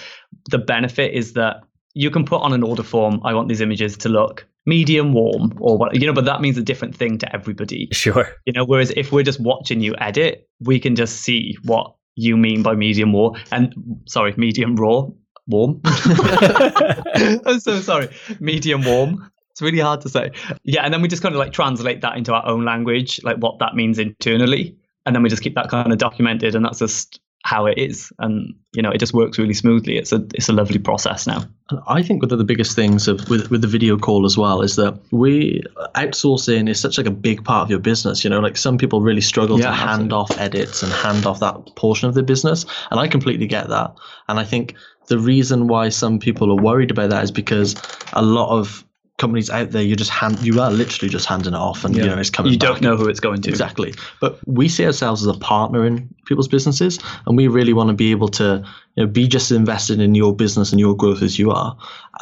The 0.50 0.58
benefit 0.58 1.14
is 1.14 1.34
that 1.34 1.62
you 1.94 2.10
can 2.10 2.24
put 2.24 2.42
on 2.42 2.52
an 2.52 2.62
order 2.62 2.82
form, 2.82 3.20
I 3.24 3.32
want 3.32 3.48
these 3.48 3.60
images 3.60 3.96
to 3.98 4.08
look 4.08 4.46
medium 4.66 5.12
warm 5.12 5.56
or 5.60 5.78
what, 5.78 5.94
you 5.94 6.06
know, 6.06 6.12
but 6.12 6.24
that 6.24 6.40
means 6.40 6.58
a 6.58 6.62
different 6.62 6.94
thing 6.94 7.18
to 7.18 7.34
everybody. 7.34 7.88
Sure. 7.92 8.28
You 8.44 8.52
know, 8.52 8.64
whereas 8.64 8.92
if 8.96 9.12
we're 9.12 9.22
just 9.22 9.40
watching 9.40 9.80
you 9.80 9.94
edit, 9.98 10.48
we 10.60 10.78
can 10.80 10.96
just 10.96 11.20
see 11.20 11.56
what 11.62 11.94
you 12.16 12.36
mean 12.36 12.62
by 12.62 12.74
medium 12.74 13.14
raw 13.14 13.30
and 13.52 13.74
sorry, 14.06 14.34
medium 14.36 14.76
raw, 14.76 15.06
warm. 15.46 15.80
I'm 15.84 17.60
so 17.60 17.80
sorry. 17.80 18.08
Medium 18.40 18.84
warm. 18.84 19.30
It's 19.52 19.62
really 19.62 19.78
hard 19.78 20.02
to 20.02 20.08
say. 20.08 20.32
Yeah, 20.64 20.82
and 20.82 20.92
then 20.92 21.00
we 21.00 21.08
just 21.08 21.22
kind 21.22 21.34
of 21.34 21.38
like 21.38 21.52
translate 21.52 22.02
that 22.02 22.16
into 22.16 22.34
our 22.34 22.46
own 22.46 22.64
language, 22.64 23.20
like 23.22 23.38
what 23.38 23.58
that 23.60 23.74
means 23.74 23.98
internally. 23.98 24.76
And 25.06 25.14
then 25.14 25.22
we 25.22 25.30
just 25.30 25.42
keep 25.42 25.54
that 25.54 25.70
kind 25.70 25.92
of 25.92 25.98
documented 25.98 26.54
and 26.54 26.64
that's 26.64 26.80
just 26.80 27.20
how 27.46 27.66
it 27.66 27.78
is. 27.78 28.12
And 28.18 28.54
you 28.72 28.82
know 28.82 28.90
it 28.90 28.98
just 28.98 29.14
works 29.14 29.38
really 29.38 29.54
smoothly. 29.54 29.96
It's 29.96 30.12
a 30.12 30.26
it's 30.34 30.48
a 30.48 30.52
lovely 30.52 30.78
process 30.78 31.26
now. 31.26 31.44
I 31.86 32.02
think 32.02 32.22
one 32.22 32.32
of 32.32 32.38
the 32.38 32.44
biggest 32.44 32.74
things 32.74 33.06
of 33.06 33.28
with, 33.30 33.50
with 33.50 33.62
the 33.62 33.68
video 33.68 33.96
call 33.96 34.26
as 34.26 34.36
well 34.36 34.62
is 34.62 34.76
that 34.76 34.98
we 35.12 35.62
outsourcing 35.94 36.68
is 36.68 36.80
such 36.80 36.98
like 36.98 37.06
a 37.06 37.12
big 37.12 37.44
part 37.44 37.62
of 37.62 37.70
your 37.70 37.78
business 37.78 38.22
you 38.22 38.30
know 38.30 38.38
like 38.38 38.56
some 38.56 38.78
people 38.78 39.00
really 39.00 39.20
struggle 39.20 39.58
yeah, 39.58 39.66
to 39.66 39.70
absolutely. 39.70 39.98
hand 39.98 40.12
off 40.12 40.38
edits 40.38 40.82
and 40.82 40.92
hand 40.92 41.26
off 41.26 41.40
that 41.40 41.74
portion 41.76 42.08
of 42.08 42.14
the 42.14 42.22
business. 42.22 42.66
And 42.90 43.00
i 43.00 43.08
completely 43.08 43.46
get 43.46 43.68
that. 43.68 43.94
And 44.28 44.40
i 44.40 44.44
think 44.44 44.74
the 45.06 45.18
reason 45.18 45.68
why 45.68 45.88
some 45.88 46.18
people 46.18 46.50
are 46.50 46.62
worried 46.62 46.90
about 46.90 47.10
that 47.10 47.22
is 47.22 47.30
because 47.30 47.76
a 48.12 48.22
lot 48.22 48.50
of 48.50 48.85
companies 49.18 49.48
out 49.48 49.70
there, 49.70 49.82
you 49.82 49.96
just 49.96 50.10
hand, 50.10 50.38
you 50.40 50.60
are 50.60 50.70
literally 50.70 51.08
just 51.08 51.26
handing 51.26 51.54
it 51.54 51.58
off, 51.58 51.84
and 51.84 51.96
yeah. 51.96 52.04
you 52.04 52.10
know 52.10 52.18
it's 52.18 52.30
coming. 52.30 52.52
You 52.52 52.58
don't 52.58 52.82
know 52.82 52.96
who 52.96 53.08
it's 53.08 53.20
going 53.20 53.40
to 53.42 53.48
exactly. 53.48 53.94
But 54.20 54.38
we 54.46 54.68
see 54.68 54.84
ourselves 54.84 55.26
as 55.26 55.34
a 55.34 55.38
partner 55.38 55.86
in 55.86 56.08
people's 56.26 56.48
businesses, 56.48 56.98
and 57.26 57.36
we 57.36 57.48
really 57.48 57.72
want 57.72 57.88
to 57.88 57.94
be 57.94 58.10
able 58.10 58.28
to 58.28 58.64
you 58.94 59.04
know, 59.04 59.06
be 59.06 59.26
just 59.26 59.50
invested 59.50 60.00
in 60.00 60.14
your 60.14 60.34
business 60.34 60.70
and 60.70 60.80
your 60.80 60.94
growth 60.94 61.22
as 61.22 61.38
you 61.38 61.50
are. 61.50 61.76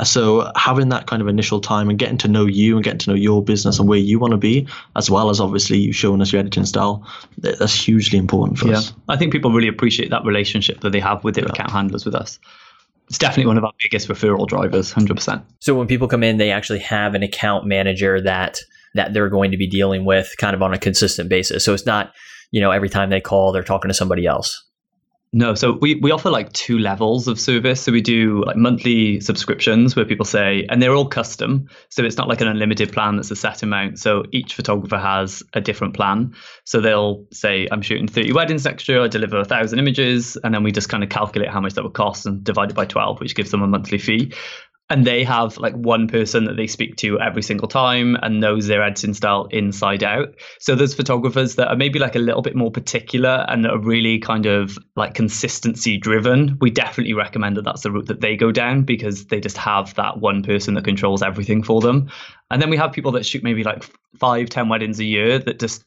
So 0.04 0.50
having 0.57 0.88
that 0.90 1.07
kind 1.07 1.20
of 1.20 1.26
initial 1.26 1.61
time 1.61 1.88
and 1.90 1.98
getting 1.98 2.18
to 2.18 2.28
know 2.28 2.46
you 2.46 2.76
and 2.76 2.85
getting 2.85 3.00
to 3.00 3.11
know 3.11 3.16
your 3.16 3.42
business 3.42 3.78
and 3.78 3.88
where 3.88 3.98
you 3.98 4.20
want 4.20 4.33
to 4.33 4.37
be, 4.37 4.68
as 4.96 5.11
well 5.11 5.30
as 5.30 5.40
obviously 5.40 5.78
you 5.78 5.92
showing 5.92 6.20
us 6.20 6.33
your 6.33 6.40
editing 6.40 6.66
style, 6.66 7.07
that's 7.38 7.74
hugely 7.74 8.18
important 8.18 8.59
for 8.59 8.68
yeah. 8.68 8.78
us. 8.78 8.92
I 9.09 9.16
think 9.16 9.33
people 9.33 9.50
really 9.52 9.68
appreciate 9.68 10.11
that 10.11 10.24
relationship 10.24 10.80
that 10.80 10.90
they 10.90 11.00
have 11.00 11.24
with 11.24 11.35
their 11.35 11.44
yeah. 11.44 11.52
account 11.52 11.70
handlers 11.72 12.04
with 12.04 12.14
us 12.14 12.38
it's 13.08 13.18
definitely 13.18 13.46
one 13.46 13.58
of 13.58 13.64
our 13.64 13.72
biggest 13.82 14.08
referral 14.08 14.46
drivers 14.46 14.92
100% 14.92 15.44
so 15.60 15.74
when 15.74 15.86
people 15.86 16.08
come 16.08 16.22
in 16.22 16.36
they 16.36 16.50
actually 16.50 16.78
have 16.78 17.14
an 17.14 17.22
account 17.22 17.66
manager 17.66 18.20
that 18.20 18.58
that 18.94 19.12
they're 19.12 19.28
going 19.28 19.50
to 19.50 19.56
be 19.56 19.68
dealing 19.68 20.04
with 20.04 20.32
kind 20.38 20.54
of 20.54 20.62
on 20.62 20.72
a 20.72 20.78
consistent 20.78 21.28
basis. 21.28 21.64
So 21.64 21.74
it's 21.74 21.86
not 21.86 22.12
you 22.50 22.60
know 22.60 22.70
every 22.70 22.88
time 22.88 23.10
they 23.10 23.20
call 23.20 23.52
they're 23.52 23.62
talking 23.62 23.88
to 23.88 23.94
somebody 23.94 24.26
else 24.26 24.64
No, 25.37 25.57
so 25.57 25.73
we, 25.73 25.97
we 25.97 26.12
offer 26.12 26.31
like 26.31 26.53
two 26.53 26.79
levels 26.79 27.27
of 27.27 27.40
service. 27.40 27.81
So 27.81 27.90
we 27.90 28.01
do 28.01 28.44
like 28.47 28.55
monthly 28.55 29.18
subscriptions 29.18 29.97
where 29.97 30.05
people 30.05 30.25
say, 30.25 30.64
and 30.70 30.81
they're 30.81 30.94
all 30.94 31.09
custom. 31.09 31.68
So 31.88 32.05
it's 32.05 32.16
not 32.16 32.29
like 32.29 32.40
an 32.40 32.47
unlimited 32.47 32.92
plan 32.92 33.16
that's 33.16 33.33
a 33.33 33.37
set 33.37 33.64
amount. 33.64 33.99
So 33.99 34.23
each 34.31 34.55
photographer 34.55 34.97
has 34.97 35.42
a 35.53 35.61
different 35.61 35.94
plan. 35.94 36.35
So 36.62 36.81
they'll 36.81 37.27
say, 37.33 37.66
I'm 37.73 37.83
shooting 37.83 38.07
30 38.07 38.33
weddings 38.33 38.64
next 38.64 38.88
year, 38.88 39.03
I 39.03 39.09
deliver 39.09 39.40
a 39.40 39.44
thousand 39.44 39.81
images. 39.81 40.37
And 40.37 40.55
then 40.55 40.62
we 40.62 40.70
just 40.70 40.88
kind 40.88 41.03
of 41.03 41.11
calculate 41.11 41.51
how 41.51 41.61
much 41.61 41.75
that 41.75 41.83
would 41.83 41.94
cost 41.94 42.27
and 42.27 42.44
divide 42.44 42.70
it 42.70 42.77
by 42.77 42.85
12, 42.85 43.18
which 43.18 43.35
gives 43.35 43.51
them 43.51 43.62
a 43.62 43.66
monthly 43.66 43.99
fee 43.99 44.33
and 44.90 45.07
they 45.07 45.25
have 45.25 45.57
like 45.57 45.75
one 45.75 46.09
person 46.09 46.44
that 46.44 46.57
they 46.57 46.66
speak 46.66 46.97
to 46.97 47.18
every 47.18 47.42
single 47.42 47.68
time 47.68 48.16
and 48.23 48.40
knows 48.40 48.66
their 48.66 48.83
editing 48.83 49.14
style 49.14 49.47
inside 49.51 50.05
out. 50.05 50.35
So 50.61 50.75
there's 50.75 50.94
photographers 50.94 51.55
that 51.55 51.68
are 51.68 51.77
maybe 51.77 51.99
like 51.99 52.16
a 52.16 52.20
little 52.20 52.42
bit 52.42 52.55
more 52.55 52.70
particular 52.70 53.47
and 53.49 53.64
that 53.64 53.70
are 53.70 53.79
really 53.79 54.18
kind 54.18 54.44
of 54.44 54.79
like 54.94 55.14
consistency 55.14 55.97
driven. 55.97 56.59
We 56.61 56.70
definitely 56.70 57.14
recommend 57.14 57.57
that 57.57 57.64
that's 57.64 57.83
the 57.83 57.90
route 57.90 58.07
that 58.07 58.20
they 58.20 58.37
go 58.37 58.53
down 58.53 58.83
because 58.83 59.27
they 59.27 59.40
just 59.40 59.57
have 59.57 59.94
that 59.94 60.18
one 60.20 60.42
person 60.42 60.75
that 60.75 60.85
controls 60.85 61.23
everything 61.23 61.62
for 61.62 61.81
them. 61.81 62.11
And 62.51 62.61
then 62.61 62.68
we 62.68 62.77
have 62.77 62.92
people 62.92 63.12
that 63.12 63.25
shoot 63.25 63.42
maybe 63.42 63.64
like 63.64 63.85
five, 64.18 64.51
ten 64.51 64.68
weddings 64.68 65.01
a 65.01 65.05
year 65.05 65.38
that 65.38 65.61
just 65.61 65.83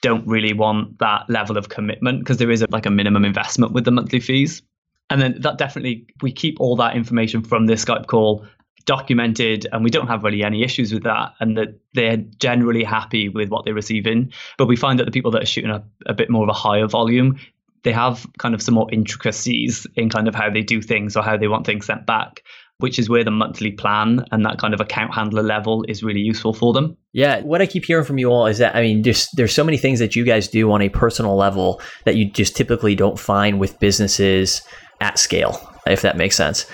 don't 0.00 0.26
really 0.26 0.54
want 0.54 0.98
that 1.00 1.28
level 1.28 1.58
of 1.58 1.68
commitment 1.68 2.20
because 2.20 2.38
there 2.38 2.50
is 2.50 2.62
a, 2.62 2.66
like 2.70 2.86
a 2.86 2.90
minimum 2.90 3.24
investment 3.24 3.72
with 3.72 3.84
the 3.84 3.90
monthly 3.90 4.20
fees. 4.20 4.62
And 5.10 5.20
then 5.20 5.40
that 5.40 5.58
definitely, 5.58 6.06
we 6.22 6.32
keep 6.32 6.60
all 6.60 6.76
that 6.76 6.96
information 6.96 7.42
from 7.42 7.66
this 7.66 7.84
Skype 7.84 8.06
call 8.06 8.46
documented 8.88 9.66
and 9.70 9.84
we 9.84 9.90
don't 9.90 10.06
have 10.06 10.24
really 10.24 10.42
any 10.42 10.64
issues 10.64 10.94
with 10.94 11.02
that 11.02 11.34
and 11.40 11.58
that 11.58 11.78
they're 11.92 12.16
generally 12.38 12.82
happy 12.82 13.28
with 13.28 13.50
what 13.50 13.66
they're 13.66 13.74
receiving 13.74 14.32
but 14.56 14.64
we 14.64 14.76
find 14.76 14.98
that 14.98 15.04
the 15.04 15.10
people 15.10 15.30
that 15.30 15.42
are 15.42 15.46
shooting 15.46 15.70
a, 15.70 15.84
a 16.06 16.14
bit 16.14 16.30
more 16.30 16.42
of 16.42 16.48
a 16.48 16.54
higher 16.54 16.86
volume 16.86 17.38
they 17.82 17.92
have 17.92 18.26
kind 18.38 18.54
of 18.54 18.62
some 18.62 18.74
more 18.74 18.90
intricacies 18.90 19.86
in 19.96 20.08
kind 20.08 20.26
of 20.26 20.34
how 20.34 20.48
they 20.48 20.62
do 20.62 20.80
things 20.80 21.18
or 21.18 21.22
how 21.22 21.36
they 21.36 21.48
want 21.48 21.66
things 21.66 21.84
sent 21.84 22.06
back 22.06 22.42
which 22.78 22.98
is 22.98 23.08
where 23.08 23.24
the 23.24 23.30
monthly 23.30 23.72
plan 23.72 24.24
and 24.30 24.44
that 24.46 24.58
kind 24.58 24.72
of 24.72 24.80
account 24.80 25.12
handler 25.12 25.42
level 25.42 25.84
is 25.88 26.02
really 26.02 26.20
useful 26.20 26.54
for 26.54 26.72
them. 26.72 26.96
Yeah, 27.12 27.40
what 27.40 27.60
I 27.60 27.66
keep 27.66 27.84
hearing 27.84 28.04
from 28.04 28.18
you 28.18 28.28
all 28.28 28.46
is 28.46 28.58
that 28.58 28.76
I 28.76 28.82
mean, 28.82 29.02
just 29.02 29.30
there's 29.36 29.52
so 29.52 29.64
many 29.64 29.76
things 29.76 29.98
that 29.98 30.14
you 30.14 30.24
guys 30.24 30.46
do 30.46 30.70
on 30.70 30.80
a 30.80 30.88
personal 30.88 31.36
level 31.36 31.82
that 32.04 32.14
you 32.14 32.30
just 32.30 32.56
typically 32.56 32.94
don't 32.94 33.18
find 33.18 33.58
with 33.58 33.80
businesses 33.80 34.62
at 35.00 35.18
scale, 35.18 35.72
if 35.86 36.02
that 36.02 36.16
makes 36.16 36.36
sense. 36.36 36.66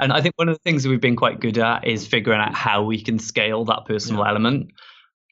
And 0.00 0.12
I 0.12 0.20
think 0.20 0.34
one 0.36 0.48
of 0.48 0.54
the 0.54 0.62
things 0.62 0.82
that 0.82 0.90
we've 0.90 1.00
been 1.00 1.16
quite 1.16 1.40
good 1.40 1.58
at 1.58 1.86
is 1.86 2.06
figuring 2.06 2.40
out 2.40 2.54
how 2.54 2.82
we 2.82 3.02
can 3.02 3.18
scale 3.18 3.64
that 3.64 3.84
personal 3.86 4.22
yeah. 4.22 4.30
element. 4.30 4.70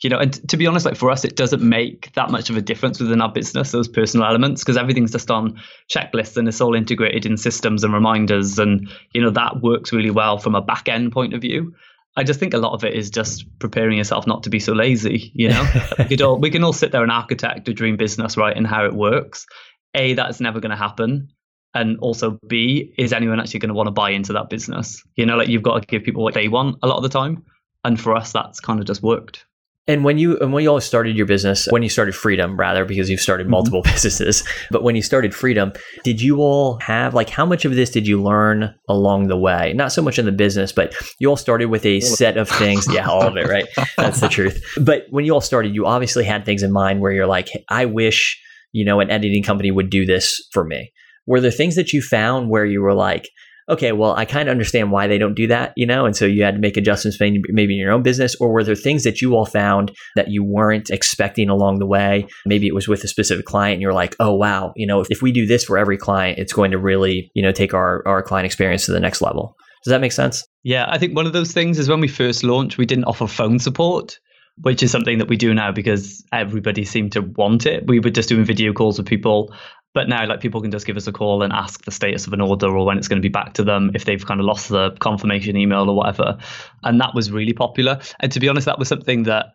You 0.02 0.10
know, 0.10 0.18
and 0.18 0.34
t- 0.34 0.40
to 0.48 0.56
be 0.56 0.66
honest, 0.66 0.84
like 0.84 0.96
for 0.96 1.10
us, 1.10 1.24
it 1.24 1.36
doesn't 1.36 1.62
make 1.62 2.12
that 2.14 2.30
much 2.30 2.50
of 2.50 2.56
a 2.56 2.60
difference 2.60 3.00
within 3.00 3.22
our 3.22 3.32
business, 3.32 3.72
those 3.72 3.88
personal 3.88 4.26
elements, 4.26 4.62
because 4.62 4.76
everything's 4.76 5.12
just 5.12 5.30
on 5.30 5.58
checklists 5.90 6.36
and 6.36 6.46
it's 6.48 6.60
all 6.60 6.74
integrated 6.74 7.24
in 7.24 7.36
systems 7.36 7.82
and 7.82 7.94
reminders. 7.94 8.58
And, 8.58 8.90
you 9.12 9.22
know, 9.22 9.30
that 9.30 9.62
works 9.62 9.92
really 9.92 10.10
well 10.10 10.36
from 10.36 10.54
a 10.54 10.60
back 10.60 10.88
end 10.88 11.12
point 11.12 11.32
of 11.32 11.40
view. 11.40 11.74
I 12.18 12.24
just 12.24 12.40
think 12.40 12.52
a 12.52 12.58
lot 12.58 12.72
of 12.72 12.84
it 12.84 12.94
is 12.94 13.08
just 13.08 13.46
preparing 13.58 13.98
yourself 13.98 14.26
not 14.26 14.42
to 14.42 14.50
be 14.50 14.58
so 14.58 14.72
lazy. 14.72 15.30
You 15.34 15.50
know, 15.50 15.66
we, 16.10 16.18
all, 16.18 16.38
we 16.38 16.50
can 16.50 16.64
all 16.64 16.72
sit 16.74 16.92
there 16.92 17.02
and 17.02 17.12
architect 17.12 17.68
a 17.68 17.72
dream 17.72 17.96
business, 17.96 18.36
right, 18.36 18.56
and 18.56 18.66
how 18.66 18.84
it 18.84 18.94
works. 18.94 19.46
A, 19.94 20.12
that's 20.12 20.40
never 20.40 20.60
going 20.60 20.70
to 20.70 20.76
happen 20.76 21.28
and 21.76 21.98
also 22.00 22.38
b 22.48 22.92
is 22.98 23.12
anyone 23.12 23.38
actually 23.38 23.60
going 23.60 23.68
to 23.68 23.74
want 23.74 23.86
to 23.86 23.92
buy 23.92 24.10
into 24.10 24.32
that 24.32 24.48
business 24.48 25.02
you 25.16 25.26
know 25.26 25.36
like 25.36 25.48
you've 25.48 25.62
got 25.62 25.80
to 25.80 25.86
give 25.86 26.02
people 26.02 26.22
what 26.22 26.34
they 26.34 26.48
want 26.48 26.76
a 26.82 26.86
lot 26.86 26.96
of 26.96 27.02
the 27.02 27.08
time 27.08 27.42
and 27.84 28.00
for 28.00 28.14
us 28.14 28.32
that's 28.32 28.60
kind 28.60 28.80
of 28.80 28.86
just 28.86 29.02
worked 29.02 29.44
and 29.88 30.02
when 30.02 30.18
you 30.18 30.36
and 30.38 30.52
when 30.52 30.64
you 30.64 30.70
all 30.70 30.80
started 30.80 31.16
your 31.16 31.26
business, 31.26 31.68
when 31.70 31.82
you 31.82 31.88
started 31.88 32.14
Freedom, 32.14 32.58
rather, 32.58 32.84
because 32.84 33.08
you've 33.08 33.20
started 33.20 33.44
mm-hmm. 33.44 33.52
multiple 33.52 33.82
mm-hmm. 33.82 33.92
businesses, 33.94 34.42
but 34.70 34.82
when 34.82 34.96
you 34.96 35.02
started 35.02 35.32
Freedom, 35.34 35.72
did 36.02 36.20
you 36.20 36.38
all 36.38 36.78
have 36.80 37.14
like 37.14 37.30
how 37.30 37.46
much 37.46 37.64
of 37.64 37.74
this 37.74 37.90
did 37.90 38.06
you 38.06 38.20
learn 38.20 38.74
along 38.88 39.28
the 39.28 39.36
way? 39.36 39.72
Not 39.74 39.92
so 39.92 40.02
much 40.02 40.18
in 40.18 40.24
the 40.24 40.32
business, 40.32 40.72
but 40.72 40.94
you 41.20 41.28
all 41.28 41.36
started 41.36 41.66
with 41.66 41.86
a 41.86 42.00
set 42.00 42.36
of 42.36 42.48
things. 42.48 42.86
yeah, 42.92 43.08
all 43.08 43.22
of 43.22 43.36
it, 43.36 43.46
right? 43.46 43.66
That's 43.96 44.20
the 44.20 44.28
truth. 44.28 44.60
But 44.80 45.04
when 45.10 45.24
you 45.24 45.32
all 45.32 45.40
started, 45.40 45.72
you 45.74 45.86
obviously 45.86 46.24
had 46.24 46.44
things 46.44 46.64
in 46.64 46.72
mind 46.72 47.00
where 47.00 47.12
you're 47.12 47.26
like, 47.26 47.48
I 47.68 47.84
wish 47.84 48.42
you 48.72 48.84
know 48.84 48.98
an 48.98 49.10
editing 49.10 49.44
company 49.44 49.70
would 49.70 49.88
do 49.88 50.04
this 50.04 50.40
for 50.52 50.64
me 50.64 50.92
were 51.26 51.40
there 51.40 51.50
things 51.50 51.76
that 51.76 51.92
you 51.92 52.02
found 52.02 52.48
where 52.48 52.64
you 52.64 52.80
were 52.80 52.94
like, 52.94 53.28
okay, 53.68 53.92
well, 53.92 54.14
I 54.14 54.24
kind 54.24 54.48
of 54.48 54.52
understand 54.52 54.92
why 54.92 55.06
they 55.06 55.18
don't 55.18 55.34
do 55.34 55.48
that, 55.48 55.72
you 55.76 55.86
know, 55.86 56.06
and 56.06 56.16
so 56.16 56.24
you 56.24 56.44
had 56.44 56.54
to 56.54 56.60
make 56.60 56.76
adjustments 56.76 57.18
maybe 57.20 57.74
in 57.74 57.80
your 57.80 57.92
own 57.92 58.02
business, 58.02 58.36
or 58.36 58.52
were 58.52 58.62
there 58.62 58.76
things 58.76 59.02
that 59.04 59.20
you 59.20 59.34
all 59.34 59.46
found 59.46 59.92
that 60.14 60.30
you 60.30 60.44
weren't 60.44 60.90
expecting 60.90 61.48
along 61.48 61.78
the 61.78 61.86
way? 61.86 62.26
Maybe 62.44 62.66
it 62.66 62.74
was 62.74 62.86
with 62.86 63.02
a 63.04 63.08
specific 63.08 63.44
client, 63.44 63.74
and 63.74 63.82
you're 63.82 63.92
like, 63.92 64.14
oh 64.20 64.34
wow, 64.34 64.72
you 64.76 64.86
know, 64.86 65.00
if, 65.00 65.08
if 65.10 65.22
we 65.22 65.32
do 65.32 65.46
this 65.46 65.64
for 65.64 65.78
every 65.78 65.98
client, 65.98 66.38
it's 66.38 66.52
going 66.52 66.70
to 66.70 66.78
really, 66.78 67.30
you 67.34 67.42
know, 67.42 67.52
take 67.52 67.74
our 67.74 68.06
our 68.06 68.22
client 68.22 68.46
experience 68.46 68.86
to 68.86 68.92
the 68.92 69.00
next 69.00 69.20
level. 69.20 69.56
Does 69.84 69.90
that 69.90 70.00
make 70.00 70.12
sense? 70.12 70.44
Yeah, 70.62 70.86
I 70.88 70.98
think 70.98 71.14
one 71.14 71.26
of 71.26 71.32
those 71.32 71.52
things 71.52 71.78
is 71.78 71.88
when 71.88 72.00
we 72.00 72.08
first 72.08 72.42
launched, 72.42 72.78
we 72.78 72.86
didn't 72.86 73.04
offer 73.04 73.26
phone 73.26 73.58
support 73.58 74.18
which 74.62 74.82
is 74.82 74.90
something 74.90 75.18
that 75.18 75.28
we 75.28 75.36
do 75.36 75.52
now 75.52 75.70
because 75.70 76.24
everybody 76.32 76.84
seemed 76.84 77.12
to 77.12 77.20
want 77.20 77.66
it. 77.66 77.86
We 77.86 78.00
were 78.00 78.08
just 78.08 78.28
doing 78.28 78.44
video 78.44 78.72
calls 78.72 78.98
with 78.98 79.06
people 79.06 79.54
but 79.94 80.08
now, 80.08 80.26
like 80.26 80.40
people 80.40 80.60
can 80.60 80.70
just 80.70 80.86
give 80.86 80.96
us 80.96 81.06
a 81.06 81.12
call 81.12 81.42
and 81.42 81.52
ask 81.52 81.84
the 81.84 81.90
status 81.90 82.26
of 82.26 82.32
an 82.32 82.40
order 82.40 82.68
or 82.68 82.84
when 82.84 82.98
it's 82.98 83.08
going 83.08 83.20
to 83.20 83.26
be 83.26 83.32
back 83.32 83.54
to 83.54 83.64
them 83.64 83.90
if 83.94 84.04
they've 84.04 84.24
kind 84.24 84.40
of 84.40 84.46
lost 84.46 84.68
the 84.68 84.90
confirmation 85.00 85.56
email 85.56 85.88
or 85.88 85.96
whatever. 85.96 86.38
And 86.82 87.00
that 87.00 87.14
was 87.14 87.30
really 87.30 87.54
popular. 87.54 88.00
And 88.20 88.30
to 88.32 88.40
be 88.40 88.48
honest, 88.48 88.66
that 88.66 88.78
was 88.78 88.88
something 88.88 89.22
that 89.22 89.54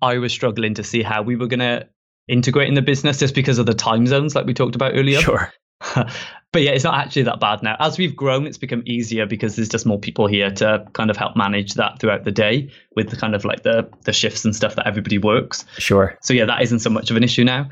I 0.00 0.18
was 0.18 0.32
struggling 0.32 0.74
to 0.74 0.84
see 0.84 1.02
how 1.02 1.22
we 1.22 1.36
were 1.36 1.46
going 1.46 1.60
to 1.60 1.88
integrate 2.28 2.68
in 2.68 2.74
the 2.74 2.82
business 2.82 3.18
just 3.18 3.34
because 3.34 3.58
of 3.58 3.66
the 3.66 3.74
time 3.74 4.06
zones, 4.06 4.34
like 4.34 4.46
we 4.46 4.54
talked 4.54 4.74
about 4.74 4.92
earlier. 4.94 5.20
Sure. 5.20 5.52
but 5.94 6.62
yeah, 6.62 6.70
it's 6.70 6.84
not 6.84 6.94
actually 6.94 7.22
that 7.24 7.40
bad 7.40 7.62
now. 7.62 7.76
As 7.78 7.98
we've 7.98 8.16
grown, 8.16 8.46
it's 8.46 8.58
become 8.58 8.82
easier 8.86 9.26
because 9.26 9.56
there's 9.56 9.68
just 9.68 9.86
more 9.86 9.98
people 9.98 10.26
here 10.26 10.50
to 10.52 10.86
kind 10.94 11.10
of 11.10 11.16
help 11.16 11.36
manage 11.36 11.74
that 11.74 12.00
throughout 12.00 12.24
the 12.24 12.32
day 12.32 12.70
with 12.94 13.10
the 13.10 13.16
kind 13.16 13.34
of 13.34 13.44
like 13.44 13.62
the 13.62 13.88
the 14.04 14.12
shifts 14.12 14.44
and 14.44 14.56
stuff 14.56 14.74
that 14.76 14.86
everybody 14.86 15.18
works. 15.18 15.64
Sure. 15.78 16.16
So 16.22 16.32
yeah, 16.32 16.46
that 16.46 16.62
isn't 16.62 16.78
so 16.78 16.90
much 16.90 17.10
of 17.10 17.16
an 17.16 17.24
issue 17.24 17.44
now. 17.44 17.68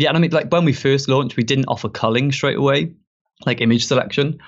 Yeah, 0.00 0.08
and 0.08 0.16
I 0.16 0.20
mean, 0.22 0.30
like 0.30 0.50
when 0.50 0.64
we 0.64 0.72
first 0.72 1.10
launched, 1.10 1.36
we 1.36 1.42
didn't 1.42 1.66
offer 1.66 1.90
culling 1.90 2.32
straight 2.32 2.56
away, 2.56 2.94
like 3.44 3.60
image 3.60 3.84
selection, 3.84 4.40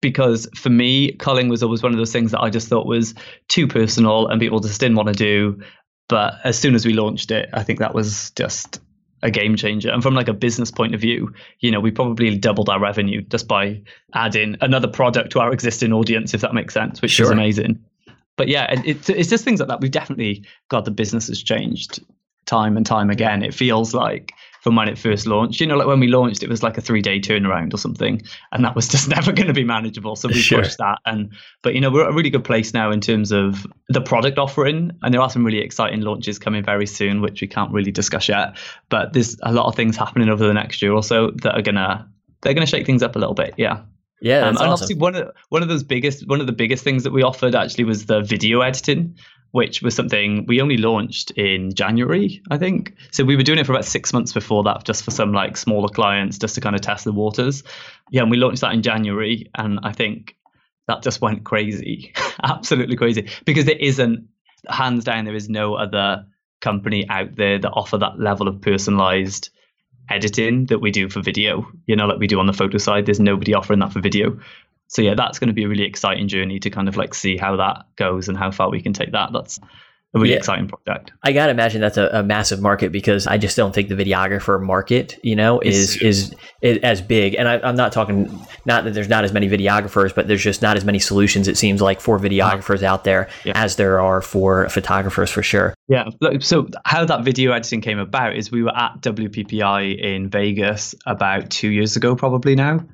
because 0.00 0.48
for 0.56 0.68
me, 0.68 1.12
culling 1.12 1.48
was 1.48 1.62
always 1.62 1.80
one 1.80 1.92
of 1.92 1.98
those 1.98 2.10
things 2.10 2.32
that 2.32 2.40
I 2.40 2.50
just 2.50 2.66
thought 2.66 2.86
was 2.86 3.14
too 3.46 3.68
personal 3.68 4.26
and 4.26 4.40
people 4.40 4.58
just 4.58 4.80
didn't 4.80 4.96
want 4.96 5.06
to 5.06 5.14
do. 5.14 5.62
But 6.08 6.34
as 6.42 6.58
soon 6.58 6.74
as 6.74 6.84
we 6.84 6.92
launched 6.92 7.30
it, 7.30 7.50
I 7.52 7.62
think 7.62 7.78
that 7.78 7.94
was 7.94 8.32
just 8.32 8.80
a 9.22 9.30
game 9.30 9.54
changer. 9.54 9.90
And 9.92 10.02
from 10.02 10.14
like 10.14 10.26
a 10.26 10.32
business 10.32 10.72
point 10.72 10.92
of 10.92 11.00
view, 11.00 11.34
you 11.60 11.70
know, 11.70 11.78
we 11.78 11.92
probably 11.92 12.36
doubled 12.36 12.68
our 12.68 12.80
revenue 12.80 13.22
just 13.22 13.46
by 13.46 13.82
adding 14.12 14.56
another 14.60 14.88
product 14.88 15.30
to 15.32 15.38
our 15.38 15.52
existing 15.52 15.92
audience, 15.92 16.34
if 16.34 16.40
that 16.40 16.52
makes 16.52 16.74
sense, 16.74 17.00
which 17.00 17.12
sure. 17.12 17.26
is 17.26 17.30
amazing. 17.30 17.78
But 18.36 18.48
yeah, 18.48 18.72
it, 18.72 19.08
it's 19.08 19.30
just 19.30 19.44
things 19.44 19.60
like 19.60 19.68
that. 19.68 19.80
We've 19.80 19.88
definitely 19.88 20.46
got 20.68 20.84
the 20.84 20.90
business 20.90 21.28
has 21.28 21.40
changed 21.40 22.00
time 22.44 22.76
and 22.76 22.84
time 22.84 23.08
again. 23.10 23.44
It 23.44 23.54
feels 23.54 23.94
like 23.94 24.32
from 24.60 24.76
when 24.76 24.88
it 24.88 24.98
first 24.98 25.26
launched. 25.26 25.60
You 25.60 25.66
know, 25.66 25.76
like 25.76 25.86
when 25.86 26.00
we 26.00 26.06
launched, 26.06 26.42
it 26.42 26.48
was 26.48 26.62
like 26.62 26.78
a 26.78 26.80
three 26.80 27.02
day 27.02 27.18
turnaround 27.18 27.74
or 27.74 27.78
something, 27.78 28.22
and 28.52 28.64
that 28.64 28.74
was 28.74 28.88
just 28.94 29.08
never 29.08 29.32
going 29.32 29.46
to 29.46 29.54
be 29.54 29.64
manageable. 29.64 30.16
So 30.16 30.28
we 30.28 30.34
sure. 30.34 30.62
pushed 30.62 30.78
that. 30.78 30.98
And 31.06 31.32
but 31.62 31.74
you 31.74 31.80
know, 31.80 31.90
we're 31.90 32.04
at 32.04 32.10
a 32.10 32.14
really 32.14 32.30
good 32.30 32.44
place 32.44 32.72
now 32.72 32.90
in 32.90 33.00
terms 33.00 33.32
of 33.32 33.66
the 33.88 34.00
product 34.00 34.38
offering, 34.38 34.92
and 35.02 35.12
there 35.12 35.20
are 35.20 35.30
some 35.30 35.44
really 35.44 35.60
exciting 35.60 36.00
launches 36.02 36.38
coming 36.38 36.64
very 36.64 36.86
soon, 36.86 37.20
which 37.20 37.40
we 37.40 37.46
can't 37.46 37.72
really 37.72 37.92
discuss 37.92 38.28
yet. 38.28 38.56
But 38.88 39.12
there's 39.12 39.36
a 39.42 39.52
lot 39.52 39.66
of 39.66 39.74
things 39.74 39.96
happening 39.96 40.28
over 40.28 40.46
the 40.46 40.54
next 40.54 40.82
year 40.82 40.92
or 40.92 41.02
so 41.02 41.30
that 41.42 41.54
are 41.54 41.62
gonna 41.62 42.08
they're 42.42 42.54
gonna 42.54 42.66
shake 42.66 42.86
things 42.86 43.02
up 43.02 43.16
a 43.16 43.18
little 43.18 43.34
bit. 43.34 43.54
Yeah. 43.56 43.82
Yeah, 44.22 44.40
um, 44.40 44.48
and 44.48 44.58
awesome. 44.58 44.72
obviously 44.72 44.96
one 44.96 45.14
of 45.14 45.30
one 45.48 45.62
of 45.62 45.68
those 45.68 45.82
biggest 45.82 46.28
one 46.28 46.42
of 46.42 46.46
the 46.46 46.52
biggest 46.52 46.84
things 46.84 47.04
that 47.04 47.10
we 47.10 47.22
offered 47.22 47.54
actually 47.54 47.84
was 47.84 48.04
the 48.04 48.20
video 48.20 48.60
editing 48.60 49.16
which 49.52 49.82
was 49.82 49.94
something 49.94 50.46
we 50.46 50.60
only 50.60 50.76
launched 50.76 51.32
in 51.32 51.74
January, 51.74 52.42
I 52.50 52.58
think. 52.58 52.94
So 53.10 53.24
we 53.24 53.36
were 53.36 53.42
doing 53.42 53.58
it 53.58 53.66
for 53.66 53.72
about 53.72 53.84
six 53.84 54.12
months 54.12 54.32
before 54.32 54.62
that, 54.64 54.84
just 54.84 55.04
for 55.04 55.10
some 55.10 55.32
like 55.32 55.56
smaller 55.56 55.88
clients, 55.88 56.38
just 56.38 56.54
to 56.54 56.60
kind 56.60 56.76
of 56.76 56.82
test 56.82 57.04
the 57.04 57.12
waters. 57.12 57.62
Yeah, 58.10 58.22
and 58.22 58.30
we 58.30 58.36
launched 58.36 58.60
that 58.60 58.72
in 58.72 58.82
January, 58.82 59.50
and 59.54 59.80
I 59.82 59.92
think 59.92 60.36
that 60.86 61.02
just 61.02 61.20
went 61.20 61.44
crazy, 61.44 62.12
absolutely 62.42 62.96
crazy, 62.96 63.28
because 63.44 63.64
there 63.64 63.76
isn't, 63.76 64.28
hands 64.68 65.04
down, 65.04 65.24
there 65.24 65.34
is 65.34 65.48
no 65.48 65.74
other 65.74 66.26
company 66.60 67.08
out 67.08 67.34
there 67.36 67.58
that 67.58 67.70
offer 67.70 67.98
that 67.98 68.20
level 68.20 68.46
of 68.46 68.60
personalized 68.60 69.50
editing 70.10 70.66
that 70.66 70.80
we 70.80 70.90
do 70.90 71.08
for 71.08 71.22
video. 71.22 71.66
You 71.86 71.96
know, 71.96 72.06
like 72.06 72.18
we 72.18 72.26
do 72.26 72.38
on 72.38 72.46
the 72.46 72.52
photo 72.52 72.78
side. 72.78 73.06
There's 73.06 73.20
nobody 73.20 73.54
offering 73.54 73.78
that 73.80 73.92
for 73.92 74.00
video 74.00 74.38
so 74.92 75.02
yeah, 75.02 75.14
that's 75.16 75.38
going 75.38 75.48
to 75.48 75.54
be 75.54 75.62
a 75.62 75.68
really 75.68 75.84
exciting 75.84 76.26
journey 76.26 76.58
to 76.58 76.68
kind 76.68 76.88
of 76.88 76.96
like 76.96 77.14
see 77.14 77.36
how 77.36 77.54
that 77.56 77.86
goes 77.96 78.28
and 78.28 78.36
how 78.36 78.50
far 78.50 78.70
we 78.70 78.82
can 78.82 78.92
take 78.92 79.12
that. 79.12 79.30
That's 79.32 79.58
a 80.12 80.18
really 80.18 80.30
Yeah. 80.32 80.38
exciting 80.38 80.66
project. 80.66 81.12
I 81.22 81.30
gotta 81.30 81.52
imagine 81.52 81.80
that's 81.80 81.96
a, 81.96 82.08
a 82.12 82.22
massive 82.24 82.60
market 82.60 82.90
because 82.90 83.28
I 83.28 83.38
just 83.38 83.56
don't 83.56 83.72
think 83.72 83.88
the 83.88 83.94
videographer 83.94 84.60
market, 84.60 85.16
you 85.22 85.36
know, 85.36 85.60
is 85.60 85.96
is, 86.02 86.34
is 86.60 86.78
as 86.82 87.00
big. 87.00 87.36
And 87.36 87.46
I, 87.48 87.60
I'm 87.60 87.76
not 87.76 87.92
talking 87.92 88.28
not 88.66 88.82
that 88.82 88.92
there's 88.94 89.08
not 89.08 89.22
as 89.22 89.32
many 89.32 89.48
videographers, 89.48 90.12
but 90.12 90.26
there's 90.26 90.42
just 90.42 90.62
not 90.62 90.76
as 90.76 90.84
many 90.84 90.98
solutions. 90.98 91.46
It 91.46 91.56
seems 91.56 91.80
like 91.80 92.00
for 92.00 92.18
videographers 92.18 92.82
out 92.82 93.04
there 93.04 93.28
Yeah. 93.44 93.52
as 93.54 93.76
there 93.76 94.00
are 94.00 94.20
for 94.20 94.68
photographers 94.70 95.30
for 95.30 95.44
sure. 95.44 95.74
Yeah. 95.86 96.08
look, 96.20 96.42
So 96.42 96.66
how 96.84 97.04
that 97.04 97.22
video 97.22 97.52
editing 97.52 97.80
came 97.80 98.00
about 98.00 98.34
is 98.34 98.50
we 98.50 98.64
were 98.64 98.76
at 98.76 99.00
WPPI 99.02 99.96
in 99.96 100.28
Vegas 100.28 100.96
about 101.06 101.50
two 101.50 101.68
years 101.70 101.94
ago, 101.94 102.16
probably 102.16 102.56
now, 102.56 102.84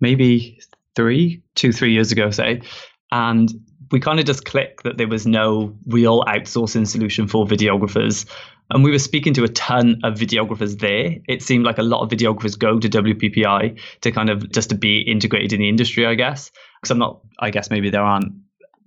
maybe 0.00 0.58
three, 0.96 1.42
two, 1.54 1.72
three 1.72 1.92
years 1.92 2.12
ago, 2.12 2.30
say, 2.30 2.62
and 3.10 3.52
we 3.90 4.00
kind 4.00 4.18
of 4.18 4.26
just 4.26 4.44
clicked 4.44 4.84
that 4.84 4.96
there 4.96 5.08
was 5.08 5.26
no 5.26 5.76
real 5.86 6.22
outsourcing 6.24 6.86
solution 6.86 7.28
for 7.28 7.46
videographers. 7.46 8.28
And 8.70 8.82
we 8.82 8.90
were 8.90 8.98
speaking 8.98 9.34
to 9.34 9.44
a 9.44 9.48
ton 9.48 10.00
of 10.02 10.14
videographers 10.14 10.78
there. 10.78 11.18
It 11.28 11.42
seemed 11.42 11.64
like 11.64 11.78
a 11.78 11.82
lot 11.82 12.00
of 12.02 12.08
videographers 12.08 12.58
go 12.58 12.80
to 12.80 12.88
WPPI 12.88 13.78
to 14.00 14.10
kind 14.10 14.30
of 14.30 14.50
just 14.50 14.70
to 14.70 14.74
be 14.74 15.00
integrated 15.00 15.52
in 15.52 15.60
the 15.60 15.68
industry, 15.68 16.06
I 16.06 16.14
guess. 16.14 16.50
Because 16.80 16.90
I'm 16.90 16.98
not, 16.98 17.20
I 17.38 17.50
guess 17.50 17.70
maybe 17.70 17.90
there 17.90 18.02
aren't 18.02 18.32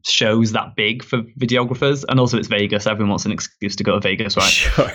shows 0.05 0.51
that 0.53 0.75
big 0.75 1.03
for 1.03 1.21
videographers. 1.39 2.05
And 2.07 2.19
also 2.19 2.37
it's 2.37 2.47
Vegas. 2.47 2.87
Everyone 2.87 3.09
wants 3.09 3.25
an 3.25 3.31
excuse 3.31 3.75
to 3.75 3.83
go 3.83 3.93
to 3.93 3.99
Vegas, 3.99 4.37
right? 4.37 4.47
Sure. 4.67 4.91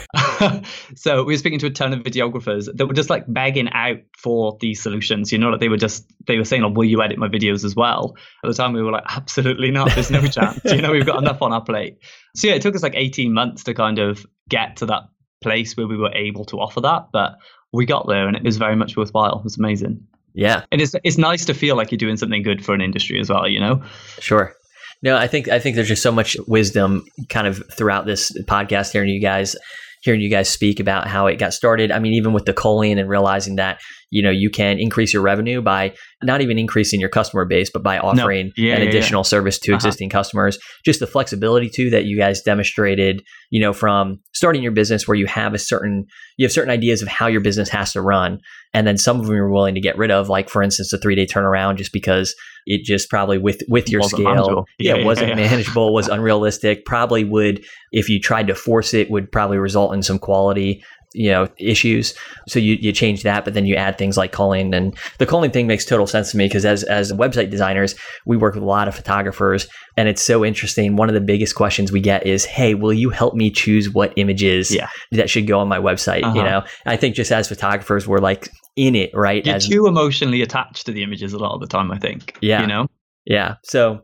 so 0.96 1.24
we 1.24 1.34
were 1.34 1.38
speaking 1.38 1.58
to 1.60 1.66
a 1.66 1.70
ton 1.70 1.92
of 1.92 2.00
videographers 2.00 2.68
that 2.74 2.86
were 2.86 2.94
just 2.94 3.10
like 3.10 3.24
begging 3.28 3.68
out 3.72 3.98
for 4.18 4.56
these 4.60 4.82
solutions. 4.82 5.30
You 5.32 5.38
know, 5.38 5.50
like 5.50 5.60
they 5.60 5.68
were 5.68 5.76
just 5.76 6.10
they 6.26 6.36
were 6.38 6.44
saying, 6.44 6.64
"Oh, 6.64 6.70
will 6.70 6.84
you 6.84 7.02
edit 7.02 7.18
my 7.18 7.28
videos 7.28 7.64
as 7.64 7.76
well?" 7.76 8.14
At 8.44 8.48
the 8.48 8.54
time, 8.54 8.72
we 8.72 8.82
were 8.82 8.90
like, 8.90 9.04
"Absolutely 9.08 9.70
not. 9.70 9.92
There's 9.94 10.10
no 10.10 10.22
chance." 10.26 10.60
You 10.64 10.82
know, 10.82 10.90
we've 10.92 11.06
got 11.06 11.18
enough 11.18 11.42
on 11.42 11.52
our 11.52 11.62
plate. 11.62 11.98
So 12.34 12.48
yeah, 12.48 12.54
it 12.54 12.62
took 12.62 12.74
us 12.74 12.82
like 12.82 12.94
18 12.96 13.32
months 13.32 13.64
to 13.64 13.74
kind 13.74 13.98
of 13.98 14.26
get 14.48 14.76
to 14.78 14.86
that 14.86 15.02
place 15.42 15.76
where 15.76 15.86
we 15.86 15.96
were 15.96 16.12
able 16.12 16.44
to 16.46 16.56
offer 16.58 16.80
that, 16.80 17.08
but 17.12 17.36
we 17.72 17.86
got 17.86 18.06
there, 18.08 18.26
and 18.26 18.36
it 18.36 18.42
was 18.42 18.56
very 18.56 18.76
much 18.76 18.96
worthwhile. 18.96 19.38
It 19.38 19.44
was 19.44 19.58
amazing, 19.58 20.06
Yeah, 20.34 20.64
and 20.72 20.80
it's 20.80 20.94
it's 21.04 21.18
nice 21.18 21.44
to 21.46 21.54
feel 21.54 21.76
like 21.76 21.90
you're 21.90 21.98
doing 21.98 22.16
something 22.16 22.42
good 22.42 22.64
for 22.64 22.74
an 22.74 22.80
industry 22.80 23.20
as 23.20 23.28
well. 23.30 23.48
You 23.48 23.60
know. 23.60 23.82
sure. 24.18 24.54
No, 25.02 25.16
I 25.16 25.26
think 25.26 25.48
I 25.48 25.58
think 25.58 25.74
there's 25.76 25.88
just 25.88 26.02
so 26.02 26.12
much 26.12 26.36
wisdom 26.46 27.04
kind 27.28 27.46
of 27.46 27.62
throughout 27.72 28.06
this 28.06 28.30
podcast 28.44 28.92
hearing 28.92 29.08
you 29.08 29.20
guys 29.20 29.56
hearing 30.02 30.20
you 30.20 30.30
guys 30.30 30.48
speak 30.48 30.80
about 30.80 31.06
how 31.06 31.26
it 31.26 31.36
got 31.36 31.54
started. 31.54 31.90
I 31.92 31.98
mean, 31.98 32.14
even 32.14 32.32
with 32.32 32.44
the 32.44 32.52
culling 32.52 32.98
and 32.98 33.08
realizing 33.08 33.56
that, 33.56 33.80
you 34.12 34.22
know, 34.22 34.30
you 34.30 34.50
can 34.50 34.78
increase 34.78 35.12
your 35.12 35.22
revenue 35.22 35.60
by 35.62 35.92
not 36.22 36.40
even 36.42 36.58
increasing 36.58 37.00
your 37.00 37.08
customer 37.08 37.44
base, 37.46 37.70
but 37.72 37.82
by 37.82 37.98
offering 37.98 38.52
Yeah, 38.56 38.74
an 38.74 38.78
yeah, 38.78 38.84
yeah. 38.84 38.88
additional 38.90 39.24
service 39.24 39.58
to 39.60 39.72
Uh-huh. 39.72 39.76
existing 39.76 40.10
customers. 40.10 40.58
Just 40.84 41.00
the 41.00 41.06
flexibility 41.06 41.68
too 41.68 41.88
that 41.90 42.04
you 42.04 42.16
guys 42.18 42.42
demonstrated, 42.42 43.22
you 43.50 43.60
know, 43.60 43.72
from 43.72 44.20
starting 44.34 44.62
your 44.62 44.72
business 44.72 45.08
where 45.08 45.16
you 45.16 45.26
have 45.26 45.54
a 45.54 45.58
certain 45.58 46.04
you 46.36 46.44
have 46.46 46.52
certain 46.52 46.70
ideas 46.70 47.02
of 47.02 47.08
how 47.08 47.26
your 47.26 47.40
business 47.40 47.68
has 47.70 47.92
to 47.92 48.00
run. 48.02 48.38
And 48.74 48.86
then 48.86 48.96
some 48.98 49.18
of 49.20 49.26
them 49.26 49.34
you're 49.36 49.50
willing 49.50 49.74
to 49.74 49.80
get 49.80 49.96
rid 49.98 50.10
of, 50.10 50.28
like 50.28 50.48
for 50.48 50.62
instance, 50.62 50.90
the 50.90 50.98
three 50.98 51.14
day 51.14 51.26
turnaround 51.26 51.76
just 51.76 51.92
because 51.92 52.34
it 52.66 52.84
just 52.84 53.08
probably 53.10 53.38
with 53.38 53.62
with 53.68 53.88
your 53.90 54.00
Wasn't 54.02 54.20
scale 54.20 54.34
manageable. 54.34 54.66
yeah, 54.78 54.94
Yeah, 54.94 55.00
it 55.00 55.04
wasn't 55.04 55.28
yeah, 55.30 55.36
yeah. 55.38 55.50
manageable 55.50 55.92
was 55.94 56.08
unrealistic 56.08 56.84
probably 56.86 57.24
would 57.24 57.64
if 57.92 58.08
you 58.08 58.20
tried 58.20 58.46
to 58.48 58.54
force 58.54 58.92
it 58.94 59.10
would 59.10 59.32
probably 59.32 59.58
result 59.58 59.94
in 59.94 60.02
some 60.02 60.18
quality 60.18 60.82
you 61.14 61.30
know 61.30 61.46
issues 61.58 62.14
so 62.48 62.58
you, 62.58 62.74
you 62.80 62.92
change 62.92 63.22
that 63.22 63.44
but 63.44 63.54
then 63.54 63.66
you 63.66 63.74
add 63.74 63.98
things 63.98 64.16
like 64.16 64.32
culling 64.32 64.72
and 64.74 64.96
the 65.18 65.26
culling 65.26 65.50
thing 65.50 65.66
makes 65.66 65.84
total 65.84 66.06
sense 66.06 66.30
to 66.30 66.36
me 66.36 66.46
because 66.46 66.64
as 66.64 66.82
as 66.84 67.12
website 67.12 67.50
designers 67.50 67.94
we 68.26 68.36
work 68.36 68.54
with 68.54 68.62
a 68.62 68.66
lot 68.66 68.88
of 68.88 68.94
photographers 68.94 69.68
and 69.96 70.08
it's 70.08 70.22
so 70.22 70.44
interesting 70.44 70.96
one 70.96 71.08
of 71.08 71.14
the 71.14 71.20
biggest 71.20 71.54
questions 71.54 71.92
we 71.92 72.00
get 72.00 72.26
is 72.26 72.44
hey 72.44 72.74
will 72.74 72.92
you 72.92 73.10
help 73.10 73.34
me 73.34 73.50
choose 73.50 73.90
what 73.90 74.12
images 74.16 74.74
Yeah. 74.74 74.88
that 75.10 75.28
should 75.28 75.46
go 75.46 75.58
on 75.58 75.68
my 75.68 75.78
website 75.78 76.20
you 76.22 76.40
Uh-huh. 76.40 76.42
know 76.60 76.62
i 76.86 76.96
think 76.96 77.14
just 77.14 77.30
as 77.30 77.48
photographers 77.48 78.08
we're 78.08 78.18
like 78.18 78.48
in 78.76 78.94
it 78.94 79.10
right 79.14 79.44
You're 79.44 79.56
as 79.56 79.68
too 79.68 79.86
emotionally 79.86 80.40
attached 80.40 80.86
to 80.86 80.92
the 80.92 81.02
images 81.02 81.34
a 81.34 81.38
lot 81.38 81.52
of 81.54 81.60
the 81.60 81.66
time. 81.66 81.90
I 81.92 81.98
think. 81.98 82.38
Yeah. 82.40 82.62
You 82.62 82.66
know. 82.66 82.86
yeah 83.26 83.56
so 83.64 84.00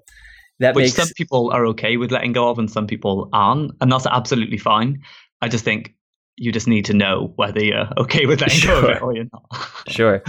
that 0.60 0.74
which 0.74 0.86
makes 0.86 0.94
some 0.96 1.08
people 1.16 1.50
are 1.52 1.64
okay 1.68 1.96
with 1.96 2.10
letting 2.12 2.32
go 2.32 2.50
of 2.50 2.58
and 2.58 2.70
some 2.70 2.86
people 2.86 3.30
aren't 3.32 3.72
and 3.80 3.90
that's 3.90 4.06
absolutely 4.06 4.58
fine 4.58 4.98
i 5.40 5.48
just 5.48 5.64
think 5.64 5.94
you 6.40 6.52
just 6.52 6.68
need 6.68 6.84
to 6.86 6.94
know 6.94 7.32
whether 7.36 7.62
you're 7.62 7.88
okay 7.98 8.24
with 8.26 8.40
letting 8.42 8.66
go 8.66 8.78
of 8.78 8.84
it 8.84 8.98
Sure. 8.98 9.00
or 9.04 9.14
you're 9.14 9.24
not 9.32 9.68
Sure. 9.88 10.22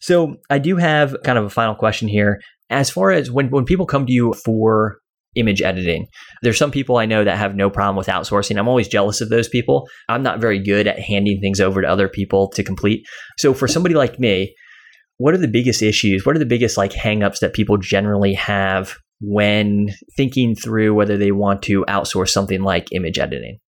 So 0.00 0.36
I 0.50 0.58
do 0.58 0.76
have 0.76 1.16
kind 1.24 1.38
of 1.38 1.44
a 1.44 1.50
final 1.50 1.74
question 1.74 2.08
here. 2.08 2.40
As 2.68 2.90
far 2.90 3.10
as 3.10 3.30
when, 3.30 3.50
when 3.50 3.64
people 3.64 3.86
come 3.86 4.06
to 4.06 4.12
you 4.12 4.32
for 4.44 4.98
image 5.36 5.62
editing, 5.62 6.06
there's 6.42 6.58
some 6.58 6.70
people 6.70 6.96
I 6.96 7.06
know 7.06 7.22
that 7.22 7.38
have 7.38 7.54
no 7.54 7.70
problem 7.70 7.96
with 7.96 8.06
outsourcing. 8.08 8.58
I'm 8.58 8.68
always 8.68 8.88
jealous 8.88 9.20
of 9.20 9.28
those 9.28 9.48
people. 9.48 9.88
I'm 10.08 10.22
not 10.22 10.40
very 10.40 10.58
good 10.58 10.86
at 10.86 10.98
handing 10.98 11.40
things 11.40 11.60
over 11.60 11.80
to 11.82 11.88
other 11.88 12.08
people 12.08 12.48
to 12.50 12.64
complete. 12.64 13.06
So 13.38 13.54
for 13.54 13.68
somebody 13.68 13.94
like 13.94 14.18
me, 14.18 14.54
what 15.18 15.32
are 15.34 15.38
the 15.38 15.48
biggest 15.48 15.82
issues? 15.82 16.26
What 16.26 16.34
are 16.36 16.40
the 16.40 16.46
biggest 16.46 16.76
like 16.76 16.92
hangups 16.92 17.38
that 17.40 17.52
people 17.54 17.76
generally 17.76 18.34
have 18.34 18.96
when 19.20 19.88
thinking 20.16 20.54
through 20.54 20.94
whether 20.94 21.16
they 21.16 21.32
want 21.32 21.62
to 21.62 21.84
outsource 21.88 22.30
something 22.30 22.62
like 22.62 22.92
image 22.92 23.18
editing? 23.18 23.58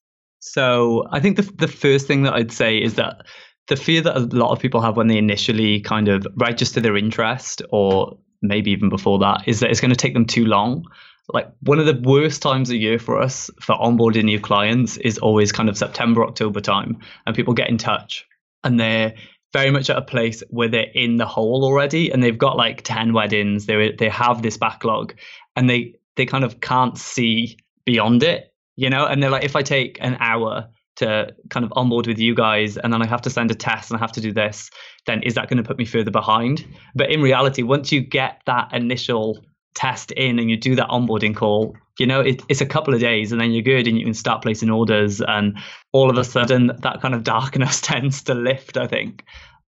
So 0.40 1.06
i 1.10 1.20
think 1.20 1.36
the, 1.36 1.42
the 1.56 1.68
first 1.68 2.06
thing 2.06 2.22
that 2.22 2.34
i'd 2.34 2.52
say 2.52 2.78
is 2.78 2.94
that 2.94 3.22
the 3.68 3.76
fear 3.76 4.00
that 4.00 4.16
a 4.16 4.20
lot 4.20 4.50
of 4.50 4.58
people 4.58 4.80
have 4.80 4.96
when 4.96 5.06
they 5.06 5.18
initially 5.18 5.80
kind 5.80 6.08
of 6.08 6.26
register 6.36 6.80
their 6.80 6.96
interest 6.96 7.62
or 7.70 8.18
maybe 8.42 8.70
even 8.70 8.88
before 8.88 9.18
that 9.18 9.42
is 9.46 9.60
that 9.60 9.70
it's 9.70 9.80
going 9.80 9.90
to 9.90 9.96
take 9.96 10.14
them 10.14 10.24
too 10.24 10.46
long. 10.46 10.84
Like 11.32 11.48
one 11.60 11.78
of 11.78 11.86
the 11.86 12.00
worst 12.08 12.40
times 12.40 12.70
a 12.70 12.76
year 12.76 12.98
for 12.98 13.20
us 13.20 13.50
for 13.60 13.76
onboarding 13.76 14.24
new 14.24 14.40
clients 14.40 14.96
is 14.96 15.18
always 15.18 15.52
kind 15.52 15.68
of 15.68 15.76
September, 15.76 16.24
October 16.24 16.60
time, 16.60 16.98
and 17.26 17.36
people 17.36 17.52
get 17.52 17.68
in 17.68 17.76
touch 17.76 18.26
and 18.64 18.80
they're 18.80 19.14
very 19.52 19.70
much 19.70 19.90
at 19.90 19.98
a 19.98 20.02
place 20.02 20.42
where 20.48 20.68
they're 20.68 20.90
in 20.94 21.16
the 21.16 21.26
hole 21.26 21.64
already 21.64 22.10
and 22.10 22.22
they've 22.22 22.38
got 22.38 22.56
like 22.56 22.82
10 22.82 23.12
weddings, 23.12 23.66
they 23.66 23.92
they 23.92 24.08
have 24.08 24.40
this 24.42 24.56
backlog 24.56 25.14
and 25.56 25.68
they 25.68 25.94
they 26.16 26.24
kind 26.24 26.44
of 26.44 26.60
can't 26.60 26.96
see 26.96 27.58
beyond 27.84 28.22
it, 28.22 28.47
you 28.78 28.88
know, 28.88 29.06
and 29.06 29.20
they're 29.20 29.28
like 29.28 29.42
if 29.42 29.56
I 29.56 29.62
take 29.62 29.98
an 30.00 30.16
hour 30.20 30.68
to 30.98 31.34
kind 31.50 31.66
of 31.66 31.72
onboard 31.74 32.06
with 32.06 32.20
you 32.20 32.32
guys 32.32 32.76
and 32.76 32.92
then 32.92 33.02
I 33.02 33.08
have 33.08 33.22
to 33.22 33.30
send 33.30 33.50
a 33.50 33.54
test 33.56 33.90
and 33.90 33.98
I 33.98 34.00
have 34.00 34.12
to 34.12 34.20
do 34.20 34.32
this, 34.32 34.70
then 35.04 35.20
is 35.24 35.34
that 35.34 35.48
going 35.48 35.56
to 35.56 35.64
put 35.64 35.78
me 35.78 35.84
further 35.84 36.12
behind? 36.12 36.64
But 36.94 37.10
in 37.10 37.20
reality, 37.20 37.64
once 37.64 37.90
you 37.90 38.00
get 38.00 38.40
that 38.46 38.72
initial 38.72 39.44
test 39.74 40.12
in 40.12 40.38
and 40.38 40.48
you 40.48 40.56
do 40.56 40.76
that 40.76 40.90
onboarding 40.90 41.34
call, 41.34 41.74
you 41.98 42.06
know, 42.06 42.20
it, 42.20 42.40
it's 42.48 42.60
a 42.60 42.66
couple 42.66 42.94
of 42.94 43.00
days 43.00 43.32
and 43.32 43.40
then 43.40 43.50
you're 43.50 43.62
good 43.62 43.88
and 43.88 43.98
you 43.98 44.04
can 44.04 44.14
start 44.14 44.42
placing 44.42 44.70
orders. 44.70 45.20
And 45.20 45.58
all 45.90 46.08
of 46.08 46.16
a 46.16 46.22
sudden, 46.22 46.68
that 46.68 47.00
kind 47.02 47.14
of 47.14 47.24
darkness 47.34 47.80
tends 47.82 48.22
to 48.24 48.34
lift, 48.34 48.76
I 48.76 48.86
think. 48.86 49.24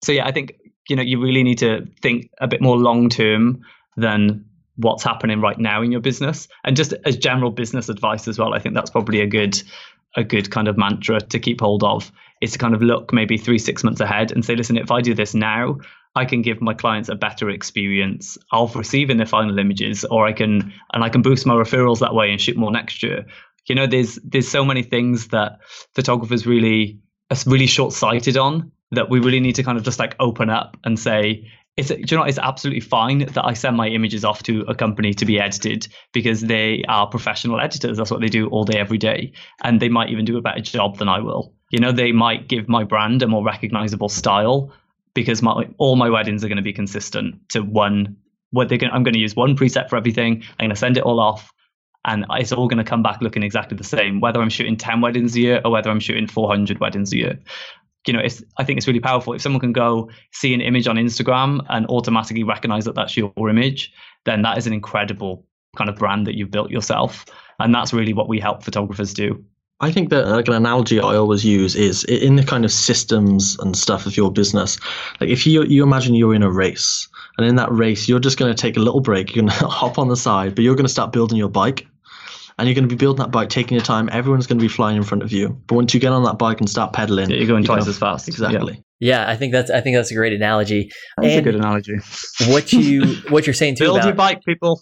So, 0.05 0.13
yeah, 0.13 0.27
I 0.27 0.33
think, 0.33 0.53
you 0.87 0.97
know, 0.97 1.03
you 1.03 1.19
really 1.19 1.43
need 1.43 1.59
to 1.59 1.87
think 2.03 2.29
a 2.43 2.47
bit 2.47 2.61
more 2.61 2.77
long 2.77 3.09
term 3.09 3.63
than 3.97 4.45
what's 4.79 5.03
happening 5.03 5.41
right 5.41 5.59
now 5.59 5.83
in 5.83 5.93
your 5.93 6.01
business. 6.01 6.49
And 6.65 6.77
just 6.77 6.95
as 7.05 7.17
general 7.17 7.51
business 7.51 7.89
advice 7.89 8.29
as 8.29 8.39
well, 8.39 8.55
I 8.55 8.59
think 8.59 8.75
that's 8.75 8.91
probably 8.91 9.21
a 9.21 9.27
good 9.27 9.61
a 10.17 10.25
good 10.25 10.51
kind 10.51 10.69
of 10.69 10.79
mantra 10.79 11.21
to 11.21 11.39
keep 11.39 11.61
hold 11.61 11.85
of 11.85 12.11
is 12.41 12.53
to 12.53 12.59
kind 12.59 12.75
of 12.75 12.83
look 12.83 13.13
maybe 13.13 13.37
three, 13.37 13.59
six 13.59 13.85
months 13.85 14.01
ahead 14.01 14.33
and 14.33 14.45
say, 14.45 14.57
listen, 14.57 14.79
if 14.79 14.91
I 14.91 15.03
do 15.03 15.13
this 15.15 15.35
now, 15.35 15.77
I 16.15 16.25
can 16.25 16.41
give 16.41 16.61
my 16.61 16.73
clients 16.73 17.09
a 17.09 17.15
better 17.15 17.51
experience 17.51 18.39
of 18.51 18.75
receiving 18.75 19.19
their 19.19 19.27
final 19.27 19.59
images, 19.59 20.05
or 20.05 20.27
I 20.27 20.33
can 20.33 20.73
and 20.93 21.05
I 21.05 21.09
can 21.09 21.23
boost 21.23 21.47
my 21.47 21.55
referrals 21.55 22.01
that 22.01 22.15
way 22.15 22.31
and 22.31 22.41
shoot 22.41 22.57
more 22.57 22.73
next 22.73 23.03
year. 23.03 23.27
You 23.67 23.75
know, 23.75 23.87
there's 23.87 24.19
there's 24.25 24.49
so 24.49 24.65
many 24.65 24.83
things 24.83 25.29
that 25.29 25.59
photographers 25.95 26.47
really 26.47 27.01
are 27.31 27.37
really 27.47 27.67
short 27.67 27.93
sighted 27.93 28.37
on 28.37 28.73
that 28.91 29.11
we 29.11 29.21
really 29.21 29.41
need 29.41 29.57
to 29.57 29.63
kind 29.63 29.77
of 29.77 29.85
just 29.85 29.99
like 29.99 30.17
open 30.19 30.49
up 30.49 30.77
and 30.85 30.99
say, 30.99 31.47
it's 31.79 31.91
you 31.91 32.17
know 32.17 32.25
it's 32.25 32.39
absolutely 32.39 32.81
fine 32.81 33.21
that 33.21 33.45
I 33.45 33.53
send 33.55 33.77
my 33.77 33.87
images 33.87 34.25
off 34.25 34.43
to 34.45 34.65
a 34.67 34.75
company 34.75 35.15
to 35.15 35.25
be 35.25 35.39
edited 35.39 35.87
because 36.13 36.41
they 36.41 36.83
are 36.89 37.07
professional 37.07 37.61
editors. 37.61 37.97
That's 37.97 38.11
what 38.11 38.21
they 38.21 38.29
do 38.29 38.49
all 38.49 38.65
day, 38.65 38.79
every 38.79 38.99
day, 38.99 39.33
and 39.63 39.81
they 39.81 39.89
might 39.89 40.11
even 40.11 40.25
do 40.25 40.37
a 40.37 40.43
better 40.43 40.61
job 40.61 40.99
than 40.99 41.09
I 41.09 41.21
will. 41.21 41.55
You 41.71 41.79
know, 41.79 41.93
they 41.93 42.11
might 42.11 42.49
give 42.49 42.69
my 42.69 42.83
brand 42.83 43.23
a 43.23 43.29
more 43.29 43.45
recognizable 43.45 44.09
style 44.09 44.73
because 45.15 45.41
my 45.41 45.69
all 45.79 45.95
my 45.95 46.11
weddings 46.11 46.43
are 46.45 46.49
going 46.49 46.57
to 46.57 46.63
be 46.63 46.73
consistent 46.73 47.49
to 47.51 47.61
one. 47.61 48.17
What 48.51 48.69
they're 48.69 48.79
going, 48.79 48.93
I'm 48.93 49.05
going 49.05 49.15
to 49.15 49.21
use 49.21 49.37
one 49.37 49.57
preset 49.57 49.89
for 49.89 49.97
everything. 49.97 50.43
I'm 50.59 50.65
going 50.65 50.71
to 50.71 50.77
send 50.77 50.97
it 50.97 51.05
all 51.05 51.21
off, 51.21 51.53
and 52.05 52.27
it's 52.31 52.51
all 52.51 52.67
going 52.67 52.79
to 52.79 52.91
come 52.91 53.05
back 53.05 53.21
looking 53.21 53.45
exactly 53.45 53.77
the 53.77 53.85
same. 53.85 54.21
Whether 54.21 54.41
I'm 54.41 54.49
shooting 54.49 54.77
10 54.77 55.01
weddings 55.01 55.37
a 55.37 55.41
year 55.41 55.61
or 55.65 55.71
whether 55.71 55.91
I'm 55.91 56.01
shooting 56.01 56.27
400 56.27 56.81
weddings 56.81 57.13
a 57.13 57.19
year, 57.19 57.39
you 58.07 58.13
know, 58.13 58.21
it's 58.21 58.43
I 58.57 58.65
think 58.65 58.79
it's 58.79 58.87
really 58.87 59.01
powerful. 59.01 59.33
If 59.35 59.43
someone 59.43 59.61
can 59.61 59.73
go 59.73 60.11
see 60.33 60.55
an 60.55 60.61
image 60.61 60.87
on 60.87 60.97
Instagram 60.97 61.65
and 61.69 61.87
automatically 61.87 62.45
recognize 62.45 62.85
that 62.85 62.95
that's 62.95 63.17
your 63.17 63.33
image, 63.49 63.93
then 64.25 64.43
that 64.43 64.59
is 64.59 64.67
an 64.67 64.73
incredible 64.73 65.45
kind 65.77 65.91
of 65.91 65.97
brand 65.97 66.27
that 66.27 66.37
you've 66.37 66.51
built 66.51 66.71
yourself, 66.71 67.25
and 67.59 67.75
that's 67.75 67.93
really 67.93 68.13
what 68.13 68.29
we 68.29 68.41
help 68.41 68.63
photographers 68.63 69.13
do. 69.13 69.45
I 69.81 69.93
think 69.93 70.11
that 70.11 70.27
like 70.27 70.49
an 70.49 70.55
analogy 70.55 70.99
I 70.99 71.15
always 71.15 71.45
use 71.45 71.77
is 71.77 72.03
in 72.05 72.35
the 72.35 72.43
kind 72.43 72.65
of 72.65 72.73
systems 72.73 73.57
and 73.61 73.77
stuff 73.77 74.07
of 74.07 74.17
your 74.17 74.33
business. 74.33 74.77
Like 75.21 75.31
if 75.31 75.47
you 75.47 75.63
you 75.65 75.83
imagine 75.83 76.15
you're 76.15 76.35
in 76.35 76.43
a 76.43 76.51
race, 76.51 77.09
and 77.37 77.47
in 77.47 77.57
that 77.57 77.71
race 77.71 78.09
you're 78.09 78.19
just 78.19 78.39
going 78.39 78.53
to 78.53 78.61
take 78.61 78.77
a 78.77 78.81
little 78.81 79.01
break, 79.01 79.35
you're 79.35 79.45
going 79.45 79.59
to 79.59 79.67
hop 79.67 79.99
on 79.99 80.09
the 80.09 80.17
side, 80.17 80.55
but 80.55 80.65
you're 80.65 80.75
going 80.75 80.87
to 80.87 80.93
start 80.93 81.13
building 81.13 81.39
your 81.39 81.49
bike. 81.49 81.87
And 82.59 82.67
you're 82.69 82.75
going 82.75 82.89
to 82.89 82.95
be 82.95 82.99
building 82.99 83.23
that 83.23 83.31
bike, 83.31 83.49
taking 83.49 83.77
your 83.77 83.85
time. 83.85 84.09
Everyone's 84.13 84.47
going 84.47 84.59
to 84.59 84.63
be 84.63 84.69
flying 84.69 84.97
in 84.97 85.03
front 85.05 85.23
of 85.23 85.31
you. 85.33 85.51
But 85.67 85.77
once 85.77 85.95
you 85.95 86.01
get 86.01 86.13
on 86.13 86.25
that 86.25 86.39
bike 86.39 86.61
and 86.61 86.69
start 86.69 86.93
pedaling, 86.93 87.31
Yeah, 87.31 87.37
you're 87.37 87.47
going 87.47 87.63
you 87.63 87.67
twice 87.69 87.85
can- 87.85 87.91
as 87.91 87.99
fast. 87.99 88.29
Exactly. 88.29 88.83
Yeah, 89.01 89.31
I 89.31 89.37
think 89.37 89.53
that's 89.53 89.71
I 89.71 89.81
think 89.81 89.95
that's 89.97 90.11
a 90.11 90.15
great 90.15 90.33
analogy. 90.33 90.91
That's 91.23 91.37
a 91.37 91.41
good 91.43 91.55
analogy. 91.55 91.95
what 92.49 92.73
you 92.73 93.15
what 93.29 93.47
you're 93.47 93.55
saying 93.55 93.77
too 93.77 93.85
Build 93.85 93.99
about 93.99 94.07
your 94.07 94.15
bike, 94.17 94.41
people. 94.45 94.81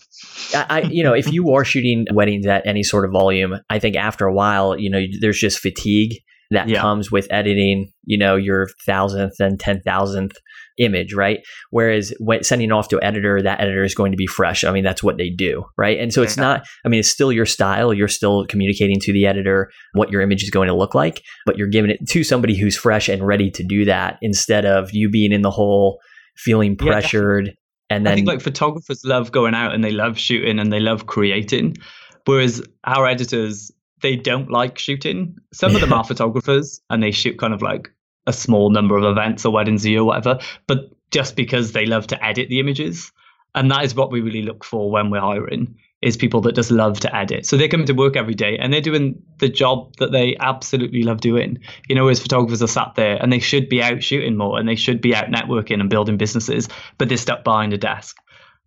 I, 0.54 0.66
I, 0.70 0.80
you 0.82 1.04
know, 1.04 1.12
if 1.12 1.30
you 1.30 1.50
are 1.50 1.66
shooting 1.66 2.06
weddings 2.14 2.46
at 2.46 2.66
any 2.66 2.82
sort 2.82 3.04
of 3.04 3.12
volume, 3.12 3.56
I 3.68 3.78
think 3.78 3.94
after 3.94 4.24
a 4.24 4.32
while, 4.32 4.78
you 4.78 4.88
know, 4.88 5.02
there's 5.20 5.38
just 5.38 5.58
fatigue 5.58 6.14
that 6.50 6.66
Yeah. 6.66 6.80
comes 6.80 7.10
with 7.12 7.26
editing, 7.30 7.92
you 8.06 8.16
know, 8.16 8.36
your 8.36 8.68
thousandth 8.86 9.38
and 9.38 9.60
ten 9.60 9.82
thousandth 9.82 10.36
image, 10.78 11.14
right? 11.14 11.40
Whereas 11.70 12.12
when 12.18 12.42
sending 12.44 12.72
off 12.72 12.88
to 12.88 13.02
editor, 13.02 13.42
that 13.42 13.60
editor 13.60 13.84
is 13.84 13.94
going 13.94 14.12
to 14.12 14.16
be 14.16 14.26
fresh. 14.26 14.64
I 14.64 14.70
mean, 14.70 14.84
that's 14.84 15.02
what 15.02 15.16
they 15.18 15.30
do, 15.30 15.64
right? 15.76 15.98
And 15.98 16.12
so 16.12 16.22
it's 16.22 16.36
Yeah. 16.36 16.42
not, 16.42 16.66
I 16.84 16.88
mean, 16.88 17.00
it's 17.00 17.10
still 17.10 17.32
your 17.32 17.46
style. 17.46 17.92
You're 17.94 18.08
still 18.08 18.46
communicating 18.46 19.00
to 19.00 19.12
the 19.12 19.26
editor 19.26 19.70
what 19.94 20.10
your 20.10 20.20
image 20.20 20.42
is 20.42 20.50
going 20.50 20.68
to 20.68 20.74
look 20.74 20.94
like, 20.94 21.22
but 21.46 21.56
you're 21.56 21.68
giving 21.68 21.90
it 21.90 22.06
to 22.08 22.24
somebody 22.24 22.56
who's 22.58 22.76
fresh 22.76 23.08
and 23.08 23.26
ready 23.26 23.50
to 23.52 23.62
do 23.62 23.84
that 23.86 24.18
instead 24.22 24.64
of 24.64 24.92
you 24.92 25.08
being 25.08 25.32
in 25.32 25.42
the 25.42 25.50
hole, 25.50 25.98
feeling 26.36 26.76
Yeah, 26.80 26.92
pressured. 26.92 27.54
And 27.88 28.06
I 28.06 28.10
then, 28.10 28.16
think 28.16 28.28
like 28.28 28.40
photographers 28.40 29.04
love 29.04 29.30
going 29.32 29.54
out 29.54 29.74
and 29.74 29.82
they 29.84 29.92
love 29.92 30.18
shooting 30.18 30.58
and 30.58 30.72
they 30.72 30.80
love 30.80 31.06
creating, 31.06 31.76
whereas 32.24 32.62
our 32.84 33.06
editors 33.06 33.70
they 34.02 34.14
don't 34.16 34.50
like 34.50 34.78
shooting. 34.78 35.36
Some 35.54 35.74
of 35.74 35.80
them 35.80 35.92
are 35.92 36.04
photographers 36.12 36.80
and 36.90 37.02
they 37.02 37.12
shoot 37.12 37.38
kind 37.38 37.54
of 37.54 37.62
like 37.62 37.88
a 38.26 38.32
small 38.32 38.70
number 38.70 38.96
of 38.96 39.04
events 39.04 39.44
or 39.44 39.52
weddings 39.52 39.84
a 39.84 39.90
year 39.90 40.00
or 40.00 40.04
whatever, 40.04 40.38
but 40.66 40.90
just 41.10 41.36
because 41.36 41.72
they 41.72 41.86
love 41.86 42.06
to 42.08 42.24
edit 42.24 42.48
the 42.48 42.60
images, 42.60 43.12
and 43.54 43.70
that 43.70 43.84
is 43.84 43.94
what 43.94 44.10
we 44.10 44.20
really 44.20 44.42
look 44.42 44.64
for 44.64 44.90
when 44.90 45.10
we're 45.10 45.20
hiring 45.20 45.76
is 46.02 46.16
people 46.16 46.42
that 46.42 46.54
just 46.54 46.70
love 46.70 47.00
to 47.00 47.16
edit. 47.16 47.46
So 47.46 47.56
they 47.56 47.68
come 47.68 47.84
to 47.86 47.94
work 47.94 48.16
every 48.16 48.34
day 48.34 48.58
and 48.58 48.72
they're 48.72 48.82
doing 48.82 49.22
the 49.38 49.48
job 49.48 49.96
that 49.96 50.12
they 50.12 50.36
absolutely 50.38 51.02
love 51.02 51.20
doing. 51.20 51.58
You 51.88 51.94
know, 51.94 52.08
as 52.08 52.20
photographers 52.20 52.62
are 52.62 52.68
sat 52.68 52.94
there 52.96 53.16
and 53.16 53.32
they 53.32 53.38
should 53.38 53.68
be 53.68 53.82
out 53.82 54.02
shooting 54.02 54.36
more 54.36 54.58
and 54.58 54.68
they 54.68 54.76
should 54.76 55.00
be 55.00 55.14
out 55.14 55.26
networking 55.26 55.80
and 55.80 55.88
building 55.88 56.18
businesses, 56.18 56.68
but 56.98 57.08
they're 57.08 57.16
stuck 57.16 57.44
behind 57.44 57.72
a 57.72 57.78
desk. 57.78 58.16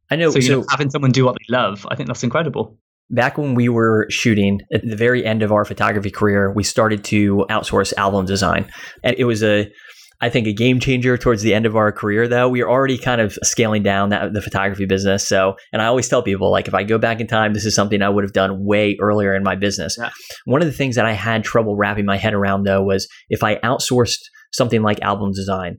I 0.09 0.15
know, 0.15 0.31
So, 0.31 0.39
so 0.39 0.59
know, 0.61 0.65
having 0.69 0.89
someone 0.89 1.11
do 1.11 1.23
what 1.23 1.35
they 1.35 1.53
love, 1.53 1.85
I 1.89 1.95
think 1.95 2.07
that's 2.07 2.23
incredible. 2.23 2.77
Back 3.09 3.37
when 3.37 3.55
we 3.55 3.69
were 3.69 4.07
shooting 4.09 4.59
at 4.73 4.87
the 4.87 4.95
very 4.95 5.25
end 5.25 5.43
of 5.43 5.51
our 5.51 5.65
photography 5.65 6.11
career, 6.11 6.51
we 6.51 6.63
started 6.63 7.03
to 7.05 7.45
outsource 7.49 7.93
album 7.97 8.25
design. 8.25 8.69
And 9.03 9.15
it 9.17 9.25
was 9.25 9.43
a 9.43 9.71
I 10.21 10.27
think 10.29 10.47
a 10.47 10.53
game 10.53 10.81
changer 10.81 11.17
towards 11.17 11.43
the 11.43 11.53
end 11.53 11.65
of 11.65 11.77
our 11.77 11.93
career 11.93 12.27
though. 12.27 12.49
We 12.49 12.61
were 12.61 12.69
already 12.69 12.97
kind 12.97 13.21
of 13.21 13.37
scaling 13.41 13.83
down 13.83 14.09
that 14.09 14.33
the 14.33 14.41
photography 14.41 14.85
business. 14.85 15.25
So, 15.25 15.55
and 15.71 15.81
I 15.81 15.85
always 15.85 16.09
tell 16.09 16.21
people 16.21 16.51
like 16.51 16.67
if 16.67 16.73
I 16.73 16.83
go 16.83 16.97
back 16.97 17.21
in 17.21 17.27
time, 17.27 17.53
this 17.53 17.65
is 17.65 17.73
something 17.73 18.01
I 18.01 18.09
would 18.09 18.25
have 18.25 18.33
done 18.33 18.65
way 18.65 18.97
earlier 18.99 19.33
in 19.33 19.43
my 19.43 19.55
business. 19.55 19.95
Yeah. 19.97 20.09
One 20.45 20.61
of 20.61 20.67
the 20.67 20.73
things 20.73 20.95
that 20.95 21.05
I 21.05 21.13
had 21.13 21.43
trouble 21.43 21.77
wrapping 21.77 22.05
my 22.05 22.17
head 22.17 22.33
around 22.33 22.63
though 22.63 22.83
was 22.83 23.07
if 23.29 23.43
I 23.43 23.55
outsourced 23.57 24.19
something 24.51 24.81
like 24.81 25.01
album 25.01 25.31
design, 25.31 25.77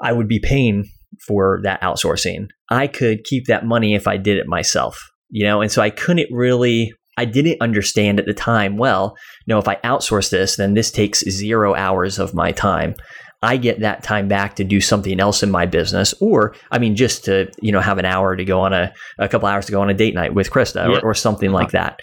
I 0.00 0.12
would 0.12 0.28
be 0.28 0.40
paying 0.40 0.86
for 1.26 1.60
that 1.62 1.80
outsourcing. 1.80 2.46
I 2.70 2.86
could 2.86 3.24
keep 3.24 3.46
that 3.46 3.64
money 3.64 3.94
if 3.94 4.08
I 4.08 4.16
did 4.16 4.38
it 4.38 4.46
myself, 4.46 5.09
you 5.30 5.44
know, 5.44 5.60
and 5.60 5.70
so 5.70 5.82
I 5.82 5.90
couldn't 5.90 6.28
really. 6.32 6.92
I 7.16 7.26
didn't 7.26 7.60
understand 7.60 8.18
at 8.18 8.24
the 8.24 8.32
time. 8.32 8.78
Well, 8.78 9.14
no, 9.46 9.58
if 9.58 9.68
I 9.68 9.76
outsource 9.76 10.30
this, 10.30 10.56
then 10.56 10.72
this 10.72 10.90
takes 10.90 11.20
zero 11.28 11.74
hours 11.74 12.18
of 12.18 12.32
my 12.32 12.50
time. 12.50 12.94
I 13.42 13.56
get 13.56 13.80
that 13.80 14.02
time 14.02 14.26
back 14.28 14.56
to 14.56 14.64
do 14.64 14.80
something 14.80 15.18
else 15.20 15.42
in 15.42 15.50
my 15.50 15.66
business, 15.66 16.14
or 16.20 16.54
I 16.70 16.78
mean, 16.78 16.96
just 16.96 17.24
to 17.24 17.50
you 17.60 17.72
know 17.72 17.80
have 17.80 17.98
an 17.98 18.04
hour 18.04 18.36
to 18.36 18.44
go 18.44 18.60
on 18.60 18.72
a 18.72 18.92
a 19.18 19.28
couple 19.28 19.48
hours 19.48 19.66
to 19.66 19.72
go 19.72 19.80
on 19.82 19.90
a 19.90 19.94
date 19.94 20.14
night 20.14 20.34
with 20.34 20.50
Krista 20.50 20.86
Yeah. 20.88 21.00
or, 21.00 21.10
or 21.10 21.14
something 21.14 21.50
like 21.50 21.72
that. 21.72 22.00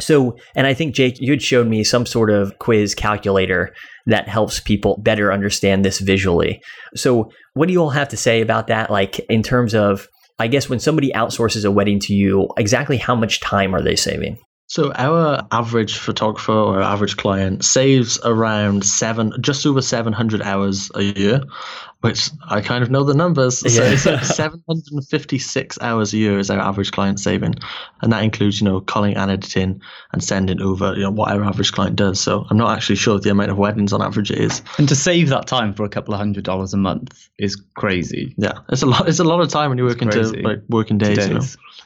So, 0.00 0.36
and 0.56 0.66
I 0.66 0.74
think 0.74 0.94
Jake, 0.94 1.20
you 1.20 1.32
had 1.32 1.42
shown 1.42 1.68
me 1.68 1.84
some 1.84 2.06
sort 2.06 2.30
of 2.30 2.58
quiz 2.58 2.94
calculator 2.94 3.74
that 4.06 4.28
helps 4.28 4.58
people 4.60 4.98
better 5.02 5.32
understand 5.32 5.84
this 5.84 6.00
visually. 6.00 6.62
So, 6.94 7.30
what 7.54 7.66
do 7.66 7.72
you 7.72 7.82
all 7.82 7.90
have 7.90 8.08
to 8.08 8.16
say 8.16 8.40
about 8.40 8.66
that? 8.68 8.90
Like, 8.90 9.18
in 9.28 9.42
terms 9.42 9.74
of, 9.74 10.08
I 10.40 10.48
guess, 10.48 10.68
when 10.68 10.80
somebody 10.80 11.12
outsources 11.12 11.64
a 11.64 11.70
wedding 11.70 12.00
to 12.00 12.14
you, 12.14 12.48
exactly 12.56 12.96
how 12.96 13.14
much 13.14 13.40
time 13.40 13.74
are 13.74 13.82
they 13.82 13.94
saving? 13.94 14.38
So 14.68 14.92
our 14.94 15.46
average 15.50 15.98
photographer 15.98 16.52
or 16.52 16.80
average 16.80 17.16
client 17.16 17.64
saves 17.64 18.18
around 18.24 18.84
seven, 18.84 19.32
just 19.40 19.66
over 19.66 19.82
seven 19.82 20.12
hundred 20.12 20.42
hours 20.42 20.90
a 20.94 21.02
year, 21.02 21.42
which 22.00 22.30
I 22.48 22.60
kind 22.62 22.82
of 22.82 22.90
know 22.90 23.04
the 23.04 23.14
numbers. 23.14 23.58
So 23.58 23.68
Yeah. 23.82 23.92
it's 23.92 24.02
seven 24.36 24.62
hundred 24.66 24.84
and 24.92 25.06
fifty-six 25.08 25.78
hours 25.80 26.12
a 26.14 26.16
year 26.18 26.38
is 26.38 26.50
our 26.50 26.58
average 26.58 26.92
client 26.92 27.20
saving, 27.20 27.54
and 28.02 28.12
that 28.12 28.24
includes 28.24 28.60
you 28.60 28.66
know 28.66 28.80
culling 28.80 29.16
and 29.16 29.30
editing 29.30 29.80
and 30.12 30.24
sending 30.24 30.60
over 30.62 30.94
you 30.94 31.02
know 31.02 31.10
what 31.10 31.30
our 31.30 31.44
average 31.44 31.72
client 31.72 31.96
does. 31.96 32.20
So 32.20 32.46
I'm 32.50 32.56
not 32.56 32.76
actually 32.76 32.96
sure 32.96 33.18
the 33.18 33.30
amount 33.30 33.50
of 33.50 33.58
weddings 33.58 33.92
on 33.92 34.02
average 34.02 34.30
it 34.30 34.38
is. 34.38 34.62
And 34.78 34.88
to 34.88 34.96
save 34.96 35.28
that 35.28 35.46
time 35.46 35.74
for 35.74 35.84
a 35.84 35.88
couple 35.88 36.14
of 36.14 36.18
hundred 36.20 36.44
dollars 36.44 36.72
a 36.72 36.78
month 36.78 37.28
is 37.38 37.56
crazy. 37.76 38.34
Yeah, 38.38 38.58
it's 38.70 38.82
a 38.82 38.86
lot. 38.86 39.08
It's 39.08 39.18
a 39.18 39.24
lot 39.24 39.40
of 39.40 39.48
time 39.48 39.68
when 39.70 39.78
you 39.78 39.84
work 39.84 40.00
into 40.00 40.16
crazy. 40.18 40.42
like 40.42 40.62
working 40.68 40.98
days. 40.98 41.28
You 41.28 41.34
know, 41.34 41.40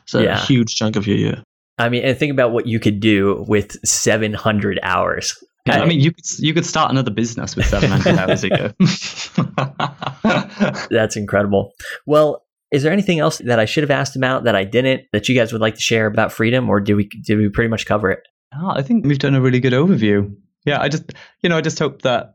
So 0.07 0.21
it's 0.21 0.43
a 0.43 0.47
huge 0.47 0.75
chunk 0.77 0.97
of 0.97 1.07
your 1.07 1.17
year. 1.17 1.43
I 1.77 1.89
mean, 1.89 2.05
and 2.05 2.17
think 2.17 2.31
about 2.31 2.53
what 2.53 2.67
you 2.69 2.79
could 2.79 3.01
do 3.01 3.45
with 3.49 3.73
700 3.85 4.79
hours. 4.85 5.35
Yeah, 5.67 5.81
I 5.81 5.87
mean, 5.87 6.01
you 6.01 6.13
could 6.13 6.25
you 6.39 6.53
could 6.53 6.67
start 6.67 6.91
another 6.91 7.11
business 7.11 7.57
with 7.57 7.67
seven 7.67 7.91
hundred 7.91 8.19
hours 8.19 8.45
a 8.45 8.49
year. 8.49 8.75
That's 10.91 11.17
incredible. 11.17 11.73
Well, 12.07 12.45
is 12.71 12.83
there 12.83 12.93
anything 12.93 13.19
else 13.19 13.39
that 13.39 13.59
I 13.59 13.65
should 13.65 13.83
have 13.83 13.91
asked 13.91 14.17
about 14.17 14.45
that 14.45 14.55
I 14.57 14.65
didn't 14.65 15.03
that 15.13 15.29
you 15.29 15.35
guys 15.35 15.53
would 15.53 15.63
like 15.63 15.75
to 15.77 15.81
share 15.81 16.07
about 16.07 16.33
freedom, 16.33 16.69
or 16.69 16.81
did 16.81 16.95
we 16.95 17.09
did 17.25 17.39
we 17.39 17.49
pretty 17.49 17.69
much 17.69 17.87
cover 17.87 18.11
it? 18.11 18.21
Ah, 18.53 18.75
I 18.77 18.83
think 18.83 19.07
we've 19.07 19.19
done 19.19 19.35
a 19.35 19.41
really 19.41 19.61
good 19.61 19.73
overview. 19.73 20.35
Yeah, 20.65 20.81
I 20.81 20.89
just 20.89 21.13
you 21.43 21.49
know 21.49 21.57
I 21.57 21.61
just 21.61 21.79
hope 21.79 22.03
that 22.03 22.35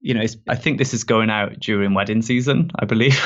you 0.00 0.14
know 0.14 0.22
it's, 0.22 0.36
I 0.48 0.56
think 0.56 0.78
this 0.78 0.94
is 0.94 1.04
going 1.04 1.30
out 1.30 1.60
during 1.60 1.94
wedding 1.94 2.22
season, 2.22 2.70
I 2.78 2.86
believe. 2.86 3.14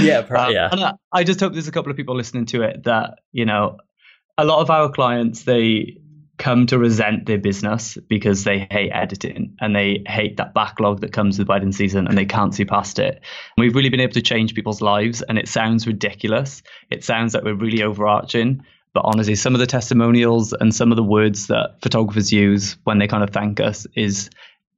Yeah, 0.00 0.26
Uh, 0.30 0.48
yeah. 0.50 0.68
And 0.72 0.80
I, 0.80 0.92
I 1.12 1.24
just 1.24 1.40
hope 1.40 1.52
there's 1.52 1.68
a 1.68 1.72
couple 1.72 1.90
of 1.90 1.96
people 1.96 2.16
listening 2.16 2.46
to 2.46 2.62
it 2.62 2.84
that 2.84 3.18
you 3.32 3.44
know 3.44 3.76
a 4.38 4.44
lot 4.44 4.60
of 4.60 4.70
our 4.70 4.90
clients 4.90 5.42
they 5.44 5.98
come 6.40 6.66
to 6.66 6.78
resent 6.78 7.26
their 7.26 7.38
business 7.38 7.98
because 8.08 8.44
they 8.44 8.66
hate 8.70 8.90
editing 8.92 9.54
and 9.60 9.76
they 9.76 10.02
hate 10.06 10.38
that 10.38 10.54
backlog 10.54 11.02
that 11.02 11.12
comes 11.12 11.38
with 11.38 11.48
wedding 11.48 11.70
season 11.70 12.08
and 12.08 12.16
they 12.16 12.24
can't 12.24 12.54
see 12.54 12.64
past 12.64 12.98
it. 12.98 13.20
We've 13.58 13.74
really 13.74 13.90
been 13.90 14.00
able 14.00 14.14
to 14.14 14.22
change 14.22 14.54
people's 14.54 14.80
lives 14.80 15.20
and 15.20 15.38
it 15.38 15.48
sounds 15.48 15.86
ridiculous. 15.86 16.62
It 16.90 17.04
sounds 17.04 17.34
like 17.34 17.44
we're 17.44 17.54
really 17.54 17.82
overarching, 17.82 18.64
but 18.94 19.02
honestly, 19.04 19.34
some 19.34 19.54
of 19.54 19.60
the 19.60 19.66
testimonials 19.66 20.54
and 20.54 20.74
some 20.74 20.90
of 20.90 20.96
the 20.96 21.04
words 21.04 21.48
that 21.48 21.76
photographers 21.82 22.32
use 22.32 22.78
when 22.84 22.98
they 22.98 23.06
kind 23.06 23.22
of 23.22 23.30
thank 23.30 23.60
us 23.60 23.86
is 23.94 24.30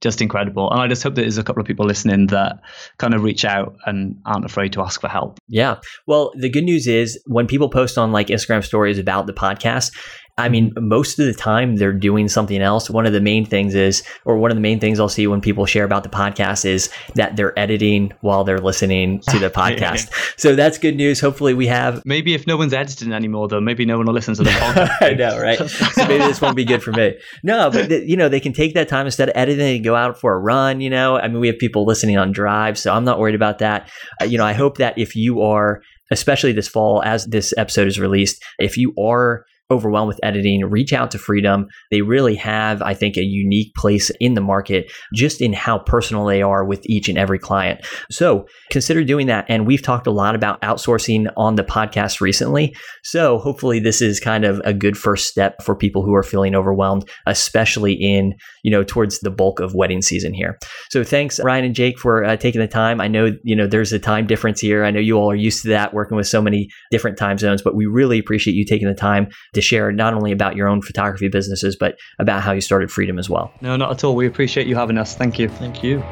just 0.02 0.20
incredible. 0.20 0.70
And 0.70 0.80
I 0.80 0.88
just 0.88 1.02
hope 1.02 1.14
that 1.14 1.22
there's 1.22 1.38
a 1.38 1.44
couple 1.44 1.60
of 1.60 1.66
people 1.66 1.86
listening 1.86 2.26
that 2.26 2.60
kind 2.98 3.14
of 3.14 3.22
reach 3.22 3.44
out 3.44 3.76
and 3.86 4.20
aren't 4.26 4.44
afraid 4.44 4.72
to 4.72 4.82
ask 4.82 5.00
for 5.00 5.08
help. 5.08 5.38
Yeah. 5.46 5.76
Well, 6.06 6.32
the 6.36 6.50
good 6.50 6.64
news 6.64 6.88
is 6.88 7.22
when 7.26 7.46
people 7.46 7.68
post 7.68 7.96
on 7.96 8.10
like 8.10 8.26
Instagram 8.26 8.64
stories 8.64 8.98
about 8.98 9.26
the 9.26 9.32
podcast, 9.32 9.92
I 10.38 10.48
mean, 10.48 10.72
most 10.78 11.18
of 11.18 11.26
the 11.26 11.34
time 11.34 11.76
they're 11.76 11.92
doing 11.92 12.26
something 12.26 12.62
else. 12.62 12.88
One 12.88 13.04
of 13.04 13.12
the 13.12 13.20
main 13.20 13.44
things 13.44 13.74
is, 13.74 14.02
or 14.24 14.38
one 14.38 14.50
of 14.50 14.56
the 14.56 14.62
main 14.62 14.80
things 14.80 14.98
I'll 14.98 15.10
see 15.10 15.26
when 15.26 15.42
people 15.42 15.66
share 15.66 15.84
about 15.84 16.04
the 16.04 16.08
podcast 16.08 16.64
is 16.64 16.88
that 17.16 17.36
they're 17.36 17.56
editing 17.58 18.14
while 18.22 18.42
they're 18.42 18.58
listening 18.58 19.20
to 19.28 19.38
the 19.38 19.50
podcast. 19.54 20.10
So 20.40 20.56
that's 20.56 20.78
good 20.78 20.96
news. 20.96 21.20
Hopefully, 21.20 21.52
we 21.52 21.66
have. 21.66 22.02
Maybe 22.06 22.32
if 22.32 22.46
no 22.46 22.56
one's 22.56 22.72
editing 22.72 23.12
anymore, 23.12 23.48
though, 23.48 23.60
maybe 23.60 23.84
no 23.84 23.98
one 23.98 24.06
will 24.06 24.14
listen 24.14 24.34
to 24.36 24.42
the 24.42 24.50
podcast. 24.50 25.02
I 25.02 25.12
know, 25.12 25.38
right? 25.38 25.58
So 25.58 26.08
maybe 26.08 26.24
this 26.24 26.40
won't 26.40 26.56
be 26.56 26.64
good 26.64 26.82
for 26.82 26.92
me. 26.92 27.14
No, 27.42 27.70
but 27.70 27.88
th- 27.88 28.08
you 28.08 28.16
know, 28.16 28.30
they 28.30 28.40
can 28.40 28.54
take 28.54 28.72
that 28.72 28.88
time 28.88 29.04
instead 29.04 29.28
of 29.28 29.36
editing 29.36 29.76
and 29.76 29.84
go 29.84 29.94
out 29.94 30.18
for 30.18 30.34
a 30.34 30.38
run. 30.38 30.80
You 30.80 30.88
know, 30.88 31.18
I 31.18 31.28
mean, 31.28 31.40
we 31.40 31.48
have 31.48 31.58
people 31.58 31.84
listening 31.84 32.16
on 32.16 32.32
drive, 32.32 32.78
so 32.78 32.90
I'm 32.90 33.04
not 33.04 33.18
worried 33.18 33.34
about 33.34 33.58
that. 33.58 33.90
Uh, 34.18 34.24
you 34.24 34.38
know, 34.38 34.46
I 34.46 34.54
hope 34.54 34.78
that 34.78 34.96
if 34.96 35.14
you 35.14 35.42
are, 35.42 35.82
especially 36.10 36.52
this 36.52 36.68
fall, 36.68 37.02
as 37.04 37.26
this 37.26 37.52
episode 37.58 37.86
is 37.86 38.00
released, 38.00 38.42
if 38.58 38.78
you 38.78 38.94
are 38.98 39.44
overwhelmed 39.70 40.08
with 40.08 40.20
editing, 40.22 40.64
reach 40.64 40.92
out 40.92 41.10
to 41.10 41.18
Freedom. 41.18 41.66
They 41.90 42.02
really 42.02 42.34
have, 42.36 42.82
I 42.82 42.94
think, 42.94 43.16
a 43.16 43.24
unique 43.24 43.74
place 43.74 44.10
in 44.20 44.34
the 44.34 44.40
market 44.40 44.92
just 45.14 45.40
in 45.40 45.52
how 45.52 45.78
personal 45.78 46.26
they 46.26 46.42
are 46.42 46.64
with 46.64 46.80
each 46.84 47.08
and 47.08 47.18
every 47.18 47.38
client. 47.38 47.80
So 48.10 48.46
consider 48.70 49.02
doing 49.04 49.26
that. 49.28 49.46
And 49.48 49.66
we've 49.66 49.82
talked 49.82 50.06
a 50.06 50.10
lot 50.10 50.34
about 50.34 50.60
outsourcing 50.62 51.32
on 51.36 51.56
the 51.56 51.64
podcast 51.64 52.20
recently. 52.20 52.76
So 53.02 53.38
hopefully 53.38 53.80
this 53.80 54.02
is 54.02 54.20
kind 54.20 54.44
of 54.44 54.60
a 54.64 54.74
good 54.74 54.96
first 54.96 55.26
step 55.26 55.62
for 55.62 55.74
people 55.74 56.04
who 56.04 56.14
are 56.14 56.22
feeling 56.22 56.54
overwhelmed, 56.54 57.08
especially 57.26 57.94
in, 57.94 58.34
you 58.62 58.70
know, 58.70 58.82
towards 58.82 59.20
the 59.20 59.30
bulk 59.30 59.60
of 59.60 59.74
wedding 59.74 60.02
season 60.02 60.34
here. 60.34 60.58
So 60.90 61.02
thanks 61.04 61.40
Ryan 61.40 61.64
and 61.64 61.74
Jake 61.74 61.98
for 61.98 62.24
uh, 62.24 62.36
taking 62.36 62.60
the 62.60 62.68
time. 62.68 63.00
I 63.00 63.08
know, 63.08 63.32
you 63.42 63.56
know, 63.56 63.66
there's 63.66 63.92
a 63.92 63.98
time 63.98 64.26
difference 64.26 64.60
here. 64.60 64.84
I 64.84 64.90
know 64.90 65.00
you 65.00 65.16
all 65.16 65.30
are 65.30 65.36
used 65.36 65.62
to 65.62 65.68
that 65.68 65.94
working 65.94 66.16
with 66.16 66.26
so 66.26 66.42
many 66.42 66.68
different 66.90 67.16
time 67.16 67.38
zones, 67.38 67.62
but 67.62 67.74
we 67.74 67.86
really 67.86 68.18
appreciate 68.18 68.54
you 68.54 68.64
taking 68.64 68.88
the 68.88 68.94
time 68.94 69.28
to 69.52 69.60
share 69.60 69.92
not 69.92 70.14
only 70.14 70.32
about 70.32 70.56
your 70.56 70.68
own 70.68 70.80
photography 70.82 71.28
businesses, 71.28 71.76
but 71.76 71.98
about 72.18 72.42
how 72.42 72.52
you 72.52 72.60
started 72.60 72.90
Freedom 72.90 73.18
as 73.18 73.28
well. 73.28 73.52
no, 73.60 73.76
not 73.76 73.90
at 73.90 74.04
all. 74.04 74.16
We 74.16 74.26
appreciate 74.26 74.66
you 74.66 74.76
having 74.76 74.98
us. 74.98 75.14
Thank 75.14 75.38
you. 75.38 75.48
Thank 75.48 75.82
you. 75.82 76.02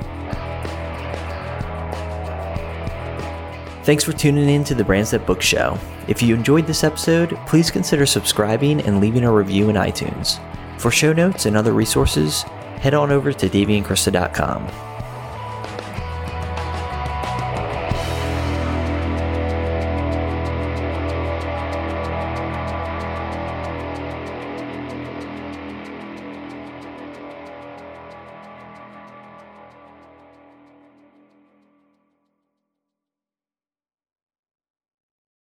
Thanks 3.84 4.04
for 4.04 4.12
tuning 4.12 4.48
in 4.48 4.62
to 4.64 4.74
the 4.74 4.84
Brands 4.84 5.10
That 5.10 5.26
Book 5.26 5.40
Show. 5.40 5.78
If 6.06 6.22
you 6.22 6.34
enjoyed 6.34 6.66
this 6.66 6.84
episode, 6.84 7.36
please 7.46 7.70
consider 7.70 8.04
subscribing 8.04 8.82
and 8.82 9.00
leaving 9.00 9.24
a 9.24 9.32
review 9.32 9.70
in 9.70 9.76
iTunes. 9.76 10.38
For 10.78 10.90
show 10.90 11.12
notes 11.12 11.46
and 11.46 11.56
other 11.56 11.72
resources, 11.72 12.42
head 12.80 12.94
on 12.94 13.10
over 13.10 13.32
to 13.32 13.48
daveyandkrista.com. 13.48 14.89